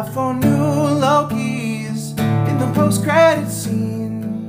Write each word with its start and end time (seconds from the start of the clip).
Out 0.00 0.14
for 0.14 0.32
new 0.32 0.98
Lokis 1.04 2.18
in 2.48 2.58
the 2.58 2.72
post 2.72 3.04
credit 3.04 3.50
scene. 3.50 4.48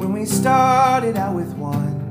When 0.00 0.12
we 0.12 0.24
started 0.24 1.16
out 1.16 1.36
with 1.36 1.54
one, 1.54 2.10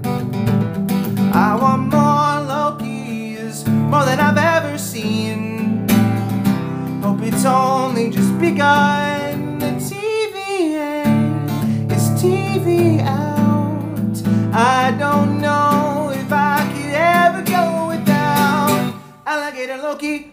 I 1.34 1.54
want 1.60 1.82
more 1.92 2.40
Lokis, 2.48 3.68
more 3.68 4.06
than 4.06 4.22
I've 4.22 4.38
ever 4.38 4.78
seen. 4.78 5.86
Hope 7.02 7.22
it's 7.24 7.44
only 7.44 8.10
just 8.10 8.40
begun. 8.40 9.60
The 9.60 9.72
TV 9.90 10.36
in, 10.80 11.92
is 11.92 12.08
TV 12.24 13.02
out. 13.02 14.16
I 14.56 14.96
don't 14.98 15.42
know 15.42 16.10
if 16.16 16.32
I 16.32 16.72
could 16.72 16.94
ever 16.94 17.42
go 17.42 17.90
without 17.90 18.94
Alligator 19.26 19.76
Loki. 19.76 20.33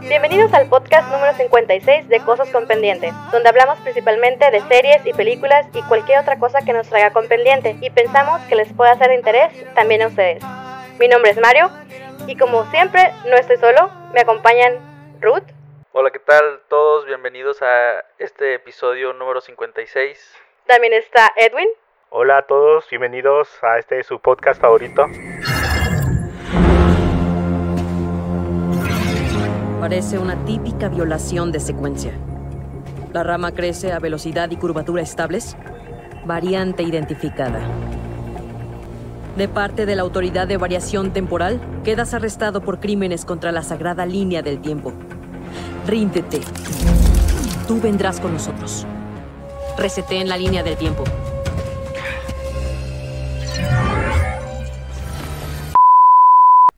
Bienvenidos 0.00 0.54
al 0.54 0.68
podcast 0.68 1.10
número 1.10 1.34
56 1.34 2.08
de 2.08 2.20
Cosas 2.20 2.48
con 2.50 2.68
Pendiente, 2.68 3.12
donde 3.32 3.48
hablamos 3.48 3.80
principalmente 3.80 4.48
de 4.52 4.60
series 4.68 5.04
y 5.04 5.12
películas 5.12 5.66
y 5.72 5.82
cualquier 5.82 6.20
otra 6.20 6.38
cosa 6.38 6.60
que 6.64 6.72
nos 6.72 6.88
traiga 6.88 7.12
con 7.12 7.26
pendiente 7.26 7.76
y 7.80 7.90
pensamos 7.90 8.40
que 8.42 8.54
les 8.54 8.72
pueda 8.72 8.96
ser 8.96 9.08
de 9.08 9.16
interés 9.16 9.74
también 9.74 10.02
a 10.02 10.06
ustedes. 10.06 10.44
Mi 11.00 11.08
nombre 11.08 11.32
es 11.32 11.40
Mario 11.40 11.68
y 12.28 12.36
como 12.36 12.64
siempre 12.70 13.12
no 13.28 13.34
estoy 13.34 13.56
solo, 13.56 13.90
me 14.14 14.20
acompañan 14.20 14.74
Ruth, 15.20 15.50
Hola, 15.90 16.10
¿qué 16.10 16.20
tal 16.20 16.60
todos? 16.68 17.04
Bienvenidos 17.06 17.62
a 17.62 18.04
este 18.18 18.54
episodio 18.54 19.12
número 19.12 19.40
56. 19.40 20.36
también 20.66 20.92
está 20.92 21.32
Edwin 21.34 21.68
Hola 22.10 22.38
a 22.38 22.42
todos, 22.42 22.88
bienvenidos 22.90 23.48
a 23.64 23.78
este 23.78 24.04
su 24.04 24.20
podcast 24.20 24.60
favorito. 24.60 25.06
Parece 29.86 30.18
una 30.18 30.34
típica 30.44 30.88
violación 30.88 31.52
de 31.52 31.60
secuencia. 31.60 32.10
La 33.12 33.22
rama 33.22 33.52
crece 33.52 33.92
a 33.92 34.00
velocidad 34.00 34.50
y 34.50 34.56
curvatura 34.56 35.00
estables. 35.00 35.56
Variante 36.24 36.82
identificada. 36.82 37.60
De 39.36 39.46
parte 39.46 39.86
de 39.86 39.94
la 39.94 40.02
Autoridad 40.02 40.48
de 40.48 40.56
Variación 40.56 41.12
Temporal, 41.12 41.60
quedas 41.84 42.14
arrestado 42.14 42.62
por 42.62 42.80
crímenes 42.80 43.24
contra 43.24 43.52
la 43.52 43.62
sagrada 43.62 44.06
línea 44.06 44.42
del 44.42 44.58
tiempo. 44.58 44.92
Ríndete. 45.86 46.40
Tú 47.68 47.80
vendrás 47.80 48.18
con 48.18 48.32
nosotros. 48.32 48.84
Reseté 49.78 50.16
en 50.20 50.28
la 50.28 50.36
línea 50.36 50.64
del 50.64 50.76
tiempo. 50.76 51.04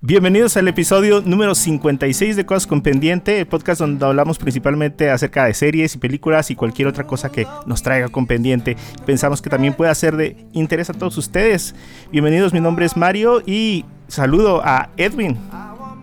Bienvenidos 0.08 0.56
al 0.56 0.66
episodio 0.68 1.20
número 1.20 1.54
56 1.54 2.34
de 2.34 2.46
Cosas 2.46 2.66
con 2.66 2.80
Pendiente, 2.80 3.40
el 3.40 3.46
podcast 3.46 3.78
donde 3.78 4.06
hablamos 4.06 4.38
principalmente 4.38 5.10
acerca 5.10 5.44
de 5.44 5.52
series 5.52 5.94
y 5.94 5.98
películas 5.98 6.50
y 6.50 6.54
cualquier 6.56 6.88
otra 6.88 7.06
cosa 7.06 7.30
que 7.30 7.46
nos 7.66 7.82
traiga 7.82 8.08
con 8.08 8.26
pendiente. 8.26 8.78
Pensamos 9.04 9.42
que 9.42 9.50
también 9.50 9.74
puede 9.74 9.94
ser 9.94 10.16
de 10.16 10.46
interés 10.54 10.88
a 10.88 10.94
todos 10.94 11.18
ustedes. 11.18 11.74
Bienvenidos, 12.10 12.54
mi 12.54 12.60
nombre 12.60 12.86
es 12.86 12.96
Mario 12.96 13.42
y 13.44 13.84
saludo 14.06 14.62
a 14.64 14.88
Edwin. 14.96 15.36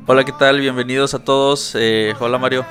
Hola, 0.05 0.23
¿qué 0.23 0.33
tal? 0.33 0.59
Bienvenidos 0.59 1.15
a 1.15 1.23
todos. 1.23 1.75
Eh, 1.75 2.13
hola, 2.19 2.37
Mario. 2.37 2.63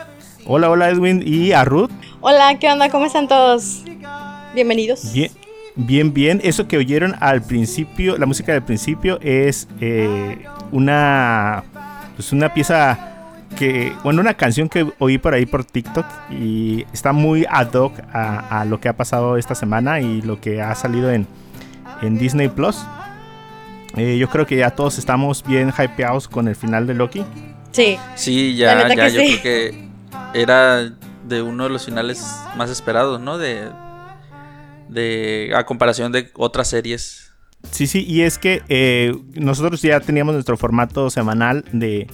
Hola, 0.47 0.71
hola 0.71 0.89
Edwin 0.89 1.21
y 1.27 1.51
a 1.51 1.65
Ruth. 1.65 1.91
Hola, 2.21 2.61
¿qué 2.61 2.69
onda? 2.71 2.91
¿Cómo 2.91 3.07
están 3.07 3.27
todos? 3.27 3.83
Bienvenidos. 4.55 5.13
Bien, 5.13 5.33
bien, 5.75 6.15
bien. 6.15 6.41
Eso 6.45 6.69
que 6.69 6.77
oyeron 6.77 7.17
al 7.19 7.43
principio, 7.43 8.19
la 8.19 8.27
música 8.27 8.53
del 8.53 8.63
principio 8.63 9.19
es 9.21 9.67
eh, 9.81 10.39
una, 10.73 11.65
pues 12.17 12.33
una 12.33 12.53
pieza 12.53 12.99
que, 13.57 13.93
bueno, 14.03 14.21
una 14.21 14.35
canción 14.35 14.69
que 14.69 14.87
oí 14.99 15.19
por 15.19 15.35
ahí 15.35 15.47
por 15.47 15.65
TikTok 15.65 16.07
y 16.31 16.87
está 16.93 17.13
muy 17.13 17.47
ad 17.49 17.73
hoc 17.75 17.93
a, 18.13 18.61
a 18.61 18.65
lo 18.65 18.81
que 18.81 18.89
ha 18.89 18.97
pasado 18.97 19.37
esta 19.37 19.55
semana 19.55 20.01
y 20.01 20.23
lo 20.23 20.41
que 20.41 20.61
ha 20.61 20.75
salido 20.75 21.11
en, 21.11 21.27
en 22.03 22.19
Disney 22.19 22.49
Plus. 22.49 22.85
Eh, 23.97 24.19
yo 24.19 24.29
creo 24.29 24.45
que 24.45 24.57
ya 24.57 24.71
todos 24.71 24.99
estamos 24.99 25.45
bien 25.45 25.73
hypeados 25.77 26.27
con 26.27 26.49
el 26.49 26.57
final 26.57 26.87
de 26.87 26.95
Loki. 26.95 27.25
Sí. 27.71 27.97
Sí, 28.17 28.57
ya, 28.57 28.89
ya, 28.89 28.95
que 28.95 29.13
yo 29.13 29.21
sí. 29.21 29.39
creo 29.41 29.43
que 29.43 29.89
era 30.35 30.91
de 31.25 31.43
uno 31.43 31.65
de 31.65 31.71
los 31.71 31.85
finales 31.85 32.27
más 32.57 32.71
esperados, 32.71 33.21
¿no? 33.21 33.39
De, 33.39 33.69
de 34.89 35.53
a 35.55 35.65
comparación 35.65 36.11
de 36.11 36.31
otras 36.35 36.69
series. 36.69 37.24
Sí, 37.71 37.87
sí, 37.87 38.05
y 38.07 38.23
es 38.23 38.39
que 38.39 38.63
eh, 38.69 39.15
nosotros 39.35 39.83
ya 39.83 39.99
teníamos 40.01 40.35
nuestro 40.35 40.57
formato 40.57 41.11
semanal 41.11 41.65
de, 41.73 42.07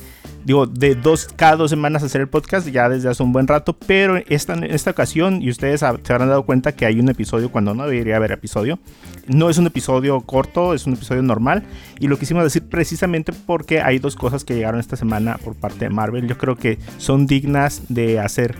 digo, 0.45 0.67
de 0.67 0.95
dos, 0.95 1.29
cada 1.37 1.57
dos 1.57 1.71
semanas 1.71 2.03
hacer 2.03 2.23
el 2.23 2.29
podcast 2.29 2.67
ya 2.69 2.89
desde 2.89 3.11
hace 3.11 3.23
un 3.23 3.33
buen 3.33 3.47
rato, 3.47 3.75
pero 3.75 4.17
esta, 4.29 4.55
en 4.55 4.65
esta 4.65 4.91
ocasión, 4.91 5.43
y 5.43 5.51
ustedes 5.51 5.81
se 5.81 5.87
habrán 5.87 6.29
dado 6.29 6.45
cuenta 6.45 6.73
que 6.73 6.87
hay 6.87 6.99
un 6.99 7.09
episodio 7.09 7.51
cuando 7.51 7.75
no 7.75 7.87
debería 7.87 8.17
haber 8.17 8.33
episodio. 8.33 8.79
No 9.27 9.51
es 9.51 9.59
un 9.59 9.67
episodio 9.67 10.21
corto, 10.23 10.73
es 10.73 10.87
un 10.87 10.95
episodio 10.95 11.23
normal, 11.23 11.63
y 11.99 12.09
lo 12.09 12.19
quisimos 12.19 12.43
decir 12.43 12.63
precisamente 12.63 13.33
porque 13.33 13.81
hay 13.83 13.99
dos 13.99 14.17
cosas 14.17 14.45
que 14.45 14.55
llegaron 14.55 14.81
esta 14.81 14.97
semana 14.97 15.39
por 15.45 15.55
parte 15.57 15.81
de 15.81 15.91
Marvel. 15.91 16.27
Yo 16.27 16.39
creo 16.39 16.57
que 16.57 16.79
son 16.97 17.27
dignas 17.27 17.83
de 17.89 18.19
hacer 18.19 18.57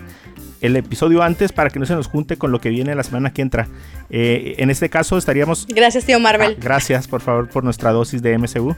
el 0.61 0.75
episodio 0.77 1.21
antes 1.23 1.51
para 1.51 1.69
que 1.69 1.79
no 1.79 1.85
se 1.85 1.95
nos 1.95 2.07
junte 2.07 2.37
con 2.37 2.51
lo 2.51 2.61
que 2.61 2.69
viene 2.69 2.95
la 2.95 3.03
semana 3.03 3.33
que 3.33 3.41
entra. 3.41 3.67
Eh, 4.09 4.55
en 4.59 4.69
este 4.69 4.89
caso 4.89 5.17
estaríamos 5.17 5.67
Gracias, 5.67 6.05
tío 6.05 6.19
Marvel. 6.19 6.53
Ah, 6.57 6.61
gracias, 6.61 7.07
por 7.07 7.21
favor, 7.21 7.49
por 7.49 7.63
nuestra 7.63 7.91
dosis 7.91 8.21
de 8.21 8.37
MCU. 8.37 8.75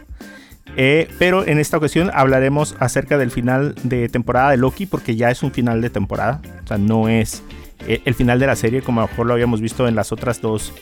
Eh, 0.78 1.08
pero 1.20 1.46
en 1.46 1.60
esta 1.60 1.78
ocasión 1.78 2.10
hablaremos 2.14 2.76
acerca 2.80 3.18
del 3.18 3.32
final 3.32 3.76
de 3.84 4.08
temporada 4.10 4.52
de 4.52 4.58
Loki, 4.58 4.86
porque 4.86 5.16
ya 5.16 5.30
es 5.30 5.44
un 5.44 5.52
final 5.52 5.82
de 5.82 5.90
temporada. 5.90 6.42
O 6.64 6.68
sea, 6.68 6.78
no 6.78 7.10
es 7.10 7.44
eh, 7.88 8.02
el 8.06 8.16
final 8.16 8.40
de 8.40 8.48
la 8.48 8.56
serie 8.56 8.82
como 8.82 9.02
a 9.02 9.04
lo 9.04 9.10
mejor 9.10 9.28
lo 9.28 9.34
habíamos 9.34 9.62
visto 9.62 9.88
en 9.88 9.96
las 9.96 10.12
otras 10.12 10.42
dos. 10.42 10.74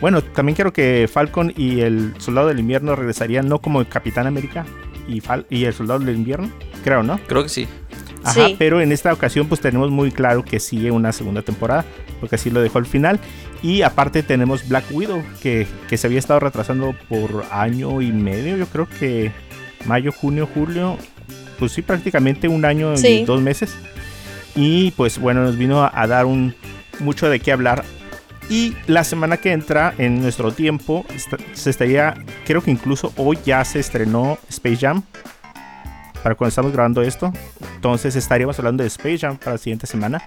Bueno, 0.00 0.22
también 0.22 0.54
quiero 0.54 0.72
que 0.72 1.08
Falcon 1.12 1.52
y 1.56 1.80
el 1.80 2.14
Soldado 2.18 2.48
del 2.48 2.58
Invierno 2.60 2.94
regresarían 2.94 3.48
no 3.48 3.60
como 3.60 3.80
el 3.80 3.88
Capitán 3.88 4.26
América 4.26 4.64
y, 5.08 5.20
Fal- 5.20 5.46
y 5.50 5.64
el 5.64 5.72
Soldado 5.74 6.00
del 6.00 6.16
Invierno, 6.16 6.50
creo, 6.82 7.02
¿no? 7.02 7.18
Creo 7.26 7.42
que 7.42 7.48
sí. 7.48 7.66
Ajá, 8.24 8.46
Sí. 8.48 8.56
pero 8.58 8.80
en 8.80 8.90
esta 8.92 9.12
ocasión 9.12 9.46
pues 9.48 9.60
tenemos 9.60 9.90
muy 9.90 10.10
claro 10.10 10.44
que 10.44 10.58
sigue 10.60 10.90
una 10.90 11.12
segunda 11.12 11.42
temporada, 11.42 11.84
porque 12.20 12.36
así 12.36 12.50
lo 12.50 12.60
dejó 12.62 12.78
al 12.78 12.86
final. 12.86 13.20
Y 13.62 13.82
aparte 13.82 14.22
tenemos 14.22 14.68
Black 14.68 14.84
Widow, 14.90 15.22
que, 15.42 15.66
que 15.88 15.96
se 15.96 16.06
había 16.06 16.18
estado 16.18 16.40
retrasando 16.40 16.94
por 17.08 17.44
año 17.50 18.00
y 18.02 18.12
medio, 18.12 18.56
yo 18.56 18.66
creo 18.66 18.88
que 18.88 19.30
mayo, 19.86 20.12
junio, 20.12 20.48
julio, 20.52 20.98
pues 21.58 21.72
sí, 21.72 21.82
prácticamente 21.82 22.48
un 22.48 22.64
año 22.64 22.96
Sí. 22.96 23.08
y 23.08 23.24
dos 23.24 23.40
meses. 23.40 23.74
Y 24.56 24.90
pues 24.92 25.18
bueno, 25.18 25.42
nos 25.42 25.56
vino 25.58 25.82
a, 25.82 25.90
a 25.94 26.06
dar 26.06 26.26
un 26.26 26.54
mucho 27.00 27.28
de 27.28 27.40
qué 27.40 27.52
hablar. 27.52 27.84
Y 28.50 28.74
la 28.86 29.04
semana 29.04 29.38
que 29.38 29.52
entra, 29.52 29.94
en 29.96 30.20
nuestro 30.20 30.52
tiempo, 30.52 31.06
se 31.54 31.70
estaría, 31.70 32.14
creo 32.46 32.62
que 32.62 32.70
incluso 32.70 33.12
hoy 33.16 33.38
ya 33.44 33.64
se 33.64 33.80
estrenó 33.80 34.38
Space 34.50 34.76
Jam. 34.76 35.02
Para 36.24 36.34
cuando 36.34 36.48
estamos 36.48 36.72
grabando 36.72 37.02
esto. 37.02 37.32
Entonces 37.76 38.16
estaríamos 38.16 38.58
hablando 38.58 38.82
de 38.82 38.88
Space 38.88 39.18
Jam 39.18 39.36
para 39.36 39.52
la 39.52 39.58
siguiente 39.58 39.86
semana. 39.86 40.26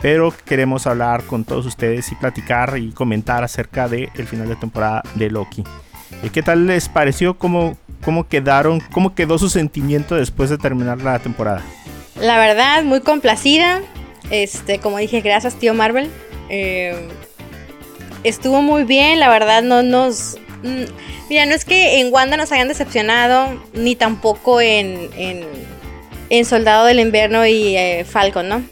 Pero 0.00 0.32
queremos 0.44 0.86
hablar 0.86 1.24
con 1.24 1.44
todos 1.44 1.66
ustedes 1.66 2.10
y 2.12 2.14
platicar 2.14 2.78
y 2.78 2.92
comentar 2.92 3.42
acerca 3.42 3.88
del 3.88 4.26
final 4.26 4.48
de 4.48 4.54
temporada 4.54 5.02
de 5.16 5.30
Loki. 5.30 5.64
Eh, 6.22 6.30
¿Qué 6.32 6.42
tal 6.42 6.68
les 6.68 6.88
pareció? 6.88 7.36
¿Cómo, 7.36 7.76
¿Cómo 8.04 8.28
quedaron? 8.28 8.80
¿Cómo 8.92 9.14
quedó 9.14 9.36
su 9.38 9.50
sentimiento 9.50 10.14
después 10.14 10.50
de 10.50 10.58
terminar 10.58 11.02
la 11.02 11.18
temporada? 11.18 11.62
La 12.20 12.38
verdad, 12.38 12.84
muy 12.84 13.00
complacida. 13.00 13.82
Este, 14.30 14.78
como 14.78 14.98
dije, 14.98 15.20
gracias, 15.20 15.56
tío 15.56 15.74
Marvel. 15.74 16.10
Eh, 16.48 17.08
estuvo 18.22 18.62
muy 18.62 18.84
bien, 18.84 19.18
la 19.18 19.28
verdad, 19.28 19.64
no 19.64 19.82
nos. 19.82 20.38
Mm, 20.64 20.84
Mira, 21.28 21.46
no 21.46 21.54
es 21.54 21.64
que 21.64 22.00
en 22.00 22.12
Wanda 22.12 22.36
nos 22.36 22.50
hayan 22.52 22.68
decepcionado, 22.68 23.62
ni 23.72 23.94
tampoco 23.94 24.60
en, 24.60 25.10
en, 25.16 26.44
Soldado 26.44 26.86
del 26.86 26.98
Invierno 26.98 27.46
y 27.46 27.76
eh, 27.76 28.04
Falcon, 28.04 28.48
¿no? 28.48 28.64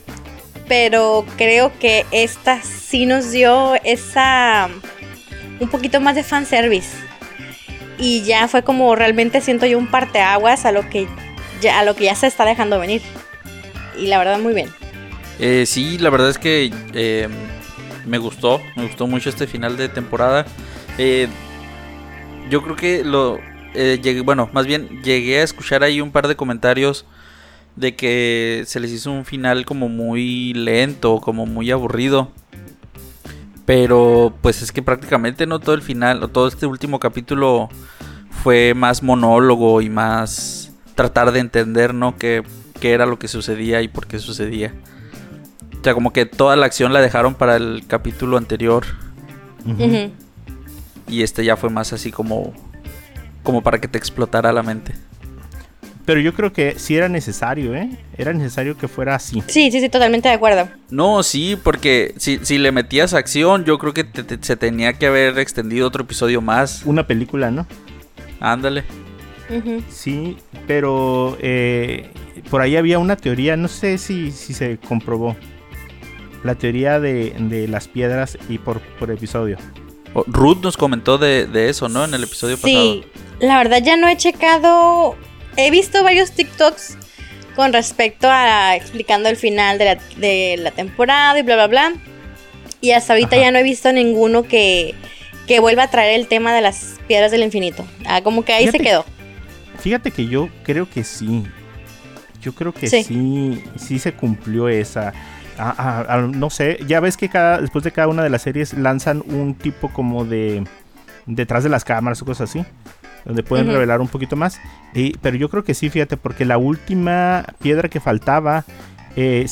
Pero 0.67 1.25
creo 1.37 1.71
que 1.79 2.05
esta 2.11 2.61
sí 2.63 3.07
nos 3.07 3.31
dio 3.31 3.77
esa. 3.85 4.69
un 5.61 5.69
poquito 5.69 6.01
más 6.01 6.17
de 6.17 6.25
fanservice. 6.25 6.97
Y 7.99 8.23
ya 8.23 8.49
fue 8.49 8.65
como 8.65 8.97
realmente 8.97 9.41
siento 9.41 9.67
yo 9.67 9.79
un 9.79 9.89
parteaguas 9.89 10.65
a 10.65 10.73
lo 10.73 10.89
que 10.91 11.07
ya, 11.61 11.79
a 11.79 11.85
lo 11.85 11.95
que 11.95 12.05
ya 12.05 12.17
se 12.17 12.27
está 12.27 12.45
dejando 12.45 12.81
venir. 12.81 13.01
Y 13.97 14.07
la 14.07 14.19
verdad, 14.19 14.41
muy 14.41 14.55
bien. 14.55 14.71
Eh, 15.39 15.65
sí, 15.67 15.99
la 15.99 16.11
verdad 16.11 16.31
es 16.31 16.39
que 16.39 16.73
eh, 16.95 17.29
me 18.07 18.19
gustó, 18.19 18.61
me 18.77 18.85
gustó 18.85 19.07
mucho 19.07 19.29
este 19.31 19.47
final 19.47 19.77
de 19.77 19.89
temporada. 19.89 20.47
Eh, 20.99 21.29
yo 22.53 22.63
creo 22.63 22.77
que 22.77 23.03
lo, 23.03 23.39
eh, 23.73 23.99
llegué, 24.03 24.21
bueno, 24.21 24.51
más 24.53 24.67
bien 24.67 25.01
llegué 25.03 25.41
a 25.41 25.43
escuchar 25.43 25.83
ahí 25.83 26.03
un 26.03 26.13
par 26.13 26.29
de 26.29 26.37
comentarios 26.37 27.07
de 27.77 27.97
que 27.97 28.65
se 28.67 28.79
les 28.79 28.91
hizo 28.91 29.11
un 29.11 29.25
final 29.25 29.65
como 29.65 29.89
muy 29.89 30.53
lento, 30.53 31.19
como 31.23 31.47
muy 31.47 31.71
aburrido. 31.71 32.31
Pero 33.65 34.35
pues 34.43 34.61
es 34.61 34.71
que 34.71 34.83
prácticamente 34.83 35.47
no 35.47 35.61
todo 35.61 35.75
el 35.75 35.81
final, 35.81 36.23
o 36.23 36.29
todo 36.29 36.47
este 36.47 36.67
último 36.67 37.01
capítulo 37.01 37.71
fue 38.43 38.75
más 38.75 39.03
monólogo 39.03 39.81
y 39.81 39.89
más 39.89 40.73
tratar 40.95 41.33
de 41.33 41.41
entender, 41.41 41.95
¿no? 41.95 42.19
Qué, 42.19 42.43
qué 42.81 42.93
era 42.93 43.07
lo 43.07 43.19
que 43.19 43.29
sucedía 43.29 43.81
y 43.81 43.89
por 43.89 44.07
qué 44.07 44.19
sucedía. 44.19 44.75
O 45.81 45.83
sea, 45.83 45.95
como 45.95 46.13
que 46.13 46.27
toda 46.27 46.57
la 46.57 46.67
acción 46.67 46.93
la 46.93 47.01
dejaron 47.01 47.35
para 47.35 47.57
el 47.57 47.85
capítulo 47.87 48.37
anterior. 48.37 48.85
Ujú. 49.65 50.13
Y 51.13 51.23
este 51.23 51.45
ya 51.45 51.57
fue 51.57 51.69
más 51.71 51.93
así 51.93 52.11
como. 52.11 52.53
como 53.43 53.63
para 53.63 53.81
que 53.81 53.89
te 53.89 53.99
explotara 53.99 54.53
la 54.53 54.63
mente. 54.63 54.93
Pero 56.05 56.21
yo 56.21 56.35
creo 56.35 56.53
que 56.53 56.79
sí 56.81 56.97
era 56.97 57.09
necesario, 57.09 57.77
¿eh? 57.77 57.89
Era 58.19 58.33
necesario 58.33 58.77
que 58.77 58.89
fuera 58.89 59.15
así. 59.15 59.41
Sí, 59.47 59.71
sí, 59.71 59.81
sí, 59.81 59.89
totalmente 59.89 60.29
de 60.29 60.35
acuerdo. 60.35 60.69
No, 60.91 61.23
sí, 61.23 61.57
porque 61.63 62.15
si, 62.17 62.41
si 62.43 62.59
le 62.59 62.73
metías 62.73 63.15
acción, 63.15 63.65
yo 63.65 63.79
creo 63.79 63.95
que 63.95 64.03
te- 64.03 64.25
te- 64.25 64.39
se 64.45 64.57
tenía 64.57 64.95
que 64.95 65.07
haber 65.07 65.39
extendido 65.39 65.87
otro 65.87 66.03
episodio 66.03 66.41
más. 66.41 66.83
Una 66.87 67.07
película, 67.07 67.51
¿no? 67.53 67.67
Ándale. 68.41 68.83
Sí, 69.91 70.39
pero 70.67 71.37
eh, 71.41 72.11
por 72.51 72.63
ahí 72.63 72.77
había 72.77 72.99
una 72.99 73.17
teoría, 73.17 73.57
no 73.57 73.69
sé 73.69 73.99
si, 73.99 74.31
si 74.33 74.55
se 74.55 74.79
comprobó. 74.79 75.37
La 76.43 76.55
teoría 76.57 76.99
de, 76.99 77.35
de 77.39 77.69
las 77.69 77.87
piedras 77.87 78.39
y 78.49 78.59
por, 78.59 78.81
por 78.99 79.11
episodio. 79.13 79.59
Ruth 80.27 80.59
nos 80.63 80.77
comentó 80.77 81.19
de, 81.19 81.47
de 81.47 81.69
eso, 81.69 81.89
¿no? 81.89 82.05
En 82.05 82.15
el 82.15 82.25
episodio 82.25 82.57
Sí, 82.57 83.05
la 83.41 83.59
verdad 83.59 83.83
ya 83.83 83.97
no 83.97 84.09
he 84.09 84.17
checado. 84.17 85.17
He 85.57 85.71
visto 85.71 86.03
varios 86.03 86.33
TikToks 86.33 86.97
con 87.57 87.73
respecto 87.73 88.29
a 88.31 88.77
explicando 88.77 89.29
el 89.29 89.37
final 89.37 89.79
de 89.79 89.85
la, 89.85 89.99
de 90.17 90.57
la 90.59 90.71
temporada 90.71 91.39
y 91.39 91.43
bla, 91.43 91.55
bla, 91.57 91.67
bla. 91.67 91.93
Y 92.81 92.93
hasta 92.93 93.13
ahorita 93.13 93.37
Ajá. 93.37 93.45
ya 93.47 93.51
no 93.53 93.59
he 93.59 93.63
visto 93.63 93.93
ninguno 93.93 94.43
que, 94.43 94.95
que 95.47 95.61
vuelva 95.61 95.85
a 95.85 95.91
traer 95.91 96.19
el 96.19 96.27
tema 96.27 96.53
de 96.55 96.61
las 96.63 96.97
piedras 97.07 97.31
del 97.31 97.43
infinito. 97.43 97.85
Ah, 98.07 98.23
como 98.23 98.45
que 98.45 98.53
ahí 98.53 98.69
se 98.69 98.79
quedó. 98.79 99.05
Fíjate 99.79 100.11
que 100.11 100.27
yo 100.27 100.49
creo 100.63 100.89
que 100.89 101.05
sí. 101.05 101.45
Yo 102.41 102.53
creo 102.55 102.73
que 102.73 102.89
Sí. 102.89 103.05
sí, 103.05 103.63
sí, 103.77 103.99
se 103.99 104.13
cumplió 104.15 104.69
esa. 104.69 105.13
No 106.33 106.51
sé, 106.51 106.79
ya 106.87 107.01
ves 107.01 107.17
que 107.17 107.29
cada, 107.29 107.61
después 107.61 107.85
de 107.85 107.93
cada 107.93 108.09
una 108.09 108.23
de 108.23 108.31
las 108.31 108.43
series 108.43 108.75
lanzan 108.75 109.23
un 109.27 109.55
tipo 109.55 109.89
como 109.93 110.25
de 110.25 110.65
detrás 111.27 111.63
de 111.65 111.71
las 111.71 111.85
cámaras 111.85 112.21
o 112.23 112.25
cosas 112.25 112.51
así, 112.51 112.65
donde 113.25 113.43
pueden 113.43 113.67
revelar 113.75 114.01
un 114.01 114.09
poquito 114.09 114.35
más. 114.37 114.61
Y- 114.95 115.17
pero 115.19 115.37
yo 115.37 115.49
creo 115.49 115.65
que 115.65 115.75
sí, 115.75 115.89
fíjate, 115.91 116.17
porque 116.17 116.45
la 116.45 116.59
última 116.59 117.45
piedra 117.61 117.89
que 117.89 118.01
faltaba 118.01 118.65
eh, 119.15 119.47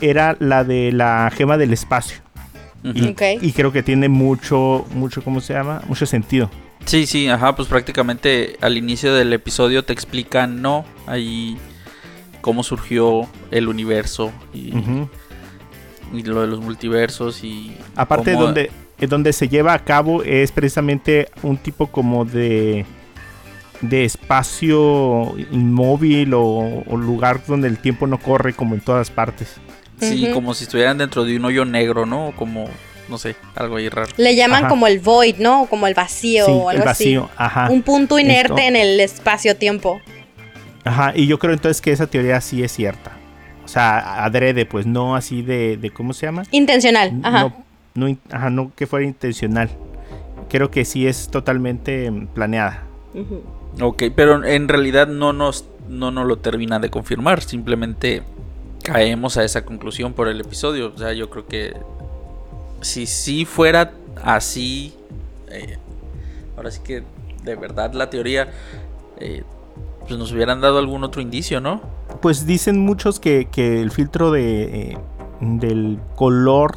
era 0.00 0.36
la 0.40 0.64
de 0.64 0.90
la 0.92 1.30
gema 1.34 1.56
del 1.58 1.72
espacio. 1.72 2.18
Y, 2.82 3.52
creo 3.52 3.70
que 3.70 3.82
tiene 3.84 4.08
mucho, 4.08 4.84
mucho, 4.94 5.22
¿cómo 5.22 5.40
se 5.40 5.52
llama? 5.54 5.82
Mucho 5.86 6.04
sentido. 6.06 6.50
Sí, 6.84 7.06
sí, 7.06 7.28
ajá, 7.28 7.54
pues 7.54 7.68
prácticamente 7.68 8.56
al 8.60 8.76
inicio 8.76 9.14
del 9.14 9.32
episodio 9.32 9.84
te 9.84 9.92
explican, 9.92 10.60
¿no? 10.62 10.84
Ahí 11.06 11.56
cómo 12.40 12.64
surgió 12.64 13.28
el 13.52 13.68
universo 13.68 14.32
y. 14.52 14.72
y 16.12 16.22
lo 16.22 16.40
de 16.42 16.46
los 16.46 16.60
multiversos 16.60 17.42
y... 17.44 17.76
Aparte 17.96 18.32
cómo- 18.32 18.44
donde, 18.46 18.70
eh, 18.98 19.06
donde 19.06 19.32
se 19.32 19.48
lleva 19.48 19.72
a 19.74 19.78
cabo 19.84 20.22
es 20.22 20.52
precisamente 20.52 21.28
un 21.42 21.56
tipo 21.56 21.86
como 21.88 22.24
de 22.24 22.84
de 23.80 24.04
espacio 24.04 25.34
inmóvil 25.50 26.34
o, 26.34 26.84
o 26.86 26.96
lugar 26.96 27.40
donde 27.46 27.66
el 27.66 27.78
tiempo 27.78 28.06
no 28.06 28.18
corre 28.18 28.52
como 28.52 28.74
en 28.76 28.80
todas 28.80 29.10
partes. 29.10 29.56
Sí, 30.00 30.30
como 30.32 30.54
si 30.54 30.64
estuvieran 30.64 30.98
dentro 30.98 31.24
de 31.24 31.36
un 31.36 31.44
hoyo 31.44 31.64
negro, 31.64 32.06
¿no? 32.06 32.28
O 32.28 32.32
Como, 32.36 32.66
no 33.08 33.18
sé, 33.18 33.34
algo 33.56 33.76
ahí 33.76 33.88
raro. 33.88 34.12
Le 34.16 34.36
llaman 34.36 34.60
Ajá. 34.64 34.68
como 34.68 34.86
el 34.86 35.00
void, 35.00 35.36
¿no? 35.38 35.66
Como 35.68 35.86
el 35.88 35.94
vacío 35.94 36.46
Sí, 36.46 36.52
o 36.52 36.68
algo 36.68 36.82
el 36.82 36.86
vacío, 36.86 37.28
ajá. 37.36 37.68
Un 37.70 37.82
punto 37.82 38.18
inerte 38.20 38.52
Esto- 38.54 38.68
en 38.68 38.76
el 38.76 39.00
espacio-tiempo. 39.00 40.00
Ajá, 40.84 41.12
y 41.16 41.26
yo 41.26 41.38
creo 41.40 41.52
entonces 41.52 41.80
que 41.80 41.90
esa 41.92 42.06
teoría 42.06 42.40
sí 42.40 42.62
es 42.62 42.70
cierta. 42.72 43.12
O 43.64 43.68
sea, 43.68 44.24
adrede, 44.24 44.66
pues 44.66 44.86
no 44.86 45.14
así 45.16 45.42
de, 45.42 45.76
de 45.76 45.90
¿cómo 45.90 46.12
se 46.12 46.26
llama? 46.26 46.42
Intencional. 46.50 47.20
Ajá. 47.22 47.54
No, 47.94 48.16
ajá, 48.30 48.50
no 48.50 48.72
que 48.74 48.86
fuera 48.86 49.06
intencional. 49.06 49.70
Creo 50.48 50.70
que 50.70 50.84
sí 50.84 51.06
es 51.06 51.28
totalmente 51.28 52.10
planeada. 52.34 52.82
Ujú. 53.14 53.42
Ok, 53.80 54.04
pero 54.14 54.44
en 54.44 54.68
realidad 54.68 55.06
no 55.06 55.32
nos, 55.32 55.64
no 55.88 56.10
nos 56.10 56.26
lo 56.26 56.38
termina 56.38 56.78
de 56.78 56.90
confirmar, 56.90 57.42
simplemente 57.42 58.22
caemos 58.82 59.36
a 59.36 59.44
esa 59.44 59.64
conclusión 59.64 60.12
por 60.12 60.28
el 60.28 60.40
episodio. 60.40 60.92
O 60.94 60.98
sea, 60.98 61.12
yo 61.12 61.30
creo 61.30 61.46
que 61.46 61.74
si 62.80 63.06
sí 63.06 63.44
fuera 63.44 63.92
así, 64.22 64.92
eh, 65.50 65.78
ahora 66.56 66.70
sí 66.70 66.80
que 66.84 67.02
de 67.44 67.54
verdad 67.56 67.92
la 67.94 68.10
teoría, 68.10 68.50
eh, 69.18 69.42
pues 70.06 70.18
nos 70.18 70.32
hubieran 70.32 70.60
dado 70.60 70.78
algún 70.78 71.04
otro 71.04 71.20
indicio, 71.22 71.60
¿no? 71.60 71.80
Pues 72.20 72.46
dicen 72.46 72.78
muchos 72.78 73.20
que, 73.20 73.48
que 73.50 73.80
el 73.80 73.90
filtro 73.90 74.30
de, 74.30 74.62
eh, 74.92 74.98
del 75.40 75.98
color 76.16 76.76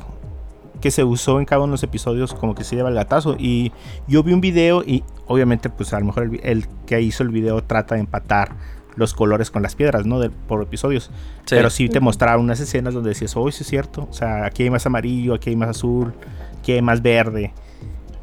que 0.81 0.91
se 0.91 1.03
usó 1.03 1.39
en 1.39 1.45
cada 1.45 1.61
uno 1.61 1.67
de 1.71 1.73
los 1.73 1.83
episodios 1.83 2.33
como 2.33 2.53
que 2.55 2.63
se 2.63 2.75
lleva 2.75 2.89
el 2.89 2.95
gatazo. 2.95 3.35
Y 3.39 3.71
yo 4.07 4.23
vi 4.23 4.33
un 4.33 4.41
video 4.41 4.83
y 4.83 5.03
obviamente 5.27 5.69
pues 5.69 5.93
a 5.93 5.99
lo 5.99 6.05
mejor 6.05 6.31
el, 6.43 6.67
que 6.85 7.01
hizo 7.01 7.23
el 7.23 7.29
video 7.29 7.63
trata 7.63 7.95
de 7.95 8.01
empatar 8.01 8.51
los 8.95 9.13
colores 9.13 9.51
con 9.51 9.61
las 9.61 9.75
piedras, 9.75 10.05
¿no? 10.05 10.19
De- 10.19 10.29
por 10.29 10.61
episodios. 10.61 11.05
Sí. 11.05 11.55
Pero 11.55 11.69
sí 11.69 11.89
te 11.89 11.99
mostraba 11.99 12.37
unas 12.37 12.59
escenas 12.59 12.93
donde 12.93 13.09
decías, 13.09 13.35
oh, 13.35 13.49
sí 13.51 13.63
es 13.63 13.67
cierto. 13.67 14.07
O 14.09 14.13
sea, 14.13 14.45
aquí 14.45 14.63
hay 14.63 14.69
más 14.69 14.85
amarillo, 14.85 15.33
aquí 15.33 15.49
hay 15.49 15.55
más 15.55 15.69
azul, 15.69 16.13
aquí 16.59 16.73
hay 16.73 16.81
más 16.81 17.01
verde. 17.01 17.53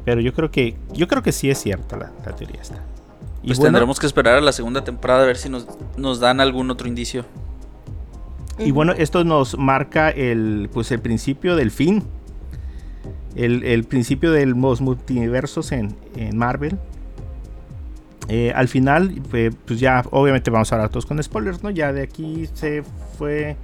Pero 0.05 0.19
yo 0.21 0.33
creo 0.33 0.49
que, 0.51 0.75
yo 0.93 1.07
creo 1.07 1.21
que 1.21 1.31
sí 1.31 1.49
es 1.49 1.59
cierta 1.61 1.95
la, 1.97 2.11
la 2.25 2.35
teoría 2.35 2.61
esta. 2.61 2.81
Y 3.43 3.47
Pues 3.47 3.59
bueno, 3.59 3.73
tendremos 3.73 3.99
que 3.99 4.05
esperar 4.07 4.37
a 4.37 4.41
la 4.41 4.51
segunda 4.53 4.83
temporada 4.83 5.23
a 5.23 5.25
ver 5.25 5.37
si 5.37 5.49
nos, 5.49 5.67
nos 5.97 6.19
dan 6.19 6.39
algún 6.39 6.71
otro 6.71 6.87
indicio. 6.87 7.25
Y 8.57 8.71
bueno, 8.71 8.93
esto 8.93 9.23
nos 9.23 9.57
marca 9.57 10.09
el, 10.09 10.69
pues 10.73 10.91
el 10.91 10.99
principio 10.99 11.55
del 11.55 11.69
fin. 11.71 12.03
El, 13.35 13.63
el 13.63 13.83
principio 13.83 14.31
de 14.31 14.45
los 14.45 14.79
multiversos 14.79 15.71
en, 15.71 15.95
en 16.15 16.37
Marvel. 16.37 16.77
Eh, 18.29 18.53
al 18.55 18.67
final, 18.69 19.21
eh, 19.33 19.51
pues 19.65 19.79
ya 19.79 20.03
obviamente 20.11 20.49
vamos 20.49 20.71
a 20.71 20.75
hablar 20.75 20.89
todos 20.89 21.05
con 21.05 21.21
spoilers, 21.21 21.61
¿no? 21.63 21.69
Ya 21.71 21.91
de 21.91 22.03
aquí 22.03 22.47
se 22.53 22.83
fue... 23.17 23.57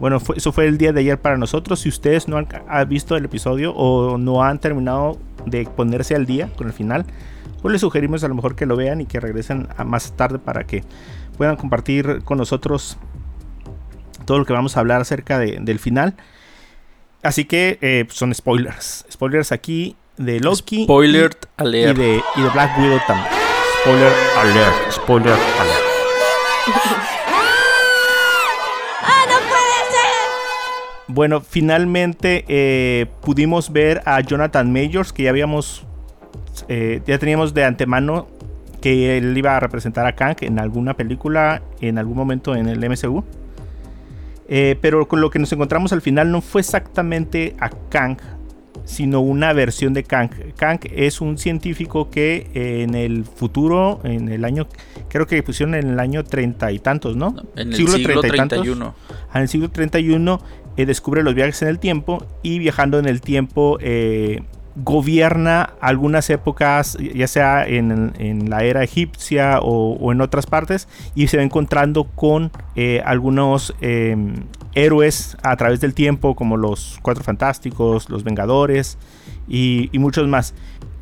Bueno, 0.00 0.18
fue- 0.18 0.36
eso 0.38 0.50
fue 0.50 0.66
el 0.66 0.78
día 0.78 0.92
de 0.92 1.00
ayer 1.00 1.20
para 1.20 1.36
nosotros. 1.36 1.80
Si 1.80 1.88
ustedes 1.88 2.26
no 2.26 2.36
han 2.38 2.48
ha 2.68 2.82
visto 2.84 3.16
el 3.16 3.24
episodio 3.26 3.72
o 3.74 4.18
no 4.18 4.42
han 4.42 4.58
terminado 4.58 5.18
de 5.46 5.64
ponerse 5.66 6.16
al 6.16 6.26
día 6.26 6.48
con 6.56 6.66
el 6.66 6.72
final, 6.72 7.04
pues 7.62 7.72
les 7.72 7.80
sugerimos 7.80 8.22
a 8.24 8.28
lo 8.28 8.34
mejor 8.34 8.54
que 8.56 8.66
lo 8.66 8.76
vean 8.76 9.00
y 9.00 9.06
que 9.06 9.20
regresen 9.20 9.68
a 9.76 9.84
más 9.84 10.12
tarde 10.16 10.38
para 10.38 10.64
que 10.64 10.84
puedan 11.38 11.56
compartir 11.56 12.22
con 12.24 12.36
nosotros 12.38 12.98
todo 14.26 14.38
lo 14.38 14.44
que 14.44 14.52
vamos 14.52 14.76
a 14.76 14.80
hablar 14.80 15.00
acerca 15.00 15.38
de- 15.38 15.58
del 15.60 15.78
final. 15.78 16.14
Así 17.22 17.44
que 17.44 17.78
eh, 17.80 18.06
son 18.10 18.34
spoilers. 18.34 19.06
Spoilers 19.10 19.52
aquí 19.52 19.96
de 20.16 20.40
Loki. 20.40 20.84
Spoiler 20.84 21.30
y, 21.32 21.62
y 21.62 21.62
alert. 21.62 21.98
de, 21.98 22.22
y 22.36 22.42
de 22.42 22.48
Black 22.50 22.78
Widow 22.78 23.00
también. 23.06 23.28
Spoiler 23.82 24.12
alert. 24.38 24.90
Spoiler 24.92 25.32
alert. 25.32 25.82
Bueno, 31.08 31.40
finalmente 31.42 32.44
eh, 32.48 33.06
pudimos 33.22 33.70
ver 33.72 34.02
a 34.06 34.20
Jonathan 34.20 34.72
Majors, 34.72 35.12
que 35.12 35.24
ya 35.24 35.30
habíamos, 35.30 35.84
eh, 36.68 37.00
ya 37.06 37.18
teníamos 37.18 37.54
de 37.54 37.64
antemano 37.64 38.28
que 38.80 39.16
él 39.16 39.36
iba 39.36 39.56
a 39.56 39.60
representar 39.60 40.06
a 40.06 40.14
Kang 40.14 40.36
en 40.40 40.58
alguna 40.58 40.94
película, 40.94 41.62
en 41.80 41.98
algún 41.98 42.16
momento 42.16 42.54
en 42.54 42.68
el 42.68 42.78
MCU. 42.88 43.24
Eh, 44.48 44.76
pero 44.80 45.06
con 45.06 45.20
lo 45.20 45.30
que 45.30 45.38
nos 45.38 45.52
encontramos 45.52 45.92
al 45.92 46.02
final 46.02 46.30
no 46.30 46.40
fue 46.40 46.60
exactamente 46.60 47.54
a 47.58 47.70
Kang, 47.70 48.18
sino 48.84 49.20
una 49.20 49.52
versión 49.52 49.94
de 49.94 50.02
Kang. 50.02 50.30
Kang 50.56 50.80
es 50.92 51.20
un 51.20 51.38
científico 51.38 52.10
que 52.10 52.50
eh, 52.54 52.82
en 52.82 52.94
el 52.94 53.24
futuro, 53.24 54.00
en 54.04 54.28
el 54.28 54.44
año, 54.44 54.66
creo 55.08 55.26
que 55.26 55.42
pusieron 55.42 55.74
en 55.74 55.90
el 55.90 56.00
año 56.00 56.24
treinta 56.24 56.72
y 56.72 56.78
tantos, 56.78 57.16
¿no? 57.16 57.34
En 57.56 57.68
el 57.68 57.74
siglo, 57.74 57.94
treinta 57.94 58.26
y 58.26 58.30
tantos. 58.30 58.62
31. 58.62 58.94
Ah, 59.30 59.36
En 59.36 59.42
el 59.42 59.48
siglo 59.48 59.70
31 59.70 60.40
eh, 60.76 60.86
descubre 60.86 61.22
los 61.22 61.34
viajes 61.34 61.62
en 61.62 61.68
el 61.68 61.78
tiempo 61.78 62.26
y 62.42 62.58
viajando 62.58 62.98
en 62.98 63.06
el 63.06 63.20
tiempo 63.20 63.78
eh, 63.80 64.42
gobierna 64.76 65.70
algunas 65.80 66.30
épocas, 66.30 66.96
ya 67.14 67.26
sea 67.26 67.66
en, 67.66 68.12
en 68.18 68.48
la 68.50 68.64
era 68.64 68.82
egipcia 68.82 69.58
o, 69.60 70.12
en 70.12 70.20
otras 70.20 70.46
partes, 70.46 70.88
y 71.14 71.26
se 71.28 71.36
va 71.36 71.42
encontrando 71.42 72.04
con 72.04 72.50
eh, 72.76 73.02
algunos 73.04 73.74
eh, 73.80 74.16
héroes 74.74 75.36
a 75.42 75.56
través 75.56 75.80
del 75.80 75.94
tiempo, 75.94 76.34
como 76.34 76.56
los 76.56 76.98
Cuatro 77.02 77.22
Fantásticos, 77.24 78.08
los 78.08 78.24
Vengadores 78.24 78.98
y, 79.48 79.90
y 79.92 79.98
muchos 79.98 80.26
más. 80.28 80.54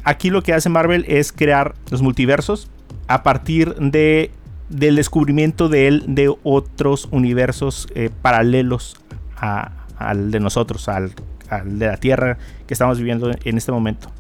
Aquí 0.05 0.31
lo 0.31 0.43
que 0.43 0.53
hace 0.55 0.69
Marvel 0.69 1.05
es 1.09 1.31
crear 1.33 1.75
los 1.91 2.03
multiversos 2.03 2.71
a 3.07 3.23
partir 3.23 3.75
de 3.77 4.31
del 4.71 4.95
descubrimiento 4.95 5.69
de 5.69 5.89
él 5.89 6.05
de 6.07 6.33
otros 6.45 7.09
universos 7.11 7.89
eh, 7.97 8.09
paralelos 8.23 9.01
a- 9.37 9.73
al 9.99 10.31
de 10.31 10.39
nosotros, 10.39 10.89
al, 10.89 11.13
al 11.51 11.79
de 11.79 11.87
la 11.87 11.97
Tierra 11.97 12.39
que 12.67 12.75
estamos 12.75 12.99
viviendo 12.99 13.31
en 13.45 13.57
este 13.57 13.73
momento. 13.73 14.11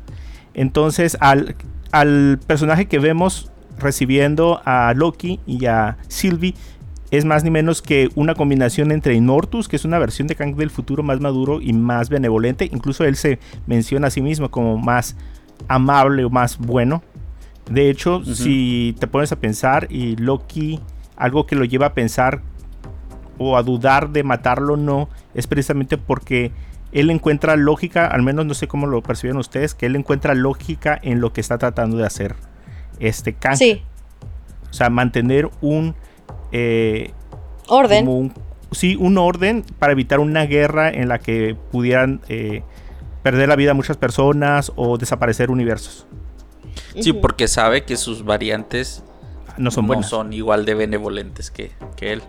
Entonces, 0.54 1.16
al, 1.20 1.56
al 1.92 2.38
personaje 2.46 2.86
que 2.86 2.98
vemos 2.98 3.50
recibiendo 3.78 4.60
a 4.64 4.92
Loki 4.94 5.40
y 5.46 5.66
a 5.66 5.96
Sylvie 6.08 6.54
es 7.10 7.24
más 7.24 7.42
ni 7.42 7.50
menos 7.50 7.82
que 7.82 8.08
una 8.14 8.34
combinación 8.34 8.92
entre 8.92 9.14
Immortus, 9.14 9.68
que 9.68 9.76
es 9.76 9.84
una 9.84 9.98
versión 9.98 10.28
de 10.28 10.36
Kang 10.36 10.54
del 10.54 10.70
futuro 10.70 11.02
más 11.02 11.20
maduro 11.20 11.60
y 11.60 11.72
más 11.72 12.08
benevolente. 12.08 12.68
Incluso 12.72 13.04
él 13.04 13.16
se 13.16 13.40
menciona 13.66 14.08
a 14.08 14.10
sí 14.10 14.22
mismo 14.22 14.50
como 14.50 14.78
más 14.78 15.16
amable 15.66 16.24
o 16.24 16.30
más 16.30 16.58
bueno. 16.58 17.02
De 17.68 17.90
hecho, 17.90 18.24
si 18.24 18.96
te 18.98 19.06
pones 19.06 19.32
a 19.32 19.36
pensar 19.36 19.88
y 19.90 20.16
Loki, 20.16 20.80
algo 21.16 21.46
que 21.46 21.56
lo 21.56 21.64
lleva 21.64 21.86
a 21.86 21.94
pensar 21.94 22.42
o 23.38 23.56
a 23.56 23.62
dudar 23.62 24.10
de 24.10 24.22
matarlo 24.22 24.76
no, 24.76 25.08
es 25.34 25.46
precisamente 25.46 25.98
porque 25.98 26.52
él 26.92 27.10
encuentra 27.10 27.56
lógica, 27.56 28.06
al 28.06 28.22
menos 28.22 28.46
no 28.46 28.54
sé 28.54 28.68
cómo 28.68 28.86
lo 28.86 29.02
perciben 29.02 29.36
ustedes, 29.36 29.74
que 29.74 29.86
él 29.86 29.96
encuentra 29.96 30.34
lógica 30.34 30.98
en 31.02 31.20
lo 31.20 31.32
que 31.32 31.40
está 31.40 31.58
tratando 31.58 31.96
de 31.96 32.06
hacer 32.06 32.34
este 32.98 33.34
Kang. 33.34 33.56
Sí. 33.56 33.82
O 34.70 34.72
sea, 34.72 34.90
mantener 34.90 35.50
un 35.60 35.94
eh, 36.52 37.12
orden. 37.68 38.08
Un, 38.08 38.32
sí, 38.72 38.96
un 38.98 39.18
orden 39.18 39.64
para 39.78 39.92
evitar 39.92 40.20
una 40.20 40.46
guerra 40.46 40.90
en 40.90 41.08
la 41.08 41.18
que 41.18 41.56
pudieran 41.70 42.20
eh, 42.28 42.62
perder 43.22 43.48
la 43.48 43.56
vida 43.56 43.74
muchas 43.74 43.96
personas 43.96 44.72
o 44.76 44.98
desaparecer 44.98 45.50
universos. 45.50 46.06
Sí, 46.98 47.12
porque 47.12 47.46
sabe 47.46 47.84
que 47.84 47.96
sus 47.96 48.24
variantes 48.24 49.04
no 49.56 49.70
son, 49.70 49.86
no 49.86 50.02
son 50.02 50.32
igual 50.32 50.64
de 50.64 50.74
benevolentes 50.74 51.50
que, 51.50 51.72
que 51.96 52.12
él. 52.12 52.22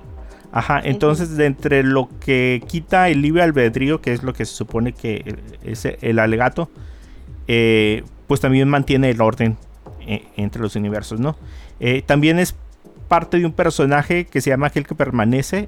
Ajá, 0.51 0.81
entonces 0.83 1.37
de 1.37 1.45
entre 1.45 1.83
lo 1.83 2.09
que 2.19 2.61
quita 2.67 3.09
el 3.09 3.21
libre 3.21 3.41
albedrío, 3.43 4.01
que 4.01 4.11
es 4.11 4.23
lo 4.23 4.33
que 4.33 4.45
se 4.45 4.53
supone 4.53 4.91
que 4.91 5.35
es 5.63 5.85
el 5.85 6.19
alegato, 6.19 6.69
eh, 7.47 8.03
pues 8.27 8.41
también 8.41 8.67
mantiene 8.67 9.09
el 9.09 9.21
orden 9.21 9.57
entre 10.35 10.61
los 10.61 10.75
universos, 10.75 11.19
¿no? 11.19 11.37
también 12.05 12.37
es 12.37 12.55
parte 13.07 13.39
de 13.39 13.45
un 13.45 13.51
personaje 13.51 14.25
que 14.25 14.39
se 14.39 14.49
llama 14.51 14.67
Aquel 14.67 14.87
que 14.87 14.95
permanece, 14.95 15.67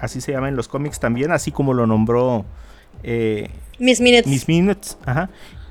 así 0.00 0.20
se 0.20 0.32
llama 0.32 0.48
en 0.48 0.56
los 0.56 0.68
cómics 0.68 1.00
también, 1.00 1.32
así 1.32 1.52
como 1.52 1.74
lo 1.74 1.86
nombró 1.86 2.44
eh, 3.02 3.50
Miss 3.78 4.00
Minutes. 4.00 4.26
Miss 4.26 4.48
Minutes, 4.48 4.98
ajá. 5.04 5.30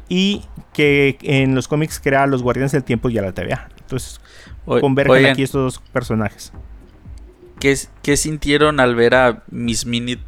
Y 0.09 0.43
que 0.73 1.17
en 1.21 1.55
los 1.55 1.67
cómics 1.67 1.99
crea 1.99 2.23
a 2.23 2.27
los 2.27 2.43
Guardianes 2.43 2.71
del 2.71 2.83
Tiempo 2.83 3.09
y 3.09 3.17
a 3.17 3.21
la 3.21 3.33
TVA. 3.33 3.67
Entonces, 3.79 4.21
convergen 4.65 5.25
aquí 5.25 5.43
estos 5.43 5.75
dos 5.75 5.89
personajes. 5.91 6.53
¿Qué, 7.59 7.77
¿Qué, 8.01 8.17
sintieron 8.17 8.79
al 8.79 8.95
ver 8.95 9.15
a 9.15 9.43
Miss 9.49 9.85
Minute 9.85 10.21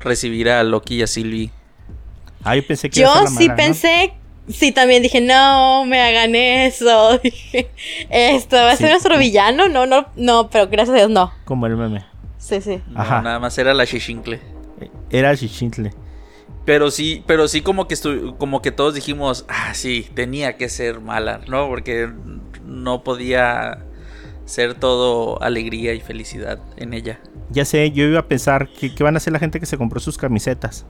recibir 0.00 0.48
a 0.50 0.62
Loki 0.64 0.96
y 0.96 1.02
a 1.02 1.06
Sylvie? 1.06 1.50
Ah, 2.44 2.56
yo 2.56 2.66
pensé 2.66 2.90
que 2.90 3.00
Yo 3.00 3.26
sí 3.26 3.48
pensé 3.56 4.14
Sí, 4.48 4.72
también 4.72 5.02
dije, 5.02 5.20
no 5.20 5.84
me 5.84 6.00
hagan 6.00 6.34
eso. 6.34 7.18
Dije, 7.22 7.70
esto 8.10 8.56
va 8.56 8.72
a 8.72 8.76
ser 8.76 8.90
nuestro 8.90 9.16
villano. 9.16 9.68
No, 9.68 9.86
no, 9.86 10.06
no, 10.16 10.50
pero 10.50 10.66
gracias 10.66 10.94
a 10.94 10.98
Dios 10.98 11.10
no. 11.10 11.32
Como 11.44 11.66
el 11.66 11.76
meme. 11.76 12.04
Sí, 12.38 12.60
sí. 12.60 12.80
Ajá. 12.94 13.22
nada 13.22 13.38
más 13.38 13.56
era 13.58 13.72
la 13.72 13.84
Shichincle. 13.84 14.40
Era 15.10 15.30
el 15.30 15.36
Shichincle. 15.36 15.92
Pero 16.64 16.90
sí, 16.90 17.22
pero 17.26 17.46
sí 17.48 17.60
como 17.60 17.86
que 17.86 17.96
como 18.38 18.62
que 18.62 18.72
todos 18.72 18.94
dijimos, 18.94 19.44
ah, 19.48 19.74
sí, 19.74 20.08
tenía 20.14 20.56
que 20.56 20.68
ser 20.68 21.00
mala, 21.00 21.40
¿no? 21.48 21.68
Porque 21.68 22.10
no 22.64 23.04
podía 23.04 23.84
ser 24.52 24.74
todo 24.74 25.42
alegría 25.42 25.94
y 25.94 26.00
felicidad 26.00 26.58
en 26.76 26.92
ella. 26.92 27.18
Ya 27.48 27.64
sé, 27.64 27.90
yo 27.90 28.04
iba 28.04 28.20
a 28.20 28.28
pensar 28.28 28.68
que, 28.68 28.94
que 28.94 29.02
van 29.02 29.14
a 29.14 29.16
hacer 29.16 29.32
la 29.32 29.38
gente 29.38 29.58
que 29.58 29.64
se 29.64 29.78
compró 29.78 29.98
sus 29.98 30.18
camisetas. 30.18 30.84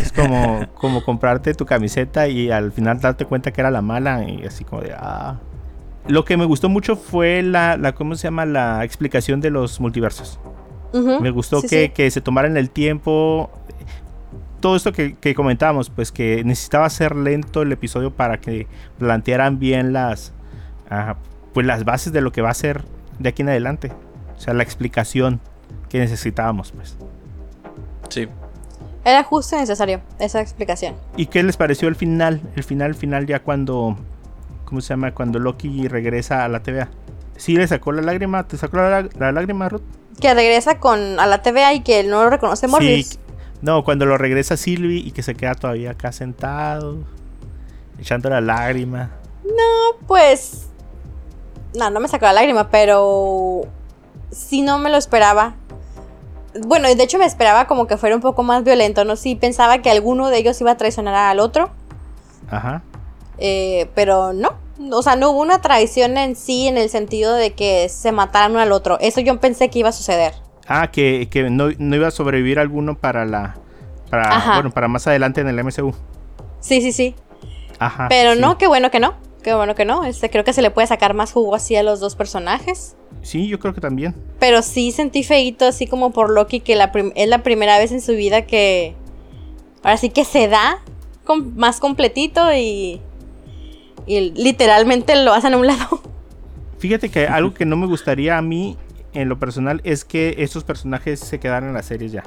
Es 0.00 0.10
como, 0.12 0.66
como 0.74 1.04
comprarte 1.04 1.52
tu 1.52 1.66
camiseta 1.66 2.26
y 2.26 2.50
al 2.50 2.72
final 2.72 3.00
darte 3.00 3.26
cuenta 3.26 3.52
que 3.52 3.60
era 3.60 3.70
la 3.70 3.82
mala 3.82 4.24
y 4.26 4.44
así 4.46 4.64
como 4.64 4.80
de, 4.80 4.94
ah. 4.96 5.40
Lo 6.08 6.24
que 6.24 6.38
me 6.38 6.46
gustó 6.46 6.70
mucho 6.70 6.96
fue 6.96 7.42
la, 7.42 7.76
la 7.76 7.94
¿cómo 7.94 8.14
se 8.14 8.28
llama? 8.28 8.46
La 8.46 8.82
explicación 8.82 9.42
de 9.42 9.50
los 9.50 9.78
multiversos. 9.78 10.40
Me 10.94 11.30
gustó 11.30 11.60
que, 11.60 12.10
se 12.10 12.20
tomaran 12.22 12.56
el 12.56 12.70
tiempo. 12.70 13.50
Todo 14.60 14.76
esto 14.76 14.92
que, 14.92 15.16
que, 15.16 15.34
comentábamos, 15.34 15.90
pues 15.90 16.12
que 16.12 16.44
necesitaba 16.44 16.88
ser 16.88 17.14
lento 17.14 17.60
el 17.60 17.72
episodio 17.72 18.10
para 18.10 18.40
que 18.40 18.68
plantearan 18.98 19.58
bien 19.58 19.92
las, 19.92 20.32
pues 21.54 21.66
las 21.66 21.84
bases 21.84 22.12
de 22.12 22.20
lo 22.20 22.32
que 22.32 22.42
va 22.42 22.50
a 22.50 22.54
ser 22.54 22.84
de 23.18 23.30
aquí 23.30 23.42
en 23.42 23.48
adelante. 23.48 23.92
O 24.36 24.40
sea, 24.40 24.52
la 24.52 24.62
explicación 24.62 25.40
que 25.88 25.98
necesitábamos, 25.98 26.72
pues. 26.72 26.96
Sí. 28.10 28.28
Era 29.04 29.22
justo 29.22 29.56
y 29.56 29.60
necesario 29.60 30.00
esa 30.18 30.40
explicación. 30.40 30.96
¿Y 31.16 31.26
qué 31.26 31.42
les 31.42 31.56
pareció 31.56 31.88
el 31.88 31.94
final? 31.94 32.42
El 32.56 32.64
final, 32.64 32.94
final 32.94 33.26
ya 33.26 33.40
cuando... 33.40 33.96
¿Cómo 34.64 34.80
se 34.80 34.88
llama? 34.88 35.12
Cuando 35.12 35.38
Loki 35.38 35.88
regresa 35.88 36.44
a 36.44 36.48
la 36.48 36.62
TVA. 36.62 36.88
¿Sí 37.36 37.56
le 37.56 37.66
sacó 37.68 37.92
la 37.92 38.02
lágrima? 38.02 38.46
¿Te 38.48 38.56
sacó 38.56 38.78
la, 38.78 39.32
lágrima, 39.32 39.68
Ruth? 39.68 39.82
Que 40.20 40.32
regresa 40.34 40.80
con 40.80 41.20
a 41.20 41.26
la 41.26 41.42
TVA 41.42 41.74
y 41.74 41.80
que 41.80 42.02
no 42.02 42.24
lo 42.24 42.30
reconoce 42.30 42.66
Morbius. 42.66 43.06
Sí, 43.06 43.18
no, 43.62 43.84
cuando 43.84 44.06
lo 44.06 44.18
regresa 44.18 44.56
Sylvie 44.56 44.98
y 44.98 45.12
que 45.12 45.22
se 45.22 45.34
queda 45.34 45.54
todavía 45.54 45.92
acá 45.92 46.12
sentado, 46.12 46.98
echando 47.98 48.30
la 48.30 48.40
lágrima. 48.40 49.10
No, 49.44 50.06
pues... 50.06 50.70
No, 51.74 51.90
no 51.90 52.00
me 52.00 52.08
sacó 52.08 52.26
la 52.26 52.32
lágrima, 52.34 52.70
pero... 52.70 53.62
Sí 54.30 54.62
no 54.62 54.78
me 54.78 54.90
lo 54.90 54.96
esperaba 54.96 55.54
bueno, 56.60 56.94
de 56.94 57.02
hecho 57.02 57.18
me 57.18 57.24
esperaba 57.24 57.66
como 57.66 57.86
que 57.86 57.96
fuera 57.96 58.14
un 58.14 58.22
poco 58.22 58.42
más 58.42 58.62
violento, 58.64 59.04
¿no? 59.04 59.16
Sí, 59.16 59.34
pensaba 59.34 59.78
que 59.78 59.90
alguno 59.90 60.28
de 60.28 60.38
ellos 60.38 60.60
iba 60.60 60.70
a 60.70 60.76
traicionar 60.76 61.14
al 61.14 61.40
otro. 61.40 61.70
Ajá. 62.50 62.82
Eh, 63.38 63.90
pero 63.94 64.32
no. 64.32 64.52
O 64.92 65.02
sea, 65.02 65.16
no 65.16 65.30
hubo 65.30 65.40
una 65.40 65.60
traición 65.60 66.16
en 66.16 66.36
sí 66.36 66.68
en 66.68 66.78
el 66.78 66.90
sentido 66.90 67.34
de 67.34 67.52
que 67.52 67.88
se 67.88 68.12
mataran 68.12 68.52
uno 68.52 68.60
al 68.60 68.72
otro. 68.72 68.98
Eso 69.00 69.20
yo 69.20 69.38
pensé 69.40 69.68
que 69.68 69.80
iba 69.80 69.88
a 69.88 69.92
suceder. 69.92 70.34
Ah, 70.66 70.90
que, 70.90 71.28
no, 71.50 71.70
iba 71.70 72.08
a 72.08 72.10
sobrevivir 72.10 72.58
alguno 72.58 72.96
para 72.96 73.24
la. 73.24 73.56
Para, 74.10 74.54
bueno, 74.54 74.70
para 74.70 74.86
más 74.86 75.06
adelante 75.06 75.40
en 75.40 75.48
el 75.48 75.64
MCU. 75.64 75.92
Sí, 76.60 76.80
sí, 76.80 76.92
sí. 76.92 77.16
Ajá. 77.78 78.06
Pero 78.08 78.36
no, 78.36 78.58
qué 78.58 78.68
bueno 78.68 78.90
que 78.90 79.00
no. 79.00 79.14
Qué 79.44 79.54
bueno 79.54 79.74
que 79.74 79.84
no. 79.84 80.04
Este, 80.04 80.30
creo 80.30 80.42
que 80.42 80.54
se 80.54 80.62
le 80.62 80.70
puede 80.70 80.86
sacar 80.86 81.12
más 81.12 81.30
jugo 81.30 81.54
así 81.54 81.76
a 81.76 81.82
los 81.82 82.00
dos 82.00 82.16
personajes. 82.16 82.96
Sí, 83.20 83.46
yo 83.46 83.58
creo 83.58 83.74
que 83.74 83.80
también. 83.82 84.14
Pero 84.40 84.62
sí 84.62 84.90
sentí 84.90 85.22
feito 85.22 85.66
así 85.66 85.86
como 85.86 86.12
por 86.12 86.30
Loki 86.30 86.60
que 86.60 86.74
la 86.76 86.90
es 87.14 87.28
la 87.28 87.42
primera 87.42 87.78
vez 87.78 87.92
en 87.92 88.00
su 88.00 88.12
vida 88.12 88.46
que 88.46 88.94
ahora 89.82 89.98
sí 89.98 90.08
que 90.08 90.24
se 90.24 90.48
da 90.48 90.82
más 91.56 91.78
completito 91.78 92.54
y, 92.54 93.02
y 94.06 94.30
literalmente 94.30 95.14
lo 95.22 95.34
hacen 95.34 95.52
a 95.52 95.58
un 95.58 95.66
lado. 95.66 96.00
Fíjate 96.78 97.10
que 97.10 97.26
algo 97.26 97.52
que 97.52 97.66
no 97.66 97.76
me 97.76 97.86
gustaría 97.86 98.38
a 98.38 98.42
mí 98.42 98.78
en 99.12 99.28
lo 99.28 99.38
personal 99.38 99.82
es 99.84 100.06
que 100.06 100.36
estos 100.38 100.64
personajes 100.64 101.20
se 101.20 101.38
quedaran 101.38 101.68
en 101.68 101.74
las 101.74 101.84
series 101.84 102.12
ya. 102.12 102.22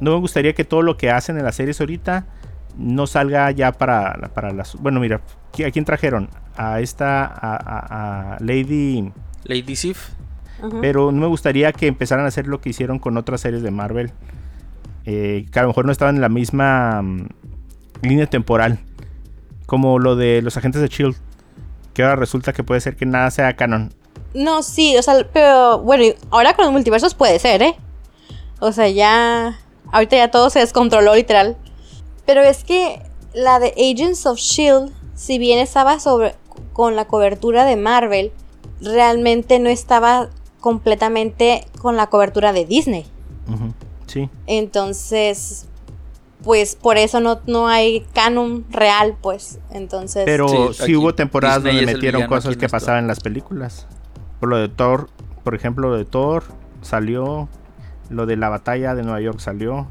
No 0.00 0.10
me 0.10 0.18
gustaría 0.18 0.52
que 0.52 0.64
todo 0.64 0.82
lo 0.82 0.98
que 0.98 1.10
hacen 1.10 1.38
en 1.38 1.44
las 1.44 1.56
series 1.56 1.80
ahorita 1.80 2.26
no 2.76 3.06
salga 3.06 3.50
ya 3.50 3.72
para, 3.72 4.30
para 4.34 4.52
las... 4.52 4.74
Bueno, 4.76 5.00
mira, 5.00 5.20
¿a 5.66 5.70
quién 5.70 5.84
trajeron? 5.84 6.28
A 6.56 6.80
esta, 6.80 7.24
a, 7.24 8.34
a 8.34 8.38
Lady... 8.40 9.12
Lady 9.44 9.76
Sif. 9.76 10.10
Pero 10.80 11.10
no 11.10 11.20
me 11.20 11.26
gustaría 11.26 11.72
que 11.72 11.88
empezaran 11.88 12.24
a 12.24 12.28
hacer 12.28 12.46
lo 12.46 12.60
que 12.60 12.70
hicieron 12.70 12.98
con 12.98 13.16
otras 13.16 13.40
series 13.40 13.62
de 13.62 13.70
Marvel. 13.70 14.12
Eh, 15.04 15.46
que 15.50 15.58
a 15.58 15.62
lo 15.62 15.68
mejor 15.68 15.86
no 15.86 15.92
estaban 15.92 16.14
en 16.14 16.20
la 16.20 16.28
misma 16.28 17.02
mm, 17.02 17.26
línea 18.02 18.26
temporal. 18.26 18.78
Como 19.66 19.98
lo 19.98 20.14
de 20.14 20.40
los 20.40 20.56
agentes 20.56 20.80
de 20.80 20.88
Shield. 20.88 21.16
Que 21.94 22.04
ahora 22.04 22.16
resulta 22.16 22.52
que 22.52 22.62
puede 22.62 22.80
ser 22.80 22.96
que 22.96 23.06
nada 23.06 23.30
sea 23.30 23.56
canon. 23.56 23.92
No, 24.34 24.62
sí, 24.62 24.96
o 24.96 25.02
sea, 25.02 25.26
pero 25.32 25.80
bueno, 25.80 26.04
ahora 26.30 26.54
con 26.54 26.64
los 26.64 26.72
multiversos 26.72 27.14
puede 27.14 27.38
ser, 27.38 27.62
¿eh? 27.62 27.74
O 28.60 28.72
sea, 28.72 28.88
ya. 28.88 29.58
Ahorita 29.90 30.16
ya 30.16 30.30
todo 30.30 30.48
se 30.48 30.60
descontroló, 30.60 31.14
literal. 31.14 31.56
Pero 32.26 32.40
es 32.42 32.64
que 32.64 33.02
la 33.34 33.58
de 33.58 33.74
Agents 33.76 34.26
of 34.26 34.38
Shield, 34.38 34.92
si 35.14 35.38
bien 35.38 35.58
estaba 35.58 35.98
sobre 35.98 36.34
con 36.72 36.96
la 36.96 37.06
cobertura 37.06 37.64
de 37.64 37.76
Marvel, 37.76 38.32
realmente 38.80 39.58
no 39.58 39.68
estaba 39.68 40.28
completamente 40.60 41.66
con 41.80 41.96
la 41.96 42.08
cobertura 42.08 42.52
de 42.52 42.64
Disney. 42.64 43.06
Sí. 44.06 44.28
Entonces, 44.46 45.66
pues 46.42 46.76
por 46.76 46.96
eso 46.96 47.20
no, 47.20 47.40
no 47.46 47.68
hay 47.68 48.06
canon 48.12 48.64
real, 48.70 49.16
pues. 49.20 49.58
Entonces. 49.70 50.24
Pero 50.24 50.72
sí, 50.72 50.94
hubo 50.96 51.14
temporadas 51.14 51.62
donde 51.62 51.86
metieron 51.86 52.26
cosas 52.26 52.56
que 52.56 52.68
pasaban 52.68 53.00
en 53.00 53.08
las 53.08 53.20
películas. 53.20 53.86
Por 54.40 54.48
lo 54.48 54.56
de 54.56 54.68
Thor, 54.68 55.08
por 55.44 55.54
ejemplo, 55.54 55.88
lo 55.88 55.96
de 55.96 56.04
Thor 56.04 56.44
salió. 56.80 57.48
Lo 58.10 58.26
de 58.26 58.36
la 58.36 58.50
batalla 58.50 58.94
de 58.94 59.02
Nueva 59.02 59.20
York 59.20 59.38
salió. 59.38 59.86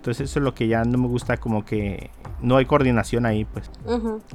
Entonces 0.00 0.30
eso 0.30 0.38
es 0.38 0.44
lo 0.44 0.54
que 0.54 0.66
ya 0.66 0.82
no 0.84 0.96
me 0.96 1.08
gusta, 1.08 1.36
como 1.36 1.64
que 1.64 2.10
no 2.40 2.56
hay 2.56 2.64
coordinación 2.64 3.26
ahí, 3.26 3.44
pues. 3.44 3.70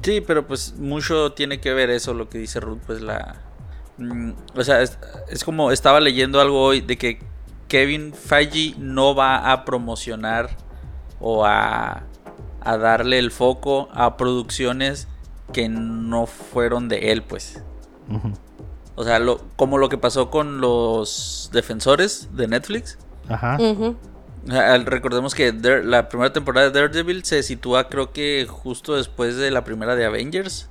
Sí, 0.04 0.22
pero 0.22 0.46
pues 0.46 0.76
mucho 0.78 1.34
tiene 1.34 1.60
que 1.60 1.74
ver 1.74 1.90
eso, 1.90 2.14
lo 2.14 2.30
que 2.30 2.38
dice 2.38 2.60
Ruth, 2.60 2.80
pues 2.86 3.02
la, 3.02 3.42
Mm, 3.98 4.32
o 4.56 4.64
sea, 4.64 4.82
es, 4.82 4.98
como 5.46 5.72
estaba 5.72 6.00
leyendo 6.00 6.42
algo 6.42 6.62
hoy 6.62 6.82
de 6.82 6.98
que 6.98 7.20
Kevin 7.68 8.14
Feige 8.14 8.76
no 8.78 9.16
va 9.16 9.52
a 9.52 9.64
promocionar 9.66 10.50
o 11.20 11.46
a, 11.46 12.04
a 12.62 12.78
darle 12.78 13.20
el 13.20 13.32
foco 13.32 13.90
a 13.94 14.18
producciones 14.18 15.08
que 15.54 15.70
no 15.70 16.26
fueron 16.26 16.90
de 16.90 17.12
él, 17.12 17.24
pues. 17.24 17.64
O 18.96 19.04
sea, 19.04 19.20
lo, 19.20 19.42
como 19.56 19.78
lo 19.78 19.90
que 19.90 19.98
pasó 19.98 20.30
con 20.30 20.62
los 20.62 21.50
defensores 21.54 22.30
de 22.34 22.48
Netflix. 22.48 22.98
Ajá. 23.28 23.58
Sea, 23.58 23.96
recordemos 24.46 25.34
que 25.36 25.52
Dare- 25.52 25.84
la 25.84 26.08
primera 26.10 26.32
temporada 26.34 26.70
de 26.70 26.80
Daredevil 26.80 27.24
se 27.26 27.42
sitúa 27.44 27.90
creo 27.90 28.12
que 28.14 28.46
justo 28.50 28.96
después 28.96 29.38
de 29.38 29.52
la 29.52 29.64
primera 29.64 29.96
de 29.96 30.06
Avengers. 30.06 30.70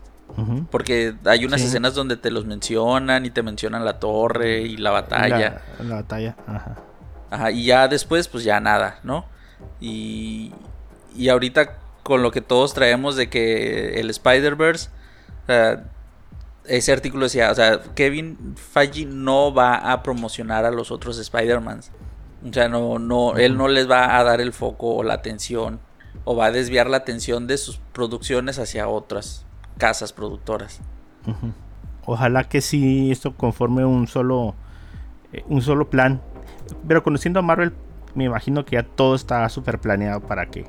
Porque 0.71 1.15
hay 1.27 1.45
unas 1.45 1.61
Sí. 1.61 1.67
escenas 1.69 1.95
donde 1.95 2.17
te 2.17 2.31
los 2.31 2.45
mencionan 2.47 3.27
y 3.27 3.31
te 3.31 3.43
mencionan 3.43 3.85
la 3.85 3.99
torre 4.01 4.63
y 4.63 4.77
la 4.79 4.91
batalla. 4.91 5.63
La, 5.79 5.85
la 5.85 5.95
batalla. 5.97 6.37
Ajá. 6.47 6.77
Ajá, 7.31 7.51
y 7.51 7.65
ya 7.67 7.89
después, 7.89 8.27
pues 8.29 8.43
ya 8.43 8.59
nada, 8.59 8.99
¿no? 9.03 9.27
Y, 9.81 10.53
y 11.15 11.29
ahorita 11.29 11.77
con 12.03 12.23
lo 12.23 12.31
que 12.31 12.41
todos 12.41 12.75
traemos 12.75 13.17
de 13.17 13.29
que 13.29 14.01
el 14.01 14.09
Spider-Verse, 14.11 14.89
ese 16.67 16.93
artículo 16.93 17.25
decía, 17.27 17.51
o 17.51 17.55
sea, 17.55 17.81
Kevin 17.95 18.55
Feige 18.57 19.05
no 19.07 19.53
va 19.53 19.93
a 19.93 20.03
promocionar 20.03 20.65
a 20.65 20.71
los 20.71 20.91
otros 20.91 21.19
Spider-Mans. 21.19 21.91
O 22.49 22.53
sea, 22.53 22.69
no, 22.69 22.99
no, 22.99 23.37
él 23.37 23.57
no 23.57 23.69
les 23.69 23.91
va 23.91 24.19
a 24.19 24.25
dar 24.25 24.41
el 24.41 24.53
foco 24.53 24.97
o 24.97 25.03
la 25.03 25.15
atención, 25.15 25.81
o 26.25 26.37
va 26.37 26.47
a 26.47 26.51
desviar 26.51 26.89
la 26.91 26.99
atención 26.99 27.47
de 27.47 27.57
sus 27.57 27.79
producciones 27.93 28.59
hacia 28.59 28.89
otras 28.89 29.47
casas 29.79 30.13
productoras. 30.13 30.81
Ojalá 32.05 32.45
que 32.45 32.61
sí 32.61 33.11
esto 33.11 33.35
conforme 33.35 33.85
un 33.85 34.07
solo 34.07 34.55
eh, 35.35 35.45
un 35.49 35.61
solo 35.63 35.91
plan. 35.91 36.21
Pero 36.87 37.03
conociendo 37.03 37.41
a 37.41 37.43
Marvel, 37.43 37.73
me 38.15 38.25
imagino 38.25 38.65
que 38.65 38.77
ya 38.77 38.85
todo 38.85 39.15
está 39.15 39.47
súper 39.49 39.81
planeado 39.81 40.21
para 40.21 40.47
que 40.47 40.67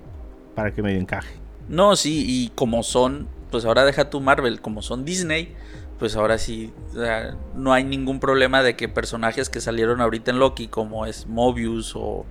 para 0.56 0.74
que 0.74 0.82
medio 0.82 1.00
encaje. 1.00 1.36
No, 1.70 1.96
sí, 1.96 2.26
y 2.28 2.50
como 2.50 2.84
son, 2.84 3.28
pues 3.52 3.66
ahora 3.66 3.86
deja 3.86 4.10
tu 4.10 4.22
Marvel, 4.22 4.62
como 4.62 4.82
son 4.82 5.06
Disney, 5.06 5.56
pues 6.00 6.16
ahora 6.16 6.38
sí, 6.38 6.74
o 6.92 7.02
sea, 7.02 7.36
no 7.56 7.74
hay 7.74 7.84
ningún 7.84 8.20
problema 8.20 8.64
de 8.64 8.76
que 8.76 8.90
personajes 8.90 9.50
que 9.50 9.62
salieron 9.62 10.02
ahorita 10.02 10.32
en 10.32 10.40
Loki, 10.40 10.68
como 10.68 11.06
es 11.06 11.28
Mobius 11.28 11.96
o, 11.96 12.26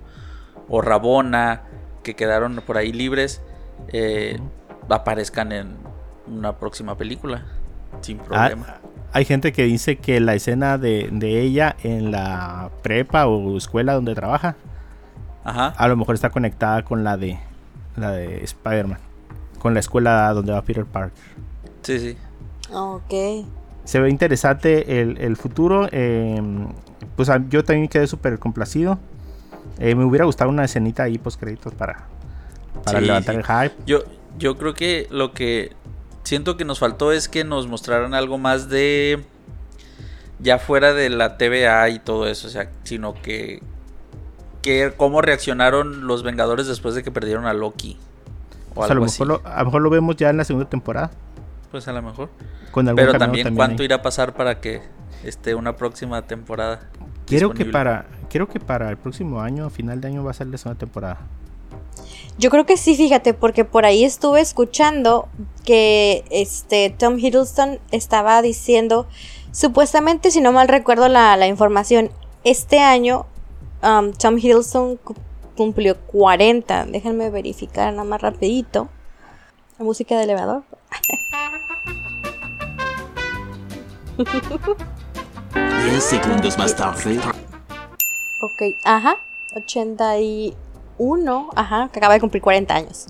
o 0.69 0.81
Rabona, 0.81 1.63
que 2.03 2.15
quedaron 2.15 2.61
por 2.65 2.77
ahí 2.77 2.93
libres, 2.93 3.41
eh, 3.89 4.39
aparezcan 4.89 5.51
en 5.51 5.77
una 6.27 6.57
próxima 6.57 6.95
película, 6.95 7.45
sin 8.01 8.19
problema. 8.19 8.65
Ah, 8.69 8.77
hay 9.13 9.25
gente 9.25 9.51
que 9.51 9.63
dice 9.63 9.97
que 9.97 10.19
la 10.19 10.35
escena 10.35 10.77
de, 10.77 11.09
de 11.11 11.41
ella 11.41 11.75
en 11.83 12.11
la 12.11 12.69
prepa 12.83 13.25
o 13.27 13.57
escuela 13.57 13.93
donde 13.93 14.13
trabaja, 14.13 14.55
Ajá. 15.43 15.67
a 15.69 15.87
lo 15.87 15.95
mejor 15.95 16.15
está 16.15 16.29
conectada 16.29 16.83
con 16.83 17.03
la 17.03 17.17
de 17.17 17.39
la 17.95 18.11
de 18.11 18.43
Spider-Man, 18.43 18.99
con 19.59 19.73
la 19.73 19.79
escuela 19.79 20.31
donde 20.33 20.51
va 20.51 20.61
Peter 20.61 20.85
Parker. 20.85 21.23
Sí, 21.81 21.99
sí. 21.99 22.17
Ok. 22.71 23.13
Se 23.83 23.99
ve 23.99 24.09
interesante 24.09 25.01
el, 25.01 25.17
el 25.19 25.37
futuro. 25.37 25.87
eh, 25.91 26.41
pues 27.15 27.29
yo 27.49 27.63
también 27.63 27.87
quedé 27.87 28.07
súper 28.07 28.39
complacido. 28.39 28.97
Eh, 29.79 29.93
me 29.95 30.05
hubiera 30.05 30.25
gustado 30.25 30.49
una 30.49 30.65
escenita 30.65 31.03
ahí 31.03 31.17
post 31.17 31.39
créditos 31.39 31.73
para, 31.73 32.07
para 32.83 32.99
Sí, 32.99 33.05
levantar 33.05 33.35
sí. 33.35 33.41
el 33.41 33.45
hype. 33.45 33.75
Yo, 33.85 33.99
yo 34.37 34.57
creo 34.57 34.73
que 34.73 35.07
lo 35.11 35.33
que 35.33 35.73
siento 36.23 36.57
que 36.57 36.65
nos 36.65 36.79
faltó 36.79 37.11
es 37.11 37.29
que 37.29 37.43
nos 37.43 37.67
mostraran 37.67 38.13
algo 38.13 38.37
más 38.37 38.69
de. 38.69 39.23
Ya 40.39 40.59
fuera 40.59 40.93
de 40.93 41.09
la 41.09 41.37
TVA 41.37 41.89
y 41.89 41.99
todo 41.99 42.27
eso, 42.27 42.47
o 42.47 42.49
sea, 42.49 42.69
sino 42.83 43.13
que. 43.21 43.61
que 44.61 44.93
cómo 44.97 45.21
reaccionaron 45.21 46.07
los 46.07 46.23
Vengadores 46.23 46.67
después 46.67 46.95
de 46.95 47.03
que 47.03 47.11
perdieron 47.11 47.45
a 47.45 47.53
Loki. 47.53 47.97
O 48.73 48.73
Pues 48.73 48.89
a, 48.89 48.93
lo 48.93 48.99
algo 48.99 49.05
mejor 49.05 49.07
así. 49.07 49.23
lo, 49.27 49.41
a 49.45 49.59
lo 49.59 49.65
mejor 49.65 49.81
lo 49.83 49.89
vemos 49.89 50.15
ya 50.17 50.29
en 50.29 50.37
la 50.37 50.43
segunda 50.43 50.69
temporada. 50.69 51.11
Pues 51.75 51.89
a 51.89 51.91
lo 51.91 52.01
mejor. 52.01 52.29
Con 52.71 52.87
algún 52.87 52.95
Pero 52.95 53.11
cameo 53.11 53.25
también, 53.25 53.53
cuánto 53.53 53.83
irá 53.83 53.97
a 53.97 54.01
pasar 54.01 54.33
para 54.33 54.61
que 54.61 54.81
esté 55.25 55.55
una 55.55 55.75
próxima 55.75 56.21
temporada. 56.21 56.89
Quiero 57.25 57.51
que 57.53 57.65
para 57.65 58.05
quiero 58.29 58.47
que 58.47 58.61
para 58.61 58.89
el 58.89 58.95
próximo 58.95 59.41
año, 59.41 59.69
final 59.69 59.99
de 59.99 60.07
año, 60.07 60.23
va 60.23 60.31
a 60.31 60.33
ser 60.33 60.47
la 60.47 60.57
segunda 60.57 60.79
temporada. 60.79 61.17
Yo 62.37 62.49
creo 62.49 62.65
que 62.65 62.77
sí, 62.77 62.95
fíjate, 62.95 63.33
porque 63.33 63.65
por 63.65 63.85
ahí 63.85 64.05
estuve 64.05 64.39
escuchando 64.39 65.27
que 65.65 66.23
este 66.29 66.95
Tom 66.97 67.19
Hiddleston 67.19 67.79
estaba 67.91 68.41
diciendo, 68.41 69.05
supuestamente, 69.51 70.31
si 70.31 70.39
no 70.39 70.53
mal 70.53 70.69
recuerdo 70.69 71.09
la, 71.09 71.35
la 71.35 71.47
información, 71.47 72.09
este 72.45 72.79
año 72.79 73.25
um, 73.83 74.13
Tom 74.13 74.37
Hiddleston 74.37 74.95
cu- 74.95 75.15
cumplió 75.57 75.97
40. 75.97 76.85
Déjenme 76.85 77.29
verificar 77.31 77.91
nada 77.91 78.05
más 78.05 78.21
rapidito. 78.21 78.87
La 79.77 79.83
música 79.83 80.15
de 80.15 80.23
elevador. 80.23 80.63
Diez 85.89 86.03
segundos 86.03 86.57
más 86.57 86.75
tarde. 86.75 87.19
Ok, 88.41 88.61
ajá, 88.83 89.17
81, 89.55 91.49
ajá, 91.55 91.89
que 91.91 91.99
acaba 91.99 92.13
de 92.15 92.19
cumplir 92.19 92.41
40 92.43 92.73
años. 92.75 93.05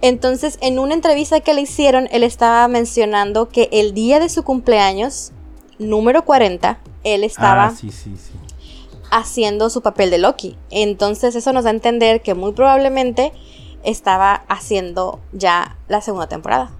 Entonces, 0.00 0.58
en 0.60 0.78
una 0.78 0.94
entrevista 0.94 1.40
que 1.40 1.54
le 1.54 1.62
hicieron, 1.62 2.08
él 2.12 2.22
estaba 2.22 2.66
mencionando 2.68 3.48
que 3.48 3.68
el 3.72 3.94
día 3.94 4.20
de 4.20 4.28
su 4.28 4.44
cumpleaños, 4.44 5.32
número 5.78 6.24
40, 6.24 6.78
él 7.04 7.24
estaba 7.24 7.66
Ah, 7.66 7.70
sí, 7.74 7.90
sí, 7.90 8.16
sí. 8.16 8.32
haciendo 9.10 9.70
su 9.70 9.82
papel 9.82 10.10
de 10.10 10.18
Loki. 10.18 10.56
Entonces, 10.70 11.34
eso 11.34 11.52
nos 11.52 11.64
da 11.64 11.70
a 11.70 11.72
entender 11.74 12.22
que 12.22 12.34
muy 12.34 12.52
probablemente 12.52 13.32
estaba 13.82 14.44
haciendo 14.48 15.18
ya 15.32 15.76
la 15.88 16.00
segunda 16.00 16.28
temporada. 16.28 16.70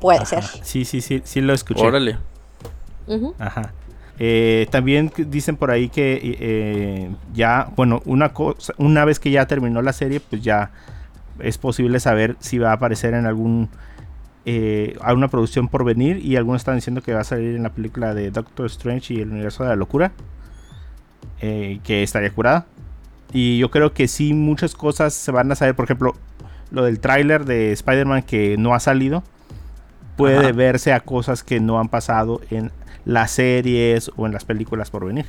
Puede 0.00 0.18
Ajá. 0.18 0.26
ser. 0.26 0.44
Sí, 0.64 0.84
sí, 0.84 1.00
sí, 1.00 1.22
sí 1.24 1.40
lo 1.40 1.52
escuché. 1.52 1.84
Órale. 1.84 2.18
Ajá. 3.38 3.72
Eh, 4.20 4.66
también 4.70 5.12
dicen 5.16 5.56
por 5.56 5.70
ahí 5.70 5.88
que 5.88 6.20
eh, 6.22 7.10
ya, 7.32 7.70
bueno, 7.76 8.02
una 8.04 8.30
cosa, 8.30 8.74
una 8.76 9.04
vez 9.04 9.20
que 9.20 9.30
ya 9.30 9.46
terminó 9.46 9.80
la 9.80 9.92
serie, 9.92 10.20
pues 10.20 10.42
ya 10.42 10.70
es 11.38 11.56
posible 11.56 12.00
saber 12.00 12.36
si 12.40 12.58
va 12.58 12.70
a 12.70 12.74
aparecer 12.74 13.14
en 13.14 13.26
algún 13.26 13.68
eh, 14.44 14.96
alguna 15.02 15.28
producción 15.28 15.68
por 15.68 15.84
venir 15.84 16.24
y 16.24 16.36
algunos 16.36 16.62
están 16.62 16.76
diciendo 16.76 17.02
que 17.02 17.12
va 17.12 17.20
a 17.20 17.24
salir 17.24 17.54
en 17.54 17.62
la 17.62 17.68
película 17.70 18.14
de 18.14 18.30
Doctor 18.30 18.66
Strange 18.66 19.12
y 19.12 19.20
el 19.20 19.30
universo 19.30 19.62
de 19.62 19.68
la 19.68 19.76
locura, 19.76 20.12
eh, 21.40 21.80
que 21.84 22.02
estaría 22.02 22.30
curada. 22.30 22.66
Y 23.32 23.58
yo 23.58 23.70
creo 23.70 23.92
que 23.92 24.08
sí 24.08 24.32
muchas 24.32 24.74
cosas 24.74 25.12
se 25.12 25.30
van 25.32 25.52
a 25.52 25.54
saber, 25.54 25.74
por 25.76 25.84
ejemplo, 25.84 26.14
lo 26.70 26.82
del 26.84 26.98
tráiler 26.98 27.44
de 27.44 27.72
Spider-Man 27.72 28.22
que 28.22 28.56
no 28.58 28.74
ha 28.74 28.80
salido 28.80 29.22
puede 30.18 30.48
Ajá. 30.48 30.52
verse 30.52 30.92
a 30.92 31.00
cosas 31.00 31.42
que 31.42 31.60
no 31.60 31.78
han 31.80 31.88
pasado 31.88 32.42
en 32.50 32.70
las 33.06 33.30
series 33.30 34.10
o 34.16 34.26
en 34.26 34.32
las 34.32 34.44
películas 34.44 34.90
por 34.90 35.06
venir. 35.06 35.24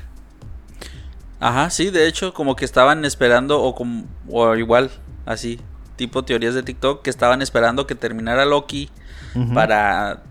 Ajá, 1.40 1.70
sí, 1.70 1.92
de 1.92 2.08
hecho, 2.08 2.34
como 2.34 2.58
que 2.58 2.66
estaban 2.66 3.06
esperando, 3.06 3.62
o, 3.62 3.74
como, 3.74 4.04
o 4.28 4.54
igual, 4.56 4.92
así, 5.26 5.62
tipo 5.96 6.26
teorías 6.26 6.54
de 6.56 6.64
TikTok, 6.64 7.02
que 7.02 7.10
estaban 7.10 7.42
esperando 7.42 7.88
que 7.88 7.96
terminara 7.96 8.46
Loki 8.46 8.90
para 9.54 10.24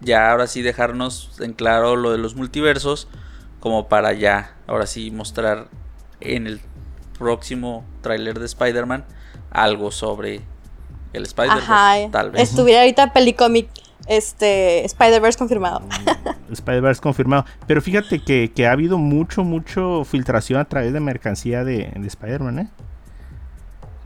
ya 0.00 0.30
ahora 0.30 0.46
sí 0.46 0.62
dejarnos 0.62 1.30
en 1.40 1.52
claro 1.52 1.94
lo 1.94 2.10
de 2.10 2.18
los 2.18 2.34
multiversos, 2.34 3.06
como 3.60 3.86
para 3.86 4.12
ya, 4.14 4.56
ahora 4.66 4.86
sí, 4.86 5.10
mostrar 5.12 5.68
en 6.20 6.46
el 6.46 6.60
próximo 7.18 7.84
tráiler 8.00 8.38
de 8.38 8.46
Spider-Man 8.46 9.04
algo 9.50 9.90
sobre 9.90 10.40
el 11.12 11.22
Spider-Man, 11.22 11.58
Ajá, 11.58 12.10
tal 12.10 12.30
vez. 12.30 12.42
estuviera 12.42 12.80
ahorita 12.80 13.12
Pelicomic, 13.12 13.68
este, 14.08 14.84
Spider-Verse 14.84 15.38
confirmado. 15.38 15.82
Spider-Verse 16.50 17.00
confirmado. 17.00 17.44
Pero 17.66 17.80
fíjate 17.82 18.20
que, 18.22 18.52
que 18.54 18.66
ha 18.66 18.72
habido 18.72 18.98
mucho, 18.98 19.44
mucho 19.44 20.04
filtración 20.04 20.60
a 20.60 20.64
través 20.64 20.92
de 20.92 21.00
mercancía 21.00 21.64
de, 21.64 21.92
de 21.96 22.06
Spider-Man, 22.06 22.58
¿eh? 22.60 22.68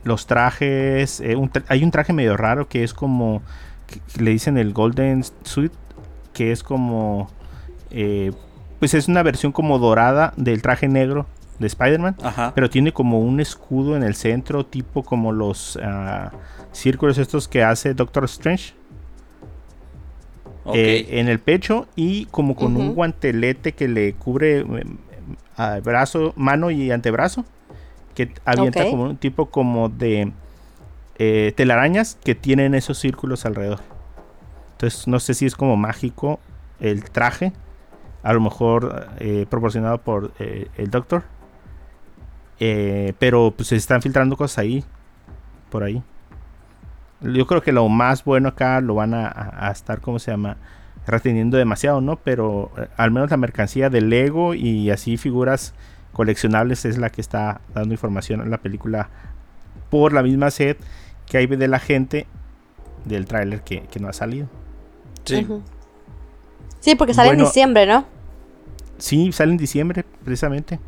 Los 0.05 0.27
trajes. 0.27 1.21
eh, 1.21 1.37
un 1.37 1.51
tra- 1.51 1.65
hay 1.69 1.85
un 1.85 1.91
traje 1.91 2.13
medio 2.13 2.37
raro 2.37 2.69
que 2.69 2.83
es 2.85 2.95
como. 2.95 3.43
que- 3.87 4.01
que 4.13 4.23
le 4.23 4.31
dicen 4.31 4.57
el 4.57 4.73
Golden 4.73 5.23
Suit. 5.43 5.73
Que 6.33 6.53
es 6.53 6.63
como. 6.63 7.29
eh, 7.91 8.33
pues 8.79 8.95
es 8.95 9.09
una 9.09 9.23
versión 9.23 9.53
como 9.53 9.79
dorada 9.79 10.33
del 10.39 10.63
traje 10.63 10.89
negro 10.89 11.27
de 11.59 11.67
Spider-Man. 11.67 12.17
Ajá. 12.23 12.53
Pero 12.55 12.71
tiene 12.71 12.93
como 12.95 13.21
un 13.21 13.41
escudo 13.41 13.95
en 13.95 14.03
el 14.03 14.15
centro, 14.15 14.65
tipo 14.65 15.03
como 15.03 15.33
los 15.33 15.79
ah, 15.83 16.31
círculos 16.73 17.19
estos 17.19 17.47
que 17.47 17.63
hace 17.63 17.93
Doctor 17.93 18.25
Strange. 18.25 18.73
Eh, 20.67 21.07
en 21.13 21.29
el 21.29 21.39
pecho 21.39 21.87
y 21.97 22.27
como 22.27 22.55
con 22.55 22.77
un 22.77 22.95
guantelete 22.95 23.73
que 23.73 23.89
le 23.89 24.13
cubre 24.13 24.61
eh, 24.61 25.81
brazo, 25.83 26.35
mano 26.37 26.71
y 26.71 26.91
antebrazo, 26.91 27.45
que 28.15 28.33
avienta 28.45 28.89
como 28.91 29.05
un 29.05 29.17
tipo 29.17 29.47
como 29.47 29.89
de 29.89 30.33
eh, 31.19 31.53
telarañas 31.57 32.19
que 32.23 32.35
tienen 32.35 32.75
esos 32.75 32.99
círculos 32.99 33.47
alrededor. 33.47 33.81
Entonces 34.73 35.09
no 35.09 35.19
sé 35.19 35.35
si 35.35 35.47
es 35.47 35.55
como 35.57 35.77
mágico 35.77 36.41
el 36.79 37.05
traje, 37.05 37.53
a 38.23 38.33
lo 38.33 38.41
mejor 38.41 39.09
proporcionado 39.49 39.99
por 39.99 40.33
el 40.39 40.91
doctor, 40.91 41.25
pero 42.59 43.55
pues 43.57 43.69
se 43.69 43.77
están 43.77 44.03
filtrando 44.03 44.37
cosas 44.37 44.59
ahí, 44.59 44.85
por 45.71 45.85
ahí. 45.85 46.03
Yo 47.23 47.47
creo 47.47 47.63
que 47.63 47.73
lo 47.73 47.89
más 47.89 48.25
bueno 48.25 48.49
acá 48.49 48.81
lo 48.81 48.95
van 48.95 49.15
a, 49.15 49.27
a- 49.29 49.69
a 49.69 49.71
estar, 49.73 50.01
¿cómo 50.01 50.19
se 50.19 50.31
llama? 50.31 50.57
Reteniendo 51.07 51.57
demasiado, 51.57 52.01
¿no? 52.01 52.17
Pero 52.17 52.71
eh, 52.79 52.89
al 52.97 53.11
menos 53.11 53.31
la 53.31 53.37
mercancía 53.37 53.91
de 53.91 54.01
Lego 54.01 54.55
y 54.55 54.91
así 54.91 55.17
figuras 55.17 55.75
coleccionables 56.13 56.85
es 56.85 56.99
la 56.99 57.11
que 57.11 57.21
está 57.21 57.61
dando 57.75 57.95
información 57.95 58.41
en 58.41 58.51
la 58.51 58.59
película 58.59 59.09
por 59.91 60.13
la 60.13 60.23
misma 60.23 60.51
sed 60.51 60.77
que 61.27 61.39
hay 61.39 61.47
de 61.47 61.69
la 61.69 61.79
gente 61.79 62.27
del 63.05 63.27
tráiler 63.27 63.63
que, 63.63 63.83
que 63.83 64.01
no 64.01 64.09
ha 64.09 64.13
salido. 64.13 64.49
Sí. 65.25 65.47
Sí, 66.81 66.95
porque 66.97 67.15
sale 67.15 67.29
Bueno, 67.31 67.43
en 67.45 67.47
diciembre, 67.49 67.87
¿no? 67.87 68.05
Sí, 68.99 69.33
sale 69.33 69.53
en 69.53 69.59
diciembre, 69.59 70.05
precisamente. 70.25 70.81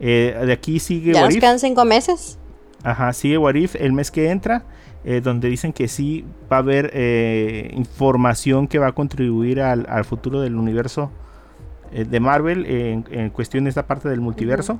Eh, 0.00 0.42
de 0.46 0.52
aquí 0.52 0.78
sigue 0.78 1.12
Ya 1.12 1.20
What 1.20 1.26
nos 1.28 1.34
If. 1.36 1.40
quedan 1.40 1.58
cinco 1.58 1.84
meses. 1.84 2.38
Ajá, 2.82 3.12
sigue 3.12 3.38
What 3.38 3.54
If 3.54 3.74
el 3.76 3.92
mes 3.92 4.10
que 4.10 4.30
entra, 4.30 4.64
eh, 5.04 5.20
donde 5.20 5.48
dicen 5.48 5.72
que 5.72 5.88
sí 5.88 6.24
va 6.50 6.56
a 6.56 6.60
haber 6.60 6.90
eh, 6.94 7.70
información 7.74 8.66
que 8.68 8.78
va 8.78 8.88
a 8.88 8.92
contribuir 8.92 9.60
al, 9.60 9.86
al 9.88 10.04
futuro 10.04 10.40
del 10.40 10.56
universo 10.56 11.10
eh, 11.92 12.04
de 12.04 12.20
Marvel 12.20 12.66
en, 12.66 13.04
en 13.10 13.30
cuestión 13.30 13.64
de 13.64 13.70
esta 13.70 13.86
parte 13.86 14.08
del 14.08 14.20
multiverso. 14.20 14.78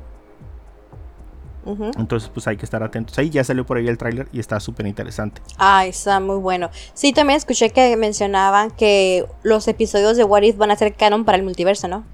Ujú. 1.66 1.92
Entonces, 1.98 2.28
pues 2.28 2.46
hay 2.46 2.58
que 2.58 2.64
estar 2.66 2.82
atentos. 2.82 3.18
Ahí 3.18 3.30
ya 3.30 3.42
salió 3.42 3.64
por 3.64 3.78
ahí 3.78 3.88
el 3.88 3.96
tráiler 3.96 4.28
y 4.32 4.38
está 4.38 4.60
súper 4.60 4.86
interesante. 4.86 5.40
Ah, 5.56 5.86
está 5.86 6.20
muy 6.20 6.36
bueno. 6.36 6.68
Sí, 6.92 7.12
también 7.12 7.38
escuché 7.38 7.70
que 7.70 7.96
mencionaban 7.96 8.70
que 8.70 9.24
los 9.42 9.66
episodios 9.66 10.16
de 10.16 10.24
What 10.24 10.42
If 10.42 10.58
van 10.58 10.70
a 10.70 10.76
ser 10.76 10.94
canon 10.94 11.24
para 11.24 11.38
el 11.38 11.44
multiverso, 11.44 11.88
¿no? 11.88 12.04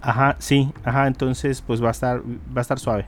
Ajá, 0.00 0.36
sí, 0.38 0.72
ajá, 0.84 1.06
entonces 1.06 1.62
pues 1.62 1.82
va 1.82 1.88
a 1.88 1.90
estar, 1.90 2.20
va 2.20 2.58
a 2.58 2.60
estar 2.62 2.78
suave. 2.78 3.06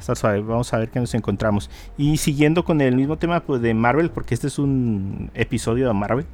Suave, 0.00 0.40
vamos 0.40 0.72
a 0.72 0.78
ver 0.78 0.90
qué 0.90 1.00
nos 1.00 1.14
encontramos. 1.14 1.70
Y 1.96 2.16
siguiendo 2.16 2.64
con 2.64 2.80
el 2.80 2.96
mismo 2.96 3.16
tema 3.16 3.40
pues, 3.40 3.62
de 3.62 3.74
Marvel, 3.74 4.10
porque 4.10 4.34
este 4.34 4.48
es 4.48 4.58
un 4.58 5.30
episodio 5.34 5.86
de 5.88 5.94
Marvel. 5.94 6.26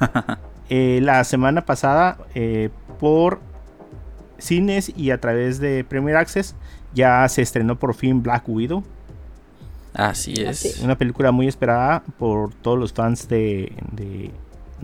Eh, 0.70 1.00
la 1.02 1.22
semana 1.24 1.66
pasada, 1.66 2.16
eh, 2.34 2.70
por 2.98 3.40
cines 4.38 4.90
y 4.96 5.10
a 5.10 5.20
través 5.20 5.60
de 5.60 5.84
Premier 5.84 6.16
Access, 6.16 6.56
ya 6.94 7.28
se 7.28 7.42
estrenó 7.42 7.78
por 7.78 7.94
fin 7.94 8.22
Black 8.22 8.48
Widow. 8.48 8.82
Así 9.92 10.32
es. 10.42 10.80
Una 10.82 10.96
película 10.96 11.32
muy 11.32 11.46
esperada 11.46 12.02
por 12.18 12.52
todos 12.54 12.78
los 12.78 12.94
fans 12.94 13.28
de, 13.28 13.72
de, 13.92 14.30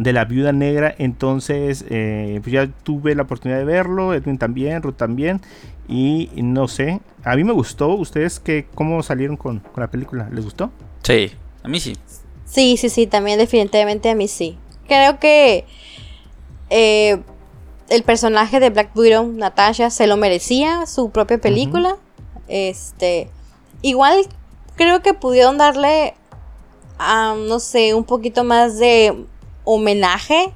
de 0.03 0.13
la 0.13 0.25
Viuda 0.25 0.53
Negra. 0.53 0.95
Entonces, 0.99 1.85
eh, 1.89 2.41
pues 2.43 2.53
ya 2.53 2.67
tuve 2.83 3.15
la 3.15 3.23
oportunidad 3.23 3.59
de 3.59 3.65
verlo. 3.65 4.15
Edwin 4.15 4.39
también, 4.39 4.83
Ruth 4.83 4.97
también. 4.97 5.41
Y 5.89 6.31
no 6.37 6.69
sé, 6.69 7.01
a 7.25 7.37
mí 7.37 7.45
me 7.45 7.53
gustó. 7.53 7.89
¿Ustedes 7.95 8.41
qué, 8.41 8.67
cómo 8.75 9.03
salieron 9.03 9.37
con, 9.37 9.61
con 9.61 9.81
la 9.81 9.91
película? 9.91 10.29
¿Les 10.31 10.45
gustó? 10.45 10.71
Sí, 11.03 11.31
a 11.63 11.69
mí 11.69 11.81
sí. 11.81 11.97
Sí, 12.45 12.77
sí, 12.77 12.89
sí, 12.89 13.07
también 13.07 13.39
definitivamente 13.39 14.11
a 14.11 14.15
mí 14.15 14.29
sí. 14.29 14.57
Creo 14.87 15.19
que 15.21 15.65
eh, 16.69 17.21
el 17.89 18.03
personaje 18.03 18.61
de 18.61 18.71
Black 18.71 18.97
Widow, 18.97 19.33
Natasha, 19.33 19.91
se 19.91 20.07
lo 20.07 20.17
merecía, 20.17 20.87
su 20.87 21.11
propia 21.11 21.39
película. 21.39 21.97
Este, 22.49 23.29
igual 23.83 24.27
creo 24.77 25.03
que 25.03 25.15
pudieron 25.15 25.59
darle, 25.59 26.15
ah, 26.99 27.37
no 27.37 27.61
sé, 27.61 27.95
un 27.95 28.05
poquito 28.05 28.45
más 28.45 28.79
de 28.79 29.27
homenaje 29.65 30.53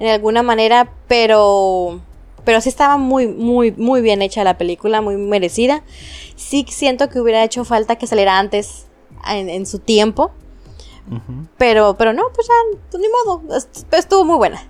en 0.00 0.08
alguna 0.08 0.42
manera, 0.42 0.90
pero, 1.08 2.00
pero 2.44 2.60
sí 2.60 2.68
estaba 2.68 2.96
muy, 2.96 3.28
muy, 3.28 3.72
muy 3.72 4.00
bien 4.02 4.22
hecha 4.22 4.42
la 4.44 4.58
película, 4.58 5.00
muy 5.00 5.16
merecida. 5.16 5.82
Sí 6.36 6.66
siento 6.68 7.08
que 7.08 7.20
hubiera 7.20 7.44
hecho 7.44 7.64
falta 7.64 7.96
que 7.96 8.06
saliera 8.06 8.38
antes 8.38 8.86
en, 9.28 9.48
en 9.48 9.66
su 9.66 9.78
tiempo. 9.78 10.32
Pero, 11.58 11.96
pero 11.98 12.12
no, 12.12 12.22
pues 12.34 12.46
ya, 12.46 12.78
pues 12.90 13.00
ni 13.02 13.08
modo. 13.08 13.56
est- 13.56 13.92
Estuvo 13.92 14.24
muy 14.24 14.36
buena. 14.36 14.62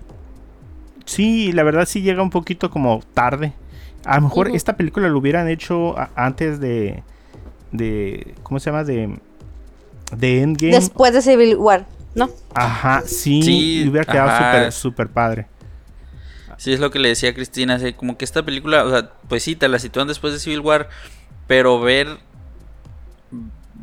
Sí, 1.05 1.53
la 1.53 1.63
verdad 1.63 1.87
sí 1.87 2.01
llega 2.03 2.23
un 2.23 2.31
poquito 2.31 2.71
como 2.71 3.01
tarde. 3.15 3.53
A 4.05 4.17
lo 4.17 4.23
mejor 4.23 4.49
esta 4.51 4.77
película 4.77 5.09
lo 5.09 5.19
hubieran 5.19 5.49
hecho 5.49 5.95
antes 6.17 6.59
de, 6.59 7.03
de, 7.71 8.35
¿cómo 8.43 8.59
se 8.61 8.71
llama? 8.71 8.83
De, 8.85 9.19
de 10.17 10.43
Endgame. 10.43 10.73
Después 10.73 11.13
de 11.13 11.23
Civil 11.23 11.57
War, 11.57 11.87
¿no? 12.15 12.31
Ajá, 12.55 13.03
sí, 13.07 13.43
Sí, 13.43 13.83
y 13.83 13.89
hubiera 13.89 14.11
quedado 14.11 14.31
súper, 14.31 14.73
súper 14.73 15.09
padre. 15.09 15.47
Sí, 16.57 16.73
es 16.73 16.81
lo 16.81 16.91
que 16.91 16.99
le 16.99 17.09
decía 17.09 17.31
a 17.31 17.35
Cristina, 17.35 17.75
así 17.75 17.93
como 17.93 18.17
que 18.17 18.25
esta 18.25 18.45
película, 18.45 18.85
o 18.85 18.91
sea, 18.91 19.11
pues 19.29 19.43
sí, 19.43 19.57
te 19.57 19.69
la 19.69 19.79
sitúan 19.79 20.07
después 20.07 20.33
de 20.33 20.39
Civil 20.39 20.61
War, 20.61 20.89
pero 21.49 21.81
ver 21.81 22.19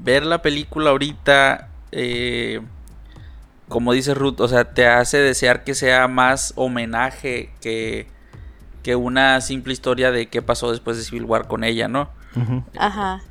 ver 0.01 0.25
la 0.25 0.41
película 0.41 0.91
ahorita, 0.91 1.69
eh, 1.91 2.61
como 3.67 3.93
dice 3.93 4.13
Ruth, 4.13 4.39
o 4.39 4.47
sea, 4.47 4.73
te 4.73 4.87
hace 4.87 5.17
desear 5.17 5.63
que 5.63 5.75
sea 5.75 6.07
más 6.07 6.53
homenaje 6.55 7.51
que, 7.61 8.07
que 8.81 8.95
una 8.95 9.41
simple 9.41 9.73
historia 9.73 10.11
de 10.11 10.27
qué 10.27 10.41
pasó 10.41 10.71
después 10.71 10.97
de 10.97 11.03
Civil 11.03 11.25
War 11.25 11.47
con 11.47 11.63
ella, 11.63 11.87
¿no? 11.87 12.09
Ajá. 12.77 13.21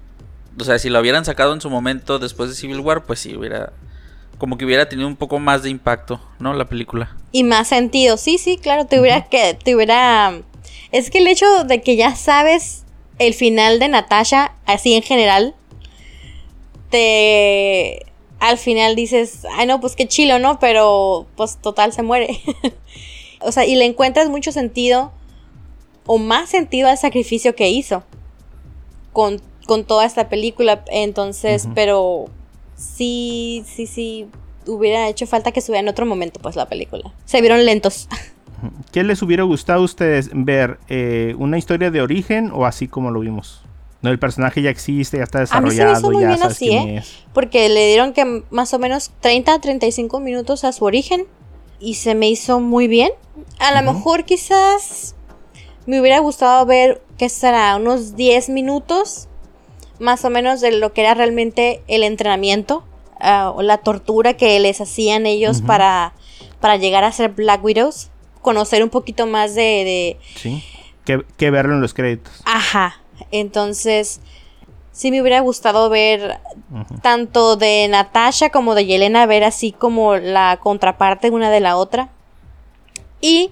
O 0.61 0.65
sea, 0.65 0.79
si 0.79 0.91
lo 0.91 1.01
hubieran 1.01 1.25
sacado 1.25 1.55
en 1.55 1.61
su 1.61 1.71
momento 1.71 2.19
después 2.19 2.51
de 2.51 2.57
Civil 2.57 2.81
War, 2.81 3.05
pues 3.05 3.21
sí, 3.21 3.37
hubiera... 3.37 3.73
Como 4.39 4.57
que 4.57 4.65
hubiera 4.65 4.89
tenido 4.89 5.09
un 5.09 5.17
poco 5.17 5.39
más 5.39 5.63
de 5.63 5.71
impacto, 5.71 6.21
¿no? 6.39 6.55
La 6.55 6.69
película. 6.69 7.17
Y 7.33 7.45
más 7.45 7.69
sentido. 7.69 8.17
Sí, 8.17 8.39
sí, 8.39 8.57
claro, 8.57 8.87
te 8.87 9.01
hubiera 9.01 9.25
que, 9.25 9.55
te 9.55 9.75
hubiera. 9.75 10.41
Es 10.93 11.11
que 11.11 11.19
el 11.19 11.27
hecho 11.27 11.65
de 11.65 11.83
que 11.83 11.97
ya 11.97 12.15
sabes 12.15 12.85
el 13.19 13.35
final 13.35 13.79
de 13.79 13.89
Natasha, 13.89 14.55
así 14.65 14.95
en 14.95 15.03
general, 15.03 15.55
te. 16.91 18.07
Al 18.41 18.57
final 18.57 18.95
dices, 18.95 19.45
ay 19.57 19.67
no, 19.67 19.81
pues 19.81 19.97
qué 19.97 20.07
chilo, 20.07 20.39
¿no? 20.39 20.61
Pero 20.61 21.27
pues 21.37 21.59
total 21.61 21.93
se 21.93 22.03
muere. 22.03 22.41
o 23.41 23.51
sea, 23.51 23.67
y 23.67 23.75
le 23.75 23.85
encuentras 23.85 24.29
mucho 24.29 24.53
sentido 24.53 25.13
o 26.07 26.19
más 26.19 26.49
sentido 26.49 26.89
al 26.89 26.99
sacrificio 26.99 27.57
que 27.57 27.69
hizo 27.69 28.05
con, 29.13 29.43
con 29.67 29.85
toda 29.85 30.07
esta 30.07 30.29
película. 30.29 30.85
Entonces, 30.87 31.69
pero 31.75 32.27
sí, 32.79 33.65
sí, 33.67 33.87
sí, 33.87 34.29
hubiera 34.67 35.09
hecho 35.09 35.27
falta 35.27 35.53
que 35.53 35.61
estuviera 35.61 35.81
en 35.81 35.89
otro 35.89 36.07
momento, 36.07 36.41
pues 36.41 36.57
la 36.57 36.67
película. 36.67 37.13
Se 37.25 37.41
vieron 37.41 37.65
lentos. 37.65 38.09
¿Qué 38.93 39.05
les 39.05 39.23
hubiera 39.23 39.43
gustado 39.43 39.83
a 39.83 39.85
ustedes 39.85 40.31
ver? 40.33 40.79
eh, 40.89 41.35
¿Una 41.39 41.59
historia 41.59 41.91
de 41.91 42.01
origen 42.01 42.51
o 42.53 42.67
así 42.67 42.89
como 42.89 43.11
lo 43.11 43.21
vimos? 43.21 43.63
No, 44.01 44.11
el 44.11 44.19
personaje 44.19 44.63
ya 44.63 44.71
existe, 44.71 45.17
ya 45.19 45.25
está 45.25 45.39
A 45.39 45.43
mí 45.43 45.49
se 45.49 45.57
me 45.57 45.91
desarrollado, 45.91 45.99
hizo 45.99 46.11
muy 46.13 46.23
ya 46.23 46.29
bien 46.29 46.43
así, 46.43 46.71
¿eh? 46.71 47.03
Porque 47.33 47.69
le 47.69 47.89
dieron 47.89 48.13
que 48.13 48.45
más 48.51 48.73
o 48.73 48.79
menos 48.79 49.11
30 49.21 49.55
a 49.55 49.61
35 49.61 50.21
minutos 50.21 50.63
a 50.65 50.73
su 50.73 50.85
origen. 50.85 51.27
Y 51.81 51.95
se 51.95 52.15
me 52.15 52.29
hizo 52.29 52.59
muy 52.61 52.89
bien. 52.89 53.11
A 53.61 53.81
lo 53.81 53.93
mejor 53.93 54.25
quizás 54.25 55.15
me 55.87 56.01
hubiera 56.01 56.19
gustado 56.19 56.67
ver, 56.67 57.03
¿qué 57.17 57.29
será? 57.29 57.77
Unos 57.77 58.17
10 58.17 58.49
minutos. 58.51 59.29
Más 59.99 60.25
o 60.25 60.31
menos 60.31 60.61
de 60.61 60.73
lo 60.73 60.93
que 60.93 61.01
era 61.03 61.15
realmente 61.15 61.83
el 61.89 62.03
entrenamiento. 62.03 62.85
ah, 63.21 63.53
o 63.55 63.63
la 63.63 63.79
tortura 63.79 64.35
que 64.35 64.61
les 64.61 64.81
hacían 64.81 65.27
ellos 65.27 65.61
para, 65.63 66.13
para 66.61 66.77
llegar 66.77 67.03
a 67.03 67.11
ser 67.11 67.31
Black 67.31 67.65
Widows. 67.65 68.11
Conocer 68.43 68.83
un 68.85 68.91
poquito 68.91 69.27
más 69.27 69.57
de- 69.57 69.63
de, 69.85 70.17
Sí. 70.37 70.63
Que, 71.05 71.25
que 71.37 71.51
verlo 71.51 71.75
en 71.75 71.81
los 71.81 71.95
créditos. 71.95 72.33
Ajá. 72.45 73.01
Entonces, 73.33 74.21
sí 74.93 75.11
me 75.11 75.21
hubiera 75.21 75.41
gustado 75.41 75.89
ver 75.91 76.39
tanto 77.03 77.57
de 77.57 77.89
Natasha 77.91 78.51
como 78.51 78.77
de 78.77 78.87
Yelena, 78.87 79.27
ver 79.27 79.43
así 79.43 79.73
como 79.73 80.15
la 80.17 80.59
contraparte 80.63 81.31
una 81.31 81.51
de 81.51 81.59
la 81.61 81.77
otra. 81.77 82.11
Y 83.21 83.51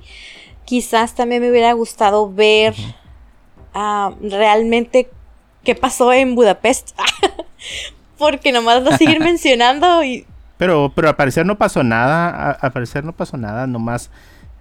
quizás 0.65 1.15
también 1.17 1.43
me 1.43 1.51
hubiera 1.51 1.73
gustado 1.73 2.31
ver 2.33 2.75
ah, 3.75 4.13
realmente 4.21 5.11
qué 5.67 5.75
pasó 5.75 6.11
en 6.15 6.35
Budapest. 6.35 6.99
Porque 8.19 8.53
nomás 8.53 8.83
lo 8.83 8.97
siguen 8.97 9.23
mencionando 9.23 10.03
y 10.03 10.25
Pero, 10.57 10.91
pero 10.95 11.09
al 11.09 11.17
parecer 11.17 11.45
no 11.45 11.59
pasó 11.59 11.83
nada. 11.83 12.29
a- 12.31 12.51
Al 12.53 12.73
parecer 12.73 13.05
no 13.05 13.13
pasó 13.13 13.37
nada. 13.37 13.67
Nomás 13.67 14.11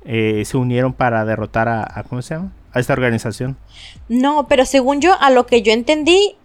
eh, 0.03 0.43
se 0.45 0.57
unieron 0.57 0.91
para 0.93 1.23
derrotar 1.23 1.69
a, 1.69 1.83
a- 1.83 2.03
¿Cómo 2.03 2.21
se 2.21 2.35
llama? 2.35 2.51
A 2.73 2.79
esta 2.81 2.91
organización. 2.93 3.55
No, 4.09 4.47
pero 4.49 4.65
según 4.65 4.99
yo, 4.99 5.13
a 5.21 5.29
lo 5.29 5.45
que 5.45 5.61
yo 5.61 5.71
entendí, 5.71 6.35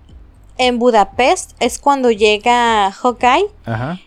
en 0.58 0.78
Budapest 0.78 1.52
es 1.58 1.78
cuando 1.80 2.10
llega 2.12 2.92
Hawkeye 2.92 3.46
Ajá. 3.64 3.98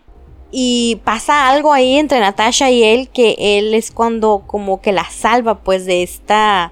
y 0.51 1.01
pasa 1.03 1.49
algo 1.49 1.73
ahí 1.73 1.97
entre 1.97 2.19
Natasha 2.19 2.69
y 2.69 2.83
él, 2.83 3.09
que 3.09 3.35
él 3.39 3.73
es 3.73 3.91
cuando 3.91 4.43
como 4.47 4.79
que 4.79 4.91
la 4.93 5.03
salva 5.09 5.59
pues 5.59 5.85
de 5.85 6.03
esta 6.03 6.71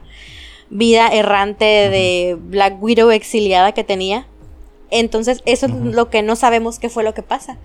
vida 0.72 1.10
errante 1.10 1.66
de 1.66 2.38
Black 2.42 2.82
Widow 2.82 3.12
exiliada 3.12 3.74
que 3.74 3.84
tenía. 3.84 4.26
Entonces 4.90 5.42
eso 5.46 5.68
es 5.68 5.72
lo 5.74 6.10
que 6.10 6.24
no 6.24 6.36
sabemos 6.36 6.80
qué 6.80 6.90
fue 6.90 7.04
lo 7.04 7.14
que 7.14 7.22
pasa. 7.22 7.58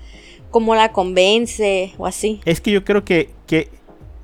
Cómo 0.50 0.74
la 0.74 0.92
convence 0.92 1.94
o 1.98 2.06
así. 2.06 2.40
Es 2.44 2.60
que 2.60 2.70
yo 2.72 2.84
creo 2.84 3.04
que, 3.04 3.30
que 3.46 3.68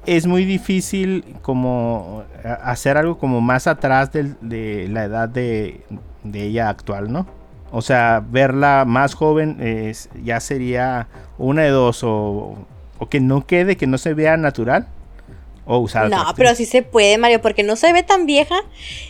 es 0.07 0.27
muy 0.27 0.45
difícil 0.45 1.25
como 1.42 2.25
hacer 2.62 2.97
algo 2.97 3.18
como 3.18 3.40
más 3.40 3.66
atrás 3.66 4.11
de 4.12 4.88
la 4.88 5.05
edad 5.05 5.29
de, 5.29 5.81
de 6.25 6.42
ella 6.45 6.68
actual, 6.68 7.11
¿no? 7.12 7.27
O 7.71 7.81
sea, 7.83 8.23
verla 8.31 8.85
más 8.87 9.14
joven 9.14 9.57
es- 9.61 10.11
ya 10.23 10.40
sería 10.40 11.09
una 11.38 11.62
de 11.62 11.71
dos, 11.71 12.05
o, 12.05 12.57
o 12.99 13.09
que 13.09 13.18
no 13.21 13.47
quede, 13.47 13.77
que 13.77 13.87
no 13.87 13.97
se 13.97 14.12
vea 14.12 14.37
natural, 14.37 14.88
o 15.64 15.79
usar 15.79 16.11
No, 16.11 16.16
actriz. 16.20 16.35
pero 16.37 16.55
sí 16.55 16.64
se 16.66 16.83
puede, 16.83 17.18
Mario, 17.18 17.40
porque 17.40 17.62
no 17.62 17.77
se 17.77 17.92
ve 17.92 18.03
tan 18.03 18.27
vieja. 18.27 18.57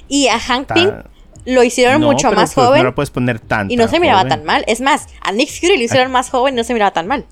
Y 0.08 0.28
a 0.28 0.38
Hank 0.38 0.66
Ta- 0.68 0.74
Pym 0.74 0.90
lo 1.44 1.62
hicieron 1.64 2.00
No, 2.00 2.08
mucho 2.08 2.28
pero, 2.28 2.40
más 2.40 2.54
pues, 2.54 2.66
joven. 2.66 2.78
No 2.82 2.88
la 2.90 2.94
puedes 2.94 3.10
poner 3.10 3.40
tan 3.40 3.70
y 3.70 3.76
no 3.76 3.88
se 3.88 3.98
miraba 4.00 4.20
joven. 4.20 4.28
tan 4.30 4.44
mal. 4.44 4.64
Es 4.66 4.80
más, 4.80 5.06
a 5.22 5.32
Nick 5.32 5.48
Fury 5.50 5.76
lo 5.78 5.82
hicieron 5.84 6.12
más 6.12 6.30
joven 6.30 6.54
y 6.54 6.56
no 6.58 6.64
se 6.64 6.72
miraba 6.74 6.92
tan 6.92 7.06
mal. 7.06 7.24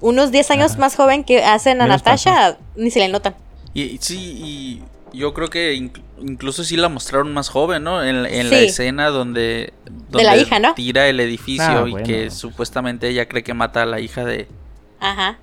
Unos 0.00 0.30
10 0.32 0.50
años 0.50 0.72
Ajá. 0.72 0.80
más 0.80 0.96
joven 0.96 1.24
que 1.24 1.42
hacen 1.44 1.80
a 1.80 1.84
Menos 1.84 1.98
Natasha, 2.04 2.58
ni 2.76 2.90
se 2.90 2.98
le 2.98 3.08
notan. 3.08 3.34
Y, 3.72 3.96
sí, 4.00 4.82
y 5.12 5.16
yo 5.18 5.32
creo 5.32 5.48
que 5.48 5.74
inc- 5.76 6.00
incluso 6.20 6.62
sí 6.62 6.76
la 6.76 6.88
mostraron 6.90 7.32
más 7.32 7.48
joven, 7.48 7.84
¿no? 7.84 8.02
En, 8.04 8.26
en 8.26 8.50
la 8.50 8.58
escena 8.58 9.08
donde, 9.08 9.72
De 10.10 10.22
la 10.24 10.36
hija, 10.36 10.58
¿no? 10.58 10.74
tira 10.74 11.06
el 11.08 11.20
edificio 11.20 11.64
Ah, 11.66 11.84
y 11.86 11.92
bueno. 11.92 12.06
que 12.06 12.30
supuestamente 12.30 13.08
ella 13.08 13.26
cree 13.28 13.42
que 13.42 13.54
mata 13.54 13.82
a 13.82 13.86
la 13.86 14.00
hija 14.00 14.24
de... 14.24 14.46
Ajá. 15.00 15.38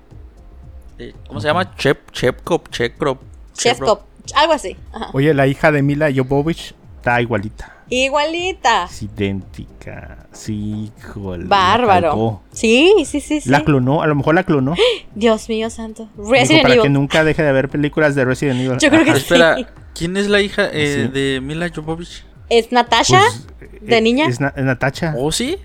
De- 1.06 1.14
¿Cómo 1.28 1.40
se 1.40 1.48
llama? 1.48 1.74
Chep, 1.76 2.10
Chepkop, 2.12 2.68
Chekrop. 2.70 3.20
Chefcop, 3.54 4.02
algo 4.34 4.52
así. 4.52 4.76
Ajá. 4.92 5.10
Oye, 5.12 5.34
la 5.34 5.46
hija 5.46 5.70
de 5.72 5.82
Mila 5.82 6.08
Jovovich 6.14 6.74
está 6.96 7.20
igualita. 7.20 7.68
Igualita. 7.90 8.84
Es 8.84 9.02
idéntica. 9.02 10.26
Sí, 10.32 10.90
híjole. 10.98 11.44
Bárbaro. 11.44 12.40
Sí, 12.52 12.94
sí, 13.04 13.20
sí, 13.20 13.40
sí. 13.40 13.50
La 13.50 13.64
clonó, 13.64 14.02
a 14.02 14.06
lo 14.06 14.14
mejor 14.14 14.34
la 14.34 14.44
clonó. 14.44 14.74
Dios 15.14 15.48
mío 15.50 15.68
santo. 15.68 16.08
Resident 16.16 16.62
para 16.62 16.80
que 16.80 16.88
nunca 16.88 17.22
deje 17.24 17.42
de 17.42 17.52
ver 17.52 17.68
películas 17.68 18.14
de 18.14 18.24
Resident 18.24 18.60
Evil. 18.60 18.78
Yo 18.78 18.88
creo 18.88 19.04
que 19.04 19.10
Ajá. 19.10 19.18
sí. 19.18 19.24
Espera, 19.24 19.56
¿quién 19.94 20.16
es 20.16 20.28
la 20.28 20.40
hija 20.40 20.68
eh, 20.72 21.04
Sí. 21.06 21.12
de 21.12 21.40
Mila 21.42 21.68
Jovovich? 21.74 22.24
Es 22.48 22.72
Natasha. 22.72 23.20
Pues, 23.58 23.70
¿De 23.82 23.98
eh, 23.98 24.00
niña? 24.00 24.26
Es, 24.26 24.40
Na- 24.40 24.54
es 24.56 24.64
Natacha. 24.64 25.14
¿Oh, 25.18 25.30
sí? 25.32 25.56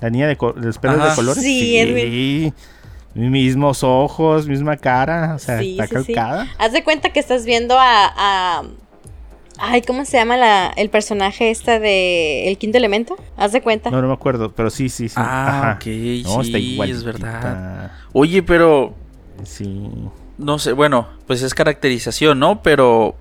La 0.00 0.08
niña 0.10 0.26
de, 0.28 0.38
los 0.56 0.78
pelos 0.78 0.98
Ajá. 0.98 1.10
de 1.10 1.16
colores. 1.16 1.42
Sí, 1.42 1.76
es 1.76 2.52
Mismos 3.14 3.82
ojos, 3.82 4.46
misma 4.46 4.76
cara. 4.76 5.34
O 5.34 5.38
sea, 5.38 5.58
Sí, 5.60 5.72
está 5.78 5.86
sí, 6.00 6.04
sí. 6.06 6.12
calcada. 6.14 6.46
Haz 6.58 6.72
de 6.72 6.84
cuenta 6.84 7.10
que 7.10 7.20
estás 7.20 7.44
viendo 7.44 7.76
a. 7.78 8.12
a- 8.16 8.62
Ay, 9.60 9.82
¿cómo 9.82 10.04
se 10.04 10.16
llama 10.18 10.36
la, 10.36 10.68
el 10.76 10.88
personaje 10.88 11.50
esta 11.50 11.80
de 11.80 12.48
El 12.48 12.58
Quinto 12.58 12.78
Elemento? 12.78 13.16
Haz 13.36 13.50
de 13.50 13.60
cuenta. 13.60 13.90
No, 13.90 14.00
no 14.00 14.06
me 14.06 14.14
acuerdo, 14.14 14.52
pero 14.52 14.70
sí, 14.70 14.88
sí, 14.88 15.08
sí. 15.08 15.16
Ah, 15.18 15.48
Ajá. 15.48 15.72
ok, 15.80 15.86
No, 16.24 16.40
está 16.42 16.58
sí, 16.58 16.78
es 16.80 17.02
verdad. 17.02 17.90
Oye, 18.12 18.44
pero 18.44 18.94
Sí. 19.42 19.90
no 20.36 20.60
sé, 20.60 20.72
bueno, 20.74 21.08
pues 21.26 21.42
es 21.42 21.54
caracterización, 21.54 22.38
¿no? 22.38 22.62
Pero 22.62 23.16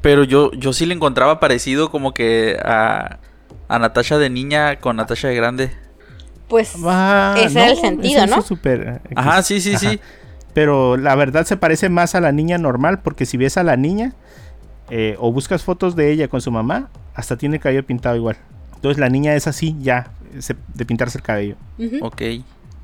pero 0.00 0.22
yo 0.24 0.52
yo 0.52 0.72
sí 0.72 0.86
le 0.86 0.94
encontraba 0.94 1.40
parecido 1.40 1.90
como 1.90 2.14
que 2.14 2.56
a 2.64 3.18
a 3.68 3.78
Natasha 3.80 4.18
de 4.18 4.30
niña 4.30 4.76
con 4.78 4.94
Natasha 4.96 5.26
de 5.28 5.34
grande. 5.34 5.72
Pues 6.52 6.74
Ah, 6.84 7.34
ese 7.38 7.58
era 7.60 7.70
el 7.70 7.76
sentido, 7.78 8.26
¿no? 8.26 8.36
eh, 8.82 9.00
Ajá, 9.16 9.42
sí, 9.42 9.60
sí, 9.60 9.76
sí. 9.78 10.00
Pero 10.52 10.98
la 10.98 11.14
verdad 11.14 11.46
se 11.46 11.56
parece 11.56 11.88
más 11.88 12.14
a 12.14 12.20
la 12.20 12.30
niña 12.30 12.58
normal, 12.58 13.00
porque 13.00 13.24
si 13.24 13.38
ves 13.38 13.56
a 13.56 13.62
la 13.62 13.76
niña 13.78 14.12
eh, 14.90 15.16
o 15.18 15.32
buscas 15.32 15.62
fotos 15.62 15.96
de 15.96 16.10
ella 16.12 16.28
con 16.28 16.42
su 16.42 16.50
mamá, 16.50 16.90
hasta 17.14 17.38
tiene 17.38 17.56
el 17.56 17.62
cabello 17.62 17.86
pintado 17.86 18.16
igual. 18.16 18.36
Entonces 18.74 18.98
la 18.98 19.08
niña 19.08 19.34
es 19.34 19.46
así 19.46 19.74
ya, 19.80 20.10
se- 20.40 20.56
de 20.74 20.84
pintarse 20.84 21.16
el 21.16 21.24
cabello. 21.24 21.56
Ujú. 21.78 22.04
Ok. 22.04 22.20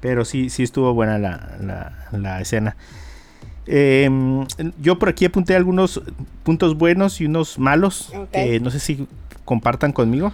Pero 0.01 0.25
sí, 0.25 0.49
sí 0.49 0.63
estuvo 0.63 0.95
buena 0.95 1.19
la, 1.19 1.57
la- 1.61 2.09
la 2.13 2.41
escena. 2.41 2.75
Eh, 3.67 4.09
yo 4.81 4.99
por 4.99 5.11
aquí 5.11 5.27
apunté 5.27 5.55
algunos 5.55 6.01
puntos 6.45 6.79
buenos 6.79 7.21
y 7.21 7.27
unos 7.27 7.59
malos. 7.59 8.13
Ok. 8.17 8.31
que 8.31 8.61
no 8.61 8.71
sé 8.71 8.81
si 8.81 9.07
compartan 9.45 9.93
conmigo. 9.93 10.33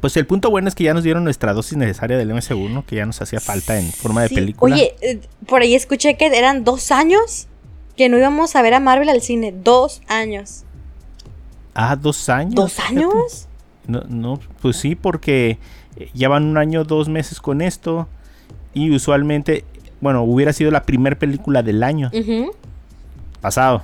Pues 0.00 0.16
el 0.16 0.26
punto 0.26 0.50
bueno 0.50 0.68
es 0.68 0.74
que 0.74 0.84
ya 0.84 0.94
nos 0.94 1.02
dieron 1.04 1.24
nuestra 1.24 1.52
dosis 1.52 1.76
necesaria 1.78 2.16
del 2.18 2.30
MS1, 2.30 2.84
que 2.84 2.96
ya 2.96 3.06
nos 3.06 3.20
hacía 3.22 3.40
falta 3.40 3.78
en 3.78 3.90
forma 3.92 4.22
de 4.22 4.28
Sí. 4.28 4.34
película. 4.34 4.74
Oye, 4.74 4.94
eh, 5.00 5.20
por 5.46 5.62
ahí 5.62 5.74
escuché 5.74 6.16
que 6.16 6.26
eran 6.26 6.64
dos 6.64 6.90
años 6.90 7.46
que 7.96 8.08
no 8.08 8.18
íbamos 8.18 8.54
a 8.56 8.62
ver 8.62 8.74
a 8.74 8.80
Marvel 8.80 9.08
al 9.08 9.22
cine. 9.22 9.52
Dos 9.52 10.02
años. 10.08 10.64
Ah, 11.74 11.96
dos 11.96 12.28
años. 12.28 12.54
¿Dos 12.54 12.78
años? 12.80 13.48
No, 13.86 14.02
no, 14.08 14.40
pues 14.60 14.76
sí, 14.76 14.94
porque 14.96 15.58
eh, 15.96 16.10
ya 16.12 16.28
van 16.28 16.44
un 16.44 16.58
año, 16.58 16.84
dos 16.84 17.08
meses 17.08 17.40
con 17.40 17.60
esto. 17.62 18.08
Y 18.74 18.90
usualmente, 18.94 19.64
bueno, 20.00 20.22
hubiera 20.24 20.52
sido 20.52 20.70
la 20.70 20.82
primera 20.82 21.16
película 21.18 21.62
del 21.62 21.82
año 21.82 22.10
pasado. 23.40 23.82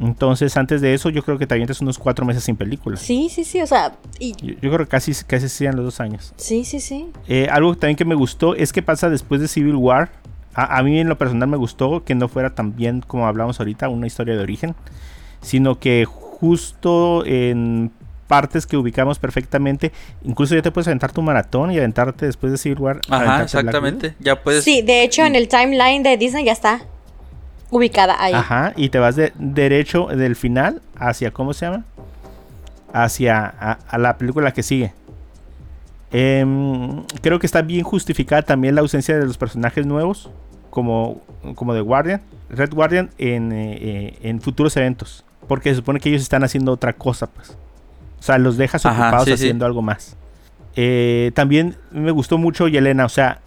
Entonces, 0.00 0.56
antes 0.56 0.80
de 0.80 0.94
eso, 0.94 1.10
yo 1.10 1.22
creo 1.22 1.38
que 1.38 1.46
te 1.46 1.54
avientas 1.54 1.80
unos 1.80 1.98
cuatro 1.98 2.26
meses 2.26 2.44
sin 2.44 2.56
película. 2.56 2.96
Sí, 2.96 3.28
sí, 3.30 3.44
sí. 3.44 3.60
O 3.60 3.66
sea, 3.66 3.96
y, 4.18 4.32
Yo, 4.44 4.54
yo 4.60 4.70
creo 4.72 4.78
que 4.78 4.86
casi, 4.86 5.12
casi 5.26 5.48
sean 5.48 5.76
los 5.76 5.84
dos 5.84 6.00
años. 6.00 6.32
sí, 6.36 6.64
sí, 6.64 6.80
sí. 6.80 7.10
Eh, 7.28 7.48
algo 7.50 7.74
también 7.76 7.96
que 7.96 8.04
me 8.04 8.14
gustó 8.14 8.54
es 8.54 8.72
que 8.72 8.82
pasa 8.82 9.08
después 9.10 9.40
de 9.40 9.48
Civil 9.48 9.76
War. 9.76 10.10
A, 10.54 10.78
a 10.78 10.82
mí 10.82 10.98
en 10.98 11.08
lo 11.08 11.18
personal 11.18 11.48
me 11.48 11.56
gustó 11.56 12.04
que 12.04 12.14
no 12.14 12.28
fuera 12.28 12.54
tan 12.54 12.74
bien 12.76 13.02
como 13.06 13.26
hablamos 13.26 13.60
ahorita, 13.60 13.88
una 13.88 14.06
historia 14.06 14.36
de 14.36 14.42
origen, 14.42 14.74
sino 15.40 15.78
que 15.78 16.04
justo 16.06 17.24
en 17.26 17.90
partes 18.26 18.66
que 18.66 18.76
ubicamos 18.76 19.18
perfectamente, 19.18 19.92
incluso 20.24 20.54
ya 20.54 20.62
te 20.62 20.70
puedes 20.70 20.88
aventar 20.88 21.12
tu 21.12 21.22
maratón 21.22 21.70
y 21.70 21.78
aventarte 21.78 22.26
después 22.26 22.52
de 22.52 22.58
Civil 22.58 22.78
War. 22.80 23.00
Ajá, 23.08 23.42
exactamente. 23.44 24.14
Ya 24.18 24.42
puedes 24.42 24.64
sí, 24.64 24.82
de 24.82 25.02
hecho, 25.04 25.24
en 25.24 25.36
el 25.36 25.48
timeline 25.48 26.02
de 26.02 26.16
Disney 26.16 26.44
ya 26.44 26.52
está 26.52 26.80
ubicada 27.70 28.16
ahí. 28.22 28.32
Ajá, 28.32 28.72
y 28.76 28.88
te 28.88 28.98
vas 28.98 29.16
de 29.16 29.32
derecho 29.38 30.06
del 30.06 30.36
final 30.36 30.82
hacia, 30.96 31.30
¿cómo 31.30 31.52
se 31.52 31.66
llama? 31.66 31.84
Hacia 32.92 33.44
a, 33.58 33.78
a 33.88 33.98
la 33.98 34.16
película 34.18 34.52
que 34.52 34.62
sigue. 34.62 34.92
Em, 36.12 37.04
creo 37.20 37.38
que 37.38 37.46
está 37.46 37.62
bien 37.62 37.82
justificada 37.82 38.42
también 38.42 38.74
la 38.74 38.80
ausencia 38.80 39.18
de 39.18 39.26
los 39.26 39.36
personajes 39.36 39.86
nuevos, 39.86 40.30
como, 40.70 41.20
como 41.54 41.74
de 41.74 41.80
Guardian, 41.80 42.22
Red 42.48 42.72
Guardian 42.72 43.10
en, 43.18 43.52
eh, 43.52 43.78
eh, 43.80 44.18
en 44.22 44.40
futuros 44.40 44.76
eventos, 44.76 45.24
porque 45.48 45.70
se 45.70 45.76
supone 45.76 46.00
que 46.00 46.08
ellos 46.08 46.22
están 46.22 46.44
haciendo 46.44 46.72
otra 46.72 46.92
cosa, 46.92 47.26
pues. 47.26 47.56
O 48.18 48.22
sea, 48.22 48.38
los 48.38 48.56
dejas 48.56 48.86
Ajá, 48.86 49.08
ocupados 49.08 49.24
sí, 49.24 49.30
sí. 49.36 49.44
haciendo 49.44 49.66
algo 49.66 49.82
más. 49.82 50.16
Eh, 50.74 51.32
también 51.34 51.76
me 51.90 52.10
gustó 52.10 52.38
mucho 52.38 52.68
Yelena, 52.68 53.04
o 53.04 53.08
sea, 53.08 53.40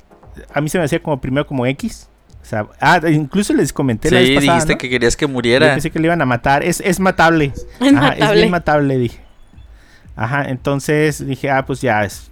a 0.54 0.62
mí 0.62 0.70
se 0.70 0.78
me 0.78 0.84
hacía 0.86 1.02
como 1.02 1.20
primero 1.20 1.48
como 1.48 1.66
X. 1.66 2.10
O 2.50 2.52
sea, 2.52 2.66
ah, 2.80 3.00
incluso 3.12 3.54
les 3.54 3.72
comenté 3.72 4.10
Sí, 4.10 4.16
la 4.16 4.22
vez 4.22 4.32
pasada, 4.34 4.54
dijiste 4.54 4.74
¿no? 4.74 4.78
que 4.80 4.90
querías 4.90 5.16
que 5.16 5.26
Yo 5.26 5.30
muriera. 5.30 5.72
pensé 5.72 5.92
que 5.92 6.00
le 6.00 6.08
iban 6.08 6.20
a 6.20 6.26
matar. 6.26 6.64
Es, 6.64 6.82
es 6.82 7.00
matable. 7.00 7.54
Es 7.80 7.94
Ajá, 7.94 8.10
es 8.14 8.20
matable. 8.20 8.36
bien 8.40 8.50
matable, 8.50 8.98
dije. 8.98 9.20
Ajá, 10.16 10.46
entonces 10.50 11.24
dije, 11.28 11.52
ah, 11.52 11.64
pues 11.68 11.80
ya 11.82 12.04
es 12.06 12.32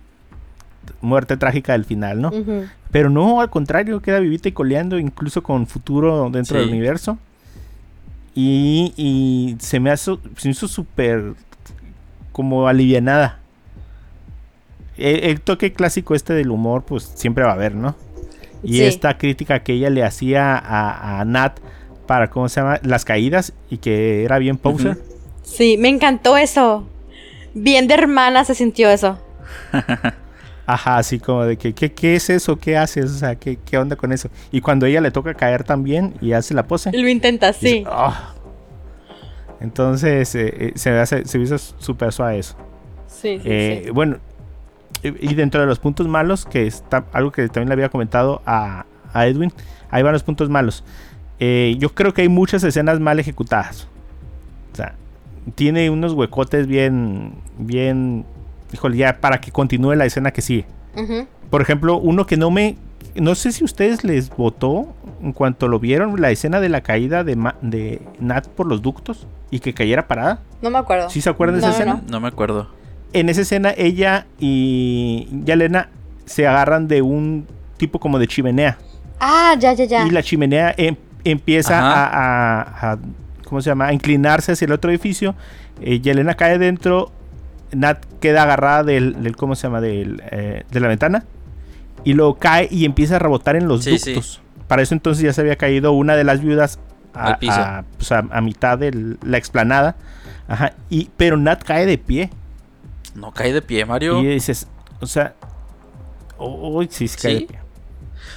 muerte 1.02 1.38
trágica 1.38 1.74
del 1.74 1.86
final, 1.86 2.20
¿no? 2.20 2.32
Pero 2.90 3.12
no, 3.12 3.42
al 3.42 3.52
contrario, 3.52 4.02
queda 4.02 4.20
vivita 4.20 4.50
y 4.50 4.54
coleando, 4.54 4.98
incluso 4.98 5.44
con 5.44 5.68
futuro 5.68 6.30
dentro 6.32 6.58
Sí. 6.58 6.62
del 6.66 6.70
universo. 6.74 7.20
Y, 8.34 8.94
y 8.98 9.56
se 9.60 9.80
me 9.80 9.94
hizo, 9.94 10.20
se 10.36 10.48
me 10.48 10.52
hizo 10.54 10.68
súper 10.68 11.34
como 12.32 12.68
alivianada. 12.68 13.38
El, 14.98 15.24
el 15.26 15.42
toque 15.42 15.74
clásico 15.74 16.16
este 16.16 16.34
del 16.34 16.50
humor, 16.50 16.84
pues 16.86 17.04
siempre 17.04 17.44
va 17.44 17.52
a 17.52 17.54
haber, 17.54 17.76
¿no? 17.76 17.96
Y 18.64 18.74
Sí. 18.78 18.84
esta 18.84 19.18
crítica 19.18 19.60
que 19.64 19.74
ella 19.74 19.90
le 19.90 20.04
hacía 20.04 20.58
a, 20.58 21.20
a 21.20 21.26
Nat 21.26 21.60
para, 22.08 22.30
¿cómo 22.30 22.50
se 22.50 22.62
llama? 22.62 22.80
Las 22.84 23.06
caídas 23.06 23.54
y 23.70 23.78
que 23.78 24.24
era 24.24 24.38
bien 24.40 24.58
poser. 24.58 24.98
Sí, 25.44 25.78
me 25.78 25.90
encantó 25.90 26.38
eso. 26.38 26.88
Bien 27.54 27.88
de 27.88 27.94
hermana 27.96 28.44
se 28.46 28.56
sintió 28.56 28.90
eso. 28.90 29.18
Ajá, 30.66 30.98
así 30.98 31.20
como 31.20 31.46
de 31.46 31.58
que, 31.58 31.74
¿qué, 31.74 31.94
qué 31.94 32.16
es 32.16 32.30
eso? 32.30 32.58
¿Qué 32.58 32.76
haces? 32.78 33.06
O 33.12 33.18
sea, 33.18 33.36
¿qué, 33.36 33.58
¿qué 33.66 33.78
onda 33.78 33.96
con 33.96 34.12
eso? 34.12 34.30
Y 34.52 34.60
cuando 34.60 34.86
ella 34.86 35.00
le 35.00 35.12
toca 35.12 35.34
caer 35.34 35.64
también 35.64 36.14
y 36.20 36.34
hace 36.34 36.54
la 36.54 36.68
pose. 36.68 36.92
Lo 36.92 37.08
intenta, 37.08 37.48
dice, 37.54 37.60
sí. 37.70 37.84
"Ah". 37.88 38.34
Entonces 39.60 40.36
eh, 40.36 40.54
eh, 40.58 40.72
se, 40.76 40.92
hace, 40.92 41.26
se 41.26 41.38
me 41.38 41.46
hizo 41.46 41.58
súper 41.58 42.12
suave 42.12 42.40
eso. 42.40 42.56
Sí, 43.08 43.40
sí, 43.42 43.44
Eh, 43.46 43.82
sí. 43.86 43.92
Bueno, 43.92 44.18
y 45.04 45.32
y 45.32 45.36
dentro 45.36 45.62
de 45.62 45.68
los 45.68 45.80
puntos 45.80 46.08
malos, 46.08 46.46
que 46.46 46.68
está 46.68 47.06
algo 47.14 47.32
que 47.32 47.48
también 47.50 47.70
le 47.70 47.74
había 47.74 47.90
comentado 47.90 48.42
a, 48.46 48.86
a 49.14 49.28
Edwin, 49.28 49.52
ahí 49.90 50.04
van 50.04 50.14
los 50.14 50.24
puntos 50.24 50.50
malos. 50.50 50.84
Eh, 51.40 51.76
yo 51.80 51.90
creo 51.94 52.14
que 52.14 52.24
hay 52.24 52.30
muchas 52.30 52.64
escenas 52.64 53.00
mal 53.00 53.20
ejecutadas. 53.20 53.88
O 54.74 54.76
sea, 54.76 54.96
tiene 55.56 55.90
unos 55.90 56.14
huecotes 56.14 56.68
bien, 56.68 57.34
bien, 57.58 58.26
híjole, 58.74 58.98
ya 58.98 59.20
para 59.22 59.40
que 59.40 59.52
continúe 59.52 59.94
la 59.96 60.06
escena 60.06 60.32
que 60.32 60.42
sigue. 60.42 60.66
Por 61.50 61.62
ejemplo, 61.62 61.98
uno 61.98 62.26
que 62.26 62.38
no 62.38 62.50
me. 62.52 62.76
No 63.16 63.34
sé 63.36 63.52
si 63.52 63.64
ustedes 63.64 64.04
les 64.04 64.30
votó 64.30 64.94
en 65.22 65.32
cuanto 65.32 65.68
lo 65.68 65.80
vieron, 65.80 66.20
la 66.22 66.30
escena 66.32 66.60
de 66.60 66.70
la 66.70 66.82
caída 66.82 67.24
de, 67.24 67.36
Ma- 67.36 67.56
de 67.62 68.02
Nat 68.20 68.48
por 68.48 68.68
los 68.68 68.82
ductos 68.82 69.26
y 69.50 69.60
que 69.60 69.74
cayera 69.74 70.08
parada. 70.08 70.42
No 70.62 70.70
me 70.70 70.78
acuerdo. 70.78 71.10
¿Sí 71.10 71.22
se 71.22 71.30
acuerdan 71.30 71.56
de 71.56 71.60
esa 71.60 71.68
No, 71.70 71.74
escena? 71.74 71.94
no. 71.96 72.12
No 72.12 72.20
me 72.20 72.28
acuerdo. 72.28 72.68
En 73.14 73.30
esa 73.30 73.42
escena, 73.42 73.74
ella 73.76 74.26
y 74.40 75.28
Yalena 75.46 75.90
se 76.26 76.46
agarran 76.48 76.88
de 76.88 77.02
un 77.02 77.48
tipo 77.78 78.00
como 78.00 78.20
de 78.20 78.28
chimenea. 78.28 78.78
Ah, 79.20 79.56
ya, 79.60 79.74
ya, 79.74 79.86
ya. 79.86 80.06
Y 80.06 80.12
la 80.12 80.22
chimenea 80.22 80.74
em- 80.78 80.96
empieza 81.24 81.80
a, 81.80 82.06
a- 82.06 82.92
a- 82.94 82.98
¿Cómo 83.46 83.62
se 83.62 83.70
llama? 83.70 83.88
A 83.88 83.94
inclinarse 83.94 84.52
hacia 84.52 84.66
el 84.66 84.72
otro 84.74 84.92
edificio. 84.92 85.36
Eh, 85.82 86.00
Yelena 86.02 86.34
cae 86.36 86.58
dentro. 86.60 87.12
Nat 87.72 88.04
queda 88.20 88.44
agarrada 88.44 88.84
del, 88.84 89.22
del- 89.24 89.36
¿cómo 89.38 89.56
se 89.56 89.64
llama? 89.64 89.80
Del, 89.82 90.22
eh, 90.32 90.64
de 90.70 90.80
la 90.80 90.88
ventana. 90.90 91.24
Y 92.04 92.14
luego 92.14 92.36
cae 92.36 92.68
y 92.70 92.86
empieza 92.86 93.16
a 93.16 93.20
rebotar 93.20 93.56
en 93.56 93.68
los 93.68 93.84
Sí, 93.86 93.98
sí. 94.00 94.14
ductos. 94.14 94.42
Para 94.68 94.82
eso 94.82 94.94
entonces 94.94 95.24
ya 95.24 95.32
se 95.34 95.42
había 95.42 95.56
caído 95.56 95.94
una 95.94 96.16
de 96.16 96.24
las 96.26 96.42
viudas 96.42 96.78
a, 97.14 97.28
Al 97.28 97.38
piso. 97.40 97.54
a, 97.54 97.84
pues, 97.98 98.12
a- 98.12 98.26
a 98.30 98.42
mitad 98.42 98.78
de 98.78 99.16
la 99.24 99.38
explanada. 99.38 99.96
Ajá. 100.50 100.74
Y, 100.90 101.10
pero 101.18 101.38
Nat 101.38 101.64
cae 101.64 101.86
de 101.86 101.98
pie. 101.98 102.30
No 103.18 103.32
cae 103.34 103.52
de 103.52 103.62
pie, 103.62 103.84
Mario. 103.86 104.20
Y 104.22 104.28
dices, 104.28 104.68
o 105.02 105.08
sea, 105.08 105.34
uy, 106.38 106.88
sí, 106.92 107.08
sí 107.08 107.18
cae 107.22 107.32
¿Sí? 107.34 107.40
de 107.42 107.46
pie. 107.48 107.60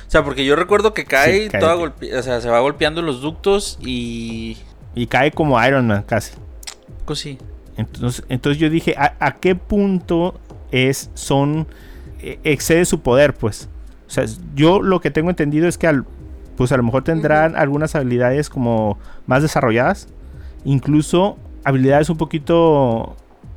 O 0.06 0.10
sea, 0.10 0.24
porque 0.24 0.44
yo 0.44 0.56
recuerdo 0.56 0.94
que 0.94 1.04
cae, 1.04 1.44
Sí, 1.44 1.48
cae 1.50 1.60
toda 1.60 1.76
golpe- 1.76 2.12
o 2.18 2.22
sea, 2.22 2.40
se 2.40 2.48
va 2.48 2.60
golpeando 2.60 3.02
los 3.02 3.20
ductos 3.20 3.78
y... 3.80 4.56
Y 4.94 5.06
cae 5.06 5.30
como 5.30 5.62
Iron 5.64 5.86
Man 5.86 6.02
casi. 6.02 6.32
Pues 7.04 7.20
sí. 7.20 7.38
Entonces, 7.76 8.24
entonces 8.28 8.60
yo 8.60 8.68
dije, 8.70 8.94
¿a, 8.98 9.14
a 9.20 9.36
qué 9.36 9.54
punto 9.54 10.40
es, 10.72 11.10
son, 11.14 11.66
eh, 12.20 12.40
excede 12.42 12.84
su 12.84 13.00
poder, 13.00 13.34
pues? 13.34 13.68
O 14.08 14.10
sea, 14.10 14.24
yo 14.54 14.82
lo 14.82 15.00
que 15.00 15.10
tengo 15.10 15.30
entendido 15.30 15.68
es 15.68 15.78
que 15.78 15.86
al, 15.86 16.04
pues 16.56 16.72
a 16.72 16.76
lo 16.76 16.82
mejor 16.82 17.04
tendrán 17.04 17.54
algunas 17.54 17.94
habilidades 17.94 18.48
como 18.50 18.98
más 19.26 19.42
desarrolladas, 19.42 20.08
incluso 20.64 21.38
habilidades 21.64 22.10
un 22.10 22.16
poquito 22.16 23.14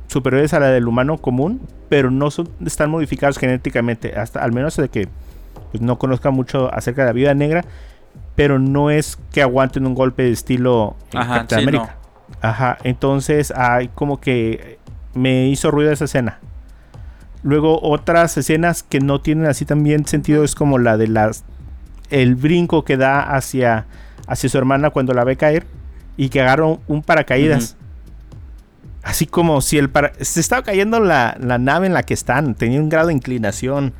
superiores 0.08 0.54
a 0.54 0.60
la 0.60 0.68
del 0.68 0.86
humano 0.86 1.18
común, 1.18 1.60
pero 1.88 2.10
no 2.10 2.30
son, 2.30 2.48
están 2.64 2.90
modificados 2.90 3.38
genéticamente, 3.38 4.16
hasta 4.18 4.42
al 4.42 4.52
menos 4.52 4.76
de 4.76 4.88
que 4.88 5.08
pues, 5.70 5.82
no 5.82 5.98
conozca 5.98 6.30
mucho 6.30 6.72
acerca 6.72 7.02
de 7.02 7.06
la 7.06 7.12
vida 7.12 7.34
negra, 7.34 7.64
pero 8.36 8.58
no 8.58 8.90
es 8.90 9.18
que 9.32 9.42
aguanten 9.42 9.86
un 9.86 9.94
golpe 9.94 10.24
de 10.24 10.32
estilo 10.32 10.96
Ajá, 11.12 11.38
Capitán 11.38 11.60
sí, 11.60 11.64
no. 11.66 11.70
América. 11.70 11.96
Ajá, 12.40 12.78
entonces 12.84 13.52
hay 13.56 13.88
como 13.88 14.20
que 14.20 14.78
me 15.14 15.48
hizo 15.48 15.70
ruido 15.70 15.92
esa 15.92 16.04
escena. 16.04 16.38
Luego 17.42 17.80
otras 17.82 18.36
escenas 18.36 18.82
que 18.82 19.00
no 19.00 19.20
tienen 19.20 19.46
así 19.46 19.64
también 19.64 20.06
sentido 20.06 20.44
es 20.44 20.54
como 20.54 20.78
la 20.78 20.96
de 20.96 21.08
las 21.08 21.44
el 22.10 22.34
brinco 22.36 22.84
que 22.84 22.96
da 22.96 23.20
hacia 23.20 23.86
hacia 24.26 24.48
su 24.48 24.56
hermana 24.58 24.90
cuando 24.90 25.12
la 25.12 25.24
ve 25.24 25.36
caer 25.36 25.66
y 26.16 26.28
que 26.28 26.40
agarra 26.40 26.66
un, 26.66 26.80
un 26.86 27.02
paracaídas. 27.02 27.76
Así 29.04 29.26
como 29.26 29.60
si 29.60 29.78
el 29.78 29.90
para 29.90 30.12
se 30.20 30.40
estaba 30.40 30.62
cayendo 30.62 30.98
la, 30.98 31.36
la 31.38 31.58
nave 31.58 31.86
en 31.86 31.94
la 31.94 32.02
que 32.02 32.14
están, 32.14 32.54
tenía 32.54 32.80
un 32.80 32.88
grado 32.88 33.08
de 33.08 33.14
inclinación 33.14 33.92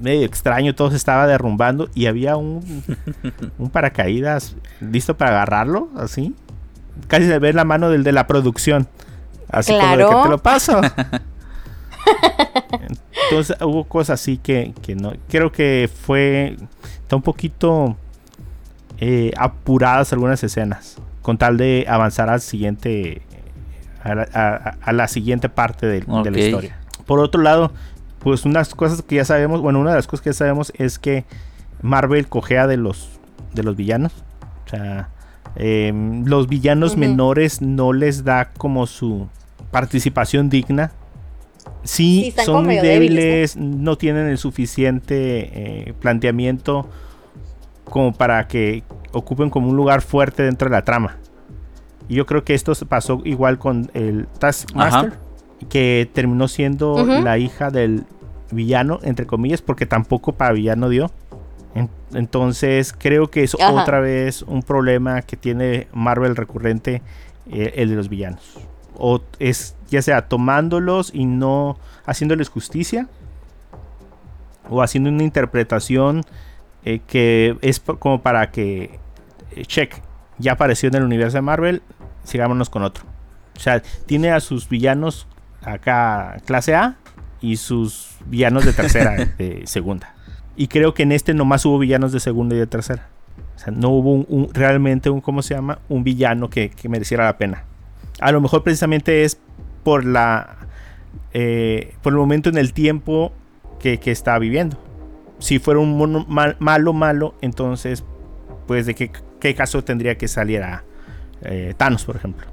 medio 0.00 0.24
extraño, 0.26 0.74
todo 0.74 0.90
se 0.90 0.96
estaba 0.96 1.26
derrumbando 1.26 1.88
y 1.94 2.06
había 2.06 2.36
un, 2.36 2.82
un 3.58 3.70
paracaídas 3.70 4.56
listo 4.80 5.16
para 5.16 5.32
agarrarlo, 5.32 5.88
así. 5.96 6.34
Casi 7.08 7.26
se 7.26 7.38
ve 7.38 7.52
la 7.52 7.64
mano 7.64 7.90
del 7.90 8.04
de 8.04 8.12
la 8.12 8.26
producción. 8.26 8.88
Así 9.48 9.72
como 9.72 9.96
de 9.96 10.04
que 10.04 10.14
te 10.22 10.28
lo 10.28 10.38
paso. 10.38 10.80
Entonces 13.30 13.56
hubo 13.60 13.84
cosas 13.84 14.20
así 14.20 14.38
que, 14.38 14.72
que 14.82 14.94
no. 14.94 15.12
Creo 15.28 15.52
que 15.52 15.90
fue. 15.92 16.56
Está 17.02 17.16
un 17.16 17.22
poquito 17.22 17.96
eh, 18.98 19.32
apuradas 19.36 20.12
algunas 20.12 20.42
escenas. 20.42 20.96
Con 21.22 21.38
tal 21.38 21.56
de 21.56 21.84
avanzar 21.88 22.30
al 22.30 22.40
siguiente. 22.40 23.22
A 24.10 24.14
la, 24.14 24.28
a- 24.34 24.76
a 24.82 24.92
la 24.92 25.08
siguiente 25.08 25.48
parte 25.48 25.86
de, 25.86 26.00
la 26.30 26.38
historia. 26.38 26.76
Por 27.06 27.20
otro 27.20 27.42
lado, 27.42 27.72
pues 28.20 28.44
unas 28.44 28.74
cosas 28.74 29.02
que 29.02 29.16
ya 29.16 29.24
sabemos. 29.24 29.60
Bueno, 29.60 29.80
una 29.80 29.90
de 29.90 29.96
las 29.96 30.06
cosas 30.06 30.22
que 30.22 30.30
ya 30.30 30.34
sabemos 30.34 30.72
es 30.76 30.98
que 30.98 31.24
Marvel 31.82 32.28
cojea 32.28 32.66
de 32.66 32.76
los, 32.76 33.08
de 33.54 33.62
los 33.62 33.76
villanos. 33.76 34.12
O 34.66 34.68
sea, 34.70 35.08
em, 35.56 36.24
los 36.26 36.48
villanos 36.48 36.96
menores 36.96 37.62
no 37.62 37.92
les 37.92 38.24
da 38.24 38.50
como 38.56 38.86
su 38.86 39.28
participación 39.70 40.48
digna. 40.50 40.92
Sí, 41.82 42.32
son 42.44 42.64
muy 42.64 42.74
débiles, 42.88 43.56
¿no? 43.56 43.96
tienen 43.96 44.26
el 44.28 44.38
suficiente 44.38 45.88
eh, 45.88 45.94
planteamiento 46.00 46.88
como 47.84 48.12
para 48.12 48.48
que 48.48 48.82
ocupen 49.12 49.50
como 49.50 49.68
un 49.68 49.76
lugar 49.76 50.02
fuerte 50.02 50.42
dentro 50.42 50.68
de 50.68 50.72
la 50.76 50.82
trama. 50.82 51.16
Y 52.08 52.14
yo 52.14 52.26
creo 52.26 52.44
que 52.44 52.54
esto 52.54 52.74
se 52.74 52.86
pasó 52.86 53.20
igual 53.24 53.58
con 53.58 53.90
el 53.94 54.26
Taskmaster, 54.38 55.14
que 55.68 56.08
terminó 56.12 56.48
siendo 56.48 57.04
la 57.04 57.38
hija 57.38 57.70
del 57.70 58.04
villano, 58.50 59.00
entre 59.02 59.26
comillas, 59.26 59.62
porque 59.62 59.86
tampoco 59.86 60.32
para 60.32 60.52
villano 60.52 60.88
dio. 60.88 61.10
En- 61.74 61.90
Entonces 62.14 62.94
creo 62.96 63.30
que 63.30 63.42
es 63.42 63.54
Ajá. 63.58 63.72
otra 63.72 64.00
vez 64.00 64.42
un 64.42 64.62
problema 64.62 65.22
que 65.22 65.36
tiene 65.36 65.88
Marvel 65.92 66.36
recurrente, 66.36 67.02
eh, 67.50 67.72
el 67.76 67.90
de 67.90 67.96
los 67.96 68.08
villanos. 68.08 68.58
O 68.98 69.20
es 69.38 69.74
ya 69.88 70.00
sea 70.02 70.28
tomándolos 70.28 71.10
y 71.12 71.24
no 71.26 71.76
haciéndoles 72.06 72.48
justicia, 72.48 73.08
o 74.70 74.82
haciendo 74.82 75.10
una 75.10 75.22
interpretación 75.22 76.22
eh, 76.84 77.00
que 77.06 77.56
es 77.62 77.80
como 77.80 78.22
para 78.22 78.50
que, 78.50 78.98
eh, 79.54 79.64
check, 79.66 80.00
ya 80.38 80.52
apareció 80.52 80.88
en 80.88 80.94
el 80.96 81.02
universo 81.04 81.36
de 81.38 81.42
Marvel, 81.42 81.82
sigámonos 82.26 82.68
con 82.68 82.82
otro. 82.82 83.04
O 83.56 83.60
sea, 83.60 83.80
tiene 84.04 84.30
a 84.30 84.40
sus 84.40 84.68
villanos 84.68 85.26
acá 85.62 86.36
clase 86.44 86.74
A 86.74 86.96
y 87.40 87.56
sus 87.56 88.10
villanos 88.26 88.64
de 88.66 88.72
tercera, 88.74 89.14
de 89.38 89.62
segunda. 89.66 90.14
Y 90.56 90.68
creo 90.68 90.92
que 90.94 91.02
en 91.04 91.12
este 91.12 91.32
nomás 91.34 91.64
hubo 91.64 91.78
villanos 91.78 92.12
de 92.12 92.20
segunda 92.20 92.54
y 92.54 92.58
de 92.58 92.66
tercera. 92.66 93.08
O 93.56 93.58
sea, 93.58 93.72
no 93.72 93.88
hubo 93.88 94.12
un, 94.12 94.26
un- 94.28 94.54
realmente 94.54 95.08
un, 95.08 95.20
¿cómo 95.22 95.40
se 95.42 95.54
llama? 95.54 95.78
Un 95.88 96.04
villano 96.04 96.50
que, 96.50 96.68
que 96.70 96.88
mereciera 96.90 97.24
la 97.24 97.38
pena. 97.38 97.64
A 98.20 98.32
lo 98.32 98.40
mejor 98.40 98.62
precisamente 98.62 99.24
es 99.24 99.38
por 99.84 100.04
la... 100.04 100.56
eh, 101.32 101.94
por 102.02 102.12
el 102.12 102.18
momento 102.18 102.48
en 102.50 102.58
el 102.58 102.72
tiempo 102.72 103.32
que, 103.78 103.98
que 103.98 104.10
está 104.10 104.38
viviendo. 104.38 104.78
Si 105.38 105.58
fuera 105.58 105.80
un 105.80 105.96
mono 105.96 106.24
mal- 106.28 106.56
malo, 106.58 106.92
malo, 106.92 107.34
entonces, 107.42 108.04
pues 108.66 108.86
de 108.86 108.94
qué, 108.94 109.10
qué 109.40 109.54
caso 109.54 109.84
tendría 109.84 110.16
que 110.16 110.28
saliera 110.28 110.84
eh, 111.42 111.74
Thanos, 111.76 112.04
por 112.04 112.16
ejemplo. 112.16 112.46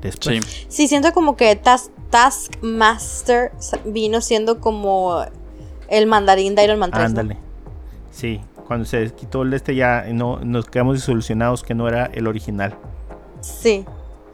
Después. 0.00 0.44
Sí. 0.44 0.66
Sí, 0.68 0.88
siento 0.88 1.12
como 1.12 1.36
que 1.36 1.54
Tas- 1.56 1.90
Taskmaster 2.10 3.52
vino 3.84 4.20
siendo 4.20 4.60
como 4.60 5.24
el 5.88 6.06
mandarín 6.06 6.54
de 6.54 6.64
Iron 6.64 6.78
Man 6.78 6.90
3. 6.90 7.00
¿no? 7.00 7.20
Ándale. 7.20 7.38
Sí, 8.10 8.40
cuando 8.66 8.84
se 8.84 9.10
quitó 9.12 9.42
el 9.42 9.54
este 9.54 9.74
ya 9.74 10.04
no, 10.12 10.38
nos 10.40 10.66
quedamos 10.66 10.96
disolucionados 10.96 11.62
que 11.62 11.74
no 11.74 11.88
era 11.88 12.06
el 12.06 12.26
original. 12.26 12.76
Sí, 13.40 13.84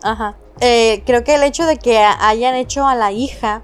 ajá. 0.03 0.37
Eh, 0.61 1.03
creo 1.07 1.23
que 1.23 1.37
el 1.37 1.43
hecho 1.45 1.67
de 1.67 1.77
que 1.77 1.99
hayan 1.99 2.55
hecho 2.57 2.87
a 2.87 2.95
la 2.97 3.12
hija 3.12 3.62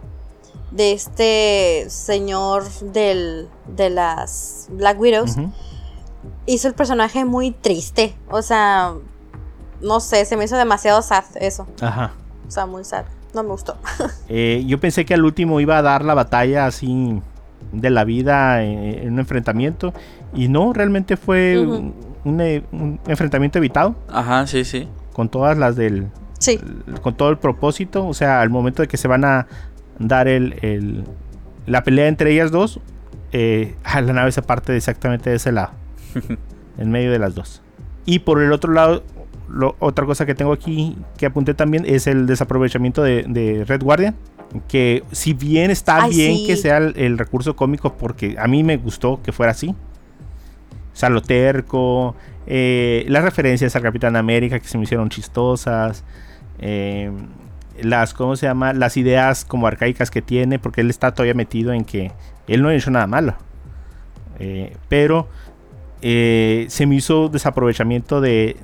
de 0.71 0.93
este 0.93 1.87
señor 1.89 2.69
del, 2.81 3.49
de 3.67 3.91
las 3.91 4.69
Black 4.71 4.99
Widows 5.01 5.37
hizo 6.47 6.69
el 6.69 6.75
personaje 6.75 7.25
muy 7.25 7.51
triste. 7.51 8.15
O 8.31 8.43
sea, 8.43 8.95
no 9.85 10.01
sé, 10.01 10.25
se 10.25 10.37
me 10.37 10.45
hizo 10.45 10.57
demasiado 10.57 11.01
sad 11.03 11.25
eso. 11.37 11.67
Ajá. 11.81 12.13
O 12.47 12.51
sea, 12.51 12.67
muy 12.67 12.85
sad. 12.85 13.05
No 13.35 13.43
me 13.43 13.51
gustó. 13.51 13.77
Eh, 14.29 14.65
yo 14.67 14.81
pensé 14.81 15.05
que 15.05 15.15
al 15.15 15.25
último 15.25 15.61
iba 15.61 15.77
a 15.79 15.83
dar 15.83 16.05
la 16.05 16.15
batalla 16.15 16.67
así 16.67 17.21
de 17.73 17.91
la 17.91 18.05
vida 18.05 18.63
eh, 18.65 19.03
en 19.05 19.15
un 19.15 19.19
enfrentamiento. 19.21 19.93
Y 20.35 20.49
no, 20.49 20.73
realmente 20.73 21.17
fue 21.17 21.59
Ujú. 21.59 21.75
un, 21.75 21.95
un, 22.25 22.41
eh, 22.41 22.63
un 22.73 23.01
enfrentamiento 23.07 23.59
evitado. 23.59 23.95
Ajá, 24.09 24.47
sí, 24.47 24.65
sí. 24.65 24.89
Con 25.13 25.29
todas 25.29 25.57
las 25.59 25.77
del. 25.77 26.09
Sí, 26.39 26.59
Con 27.03 27.17
todo 27.17 27.31
el 27.31 27.39
propósito. 27.39 28.07
O 28.07 28.15
sea, 28.15 28.41
al 28.41 28.51
momento 28.51 28.83
de 28.83 28.89
que 28.89 28.97
se 28.97 29.09
van 29.09 29.25
a 29.25 29.47
dar 29.99 30.27
el, 30.29 30.57
el- 30.63 31.05
la 31.67 31.83
pelea 31.85 32.09
entre 32.09 32.33
ellas 32.33 32.51
dos. 32.51 32.81
eh, 33.33 33.75
la 33.95 34.13
nave 34.13 34.31
se 34.33 34.43
parte 34.43 34.77
exactamente 34.77 35.31
de 35.31 35.37
ese 35.37 35.53
lado. 35.53 35.71
en 36.79 36.91
medio 36.91 37.11
de 37.11 37.19
las 37.19 37.35
dos. 37.35 37.63
Y 38.07 38.21
por 38.21 38.43
el 38.43 38.53
otro 38.53 38.73
lado, 38.73 39.03
lo- 39.49 39.77
otra 39.79 40.05
cosa 40.07 40.27
que 40.27 40.35
tengo 40.35 40.53
aquí 40.53 40.97
que 41.19 41.27
apunté 41.27 41.55
también 41.55 41.85
es 41.87 42.07
el 42.07 42.27
desaprovechamiento 42.27 43.03
de, 43.03 43.25
de 43.29 43.65
Red 43.65 43.83
Guardian. 43.83 44.15
Que 44.69 45.03
si 45.11 45.33
bien 45.35 45.71
está 45.71 46.05
Ay, 46.05 46.11
bien 46.11 46.37
sí. 46.37 46.47
que 46.47 46.57
sea 46.57 46.77
el, 46.79 46.95
el 46.97 47.19
recurso 47.19 47.57
cómico, 47.57 47.95
porque 47.95 48.37
a 48.39 48.47
mí 48.47 48.63
me 48.63 48.77
gustó 48.77 49.21
que 49.23 49.33
fuera 49.33 49.51
así. 49.53 49.69
O 49.71 50.97
sea, 50.97 51.09
lo 51.09 51.23
terco, 51.23 52.15
eh, 52.47 53.05
las 53.09 53.25
referencias 53.25 53.75
al 53.75 53.83
Capitán 53.83 54.15
América 54.15 54.61
que 54.61 54.69
se 54.69 54.79
me 54.79 54.85
hicieron 54.85 55.09
chistosas. 55.09 56.05
eh, 56.61 57.11
las, 57.83 58.15
¿cómo 58.15 58.37
se 58.37 58.47
llama? 58.47 58.73
Las 58.73 58.97
ideas 58.97 59.45
como 59.45 59.67
arcaicas 59.67 60.09
que 60.13 60.23
tiene, 60.23 60.61
porque 60.61 60.83
él 60.83 60.91
está 60.91 61.13
todavía 61.13 61.35
metido 61.35 61.73
en 61.73 61.85
que 61.85 62.13
él 62.47 62.63
no 62.63 62.69
ha 62.69 62.75
hecho 62.77 62.93
nada 62.93 63.09
malo. 63.09 63.35
Eh, 64.39 64.77
pero 64.89 65.27
eh, 66.03 66.67
se 66.69 66.87
me 66.87 66.95
hizo 66.95 67.29
desaprovechamiento 67.29 68.21
de, 68.21 68.57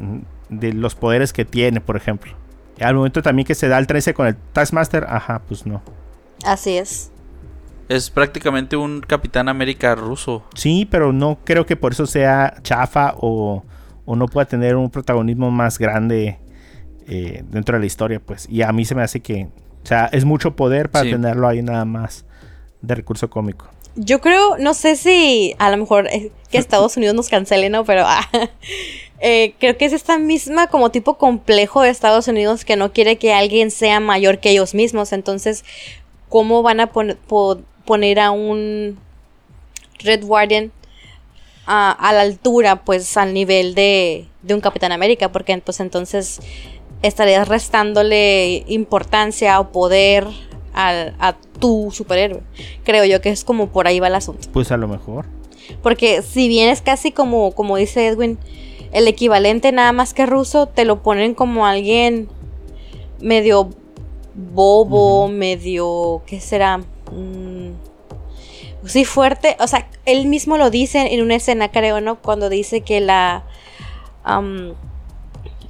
de 0.51 0.72
los 0.72 0.94
poderes 0.94 1.32
que 1.32 1.44
tiene, 1.44 1.80
por 1.80 1.96
ejemplo. 1.96 2.32
Al 2.80 2.94
momento 2.94 3.22
también 3.22 3.46
que 3.46 3.55
se 3.55 3.68
da 3.68 3.78
el 3.78 3.86
13 3.86 4.14
con 4.14 4.26
el 4.26 4.36
Taskmaster, 4.36 5.05
ajá, 5.09 5.42
pues 5.46 5.66
no. 5.66 5.82
así 6.44 6.76
es. 6.76 7.11
Es 7.88 8.09
prácticamente 8.11 8.76
un 8.76 9.01
Capitán 9.01 9.48
América 9.48 9.94
ruso. 9.96 10.44
Sí, 10.55 10.86
pero 10.90 11.12
no 11.12 11.38
creo 11.44 11.66
que 11.66 11.76
por 11.76 11.92
eso 11.92 12.07
sea 12.07 12.55
chafa 12.62 13.14
o, 13.18 13.64
o 14.05 14.16
no 14.16 14.26
pueda 14.26 14.44
tener 14.46 14.76
un 14.76 14.90
protagonismo 14.90 15.51
más 15.51 15.78
grande 15.78 16.38
eh, 17.09 17.42
dentro 17.51 17.74
de 17.76 17.80
la 17.80 17.86
historia, 17.86 18.20
pues. 18.20 18.46
Y 18.48 18.62
a 18.62 18.70
mí 18.72 18.84
se 18.84 18.94
me 18.94 19.03
hace 19.03 19.20
que 19.20 19.48
O 19.82 19.86
sea, 19.86 20.07
es 20.12 20.24
mucho 20.24 20.55
poder 20.55 20.90
para 20.90 21.05
Sí. 21.07 21.11
tenerlo 21.11 21.48
ahí 21.48 21.62
nada 21.62 21.84
más 21.84 22.24
de 22.80 22.94
recurso 22.94 23.28
cómico. 23.28 23.66
Yo 23.96 24.20
creo, 24.20 24.57
no 24.59 24.72
sé 24.72 24.94
si 24.94 25.57
a 25.59 25.68
lo 25.70 25.76
mejor 25.76 26.07
eh, 26.07 26.30
que 26.48 26.59
Estados 26.59 26.96
Unidos 26.96 27.16
nos 27.16 27.28
cancele, 27.28 27.70
¿no? 27.70 27.84
Pero 27.84 28.05
ah, 28.07 28.22
eh, 29.21 29.55
creo 29.59 29.77
que 29.77 29.85
es 29.85 29.93
esta 29.93 30.18
misma 30.18 30.66
como 30.68 30.91
tipo 30.91 31.18
complejo 31.18 31.83
de 31.83 31.91
Estados 31.91 32.27
Unidos 32.29 32.64
que 32.64 32.77
no 32.77 32.93
quiere 32.93 33.16
que 33.16 33.33
alguien 33.33 33.71
sea 33.71 34.01
mayor 34.01 34.39
que 34.39 34.51
ellos 34.51 34.75
mismos. 34.75 35.12
Entonces, 35.12 35.64
¿cómo 36.29 36.62
van 36.62 36.81
a 36.81 36.87
pon- 36.89 37.18
po- 37.27 37.61
poner 37.85 38.18
a 38.21 38.31
un 38.31 38.99
Red 39.99 40.25
Guardian 40.25 40.73
a, 41.66 41.93
a 41.93 42.12
la 42.12 42.23
altura, 42.23 42.85
pues 42.85 43.16
al 43.16 43.35
nivel 43.35 43.75
de, 43.75 44.27
de 44.43 44.55
un 44.55 44.61
Capitán 44.61 44.93
América? 44.93 45.31
Porque 45.31 45.57
pues 45.59 45.81
entonces 45.81 46.41
estarías 47.03 47.49
restándole 47.49 48.64
importancia 48.68 49.59
o 49.61 49.71
poder 49.73 50.27
al- 50.73 51.14
a 51.18 51.35
tu 51.59 51.91
superhéroe. 51.93 52.41
Creo 52.85 53.05
yo 53.05 53.21
que 53.21 53.29
es 53.31 53.45
como 53.45 53.68
por 53.68 53.87
ahí 53.87 54.01
va 54.01 54.07
el 54.07 54.14
asunto. 54.14 54.49
Pues 54.53 54.71
a 54.73 54.77
lo 54.79 54.89
mejor. 54.89 55.27
Porque 55.83 56.23
si 56.23 56.49
bien 56.49 56.68
es 56.71 56.81
casi 56.81 57.12
como, 57.12 57.53
como 57.53 57.77
dice 57.77 58.07
Edwin, 58.07 58.39
el 58.93 59.07
equivalente 59.09 59.72
nada 59.72 59.93
más 59.93 60.14
que 60.14 60.26
ruso, 60.26 60.66
te 60.66 60.84
lo 60.84 61.03
ponen 61.03 61.34
como 61.34 61.66
alguien 61.66 62.28
medio 63.20 63.70
bobo, 64.34 65.28
medio, 65.28 66.22
¿qué 66.26 66.41
será? 66.41 66.78
Mm, 66.78 67.72
sí, 68.86 69.05
fuerte. 69.05 69.57
O 69.61 69.66
sea, 69.66 69.88
él 70.07 70.26
mismo 70.26 70.57
lo 70.57 70.70
dice 70.70 71.14
en 71.14 71.20
una 71.22 71.34
escena, 71.36 71.70
creo, 71.70 72.01
¿no? 72.01 72.16
Cuando 72.20 72.49
dice 72.49 72.80
que 72.82 73.01
la... 73.01 73.45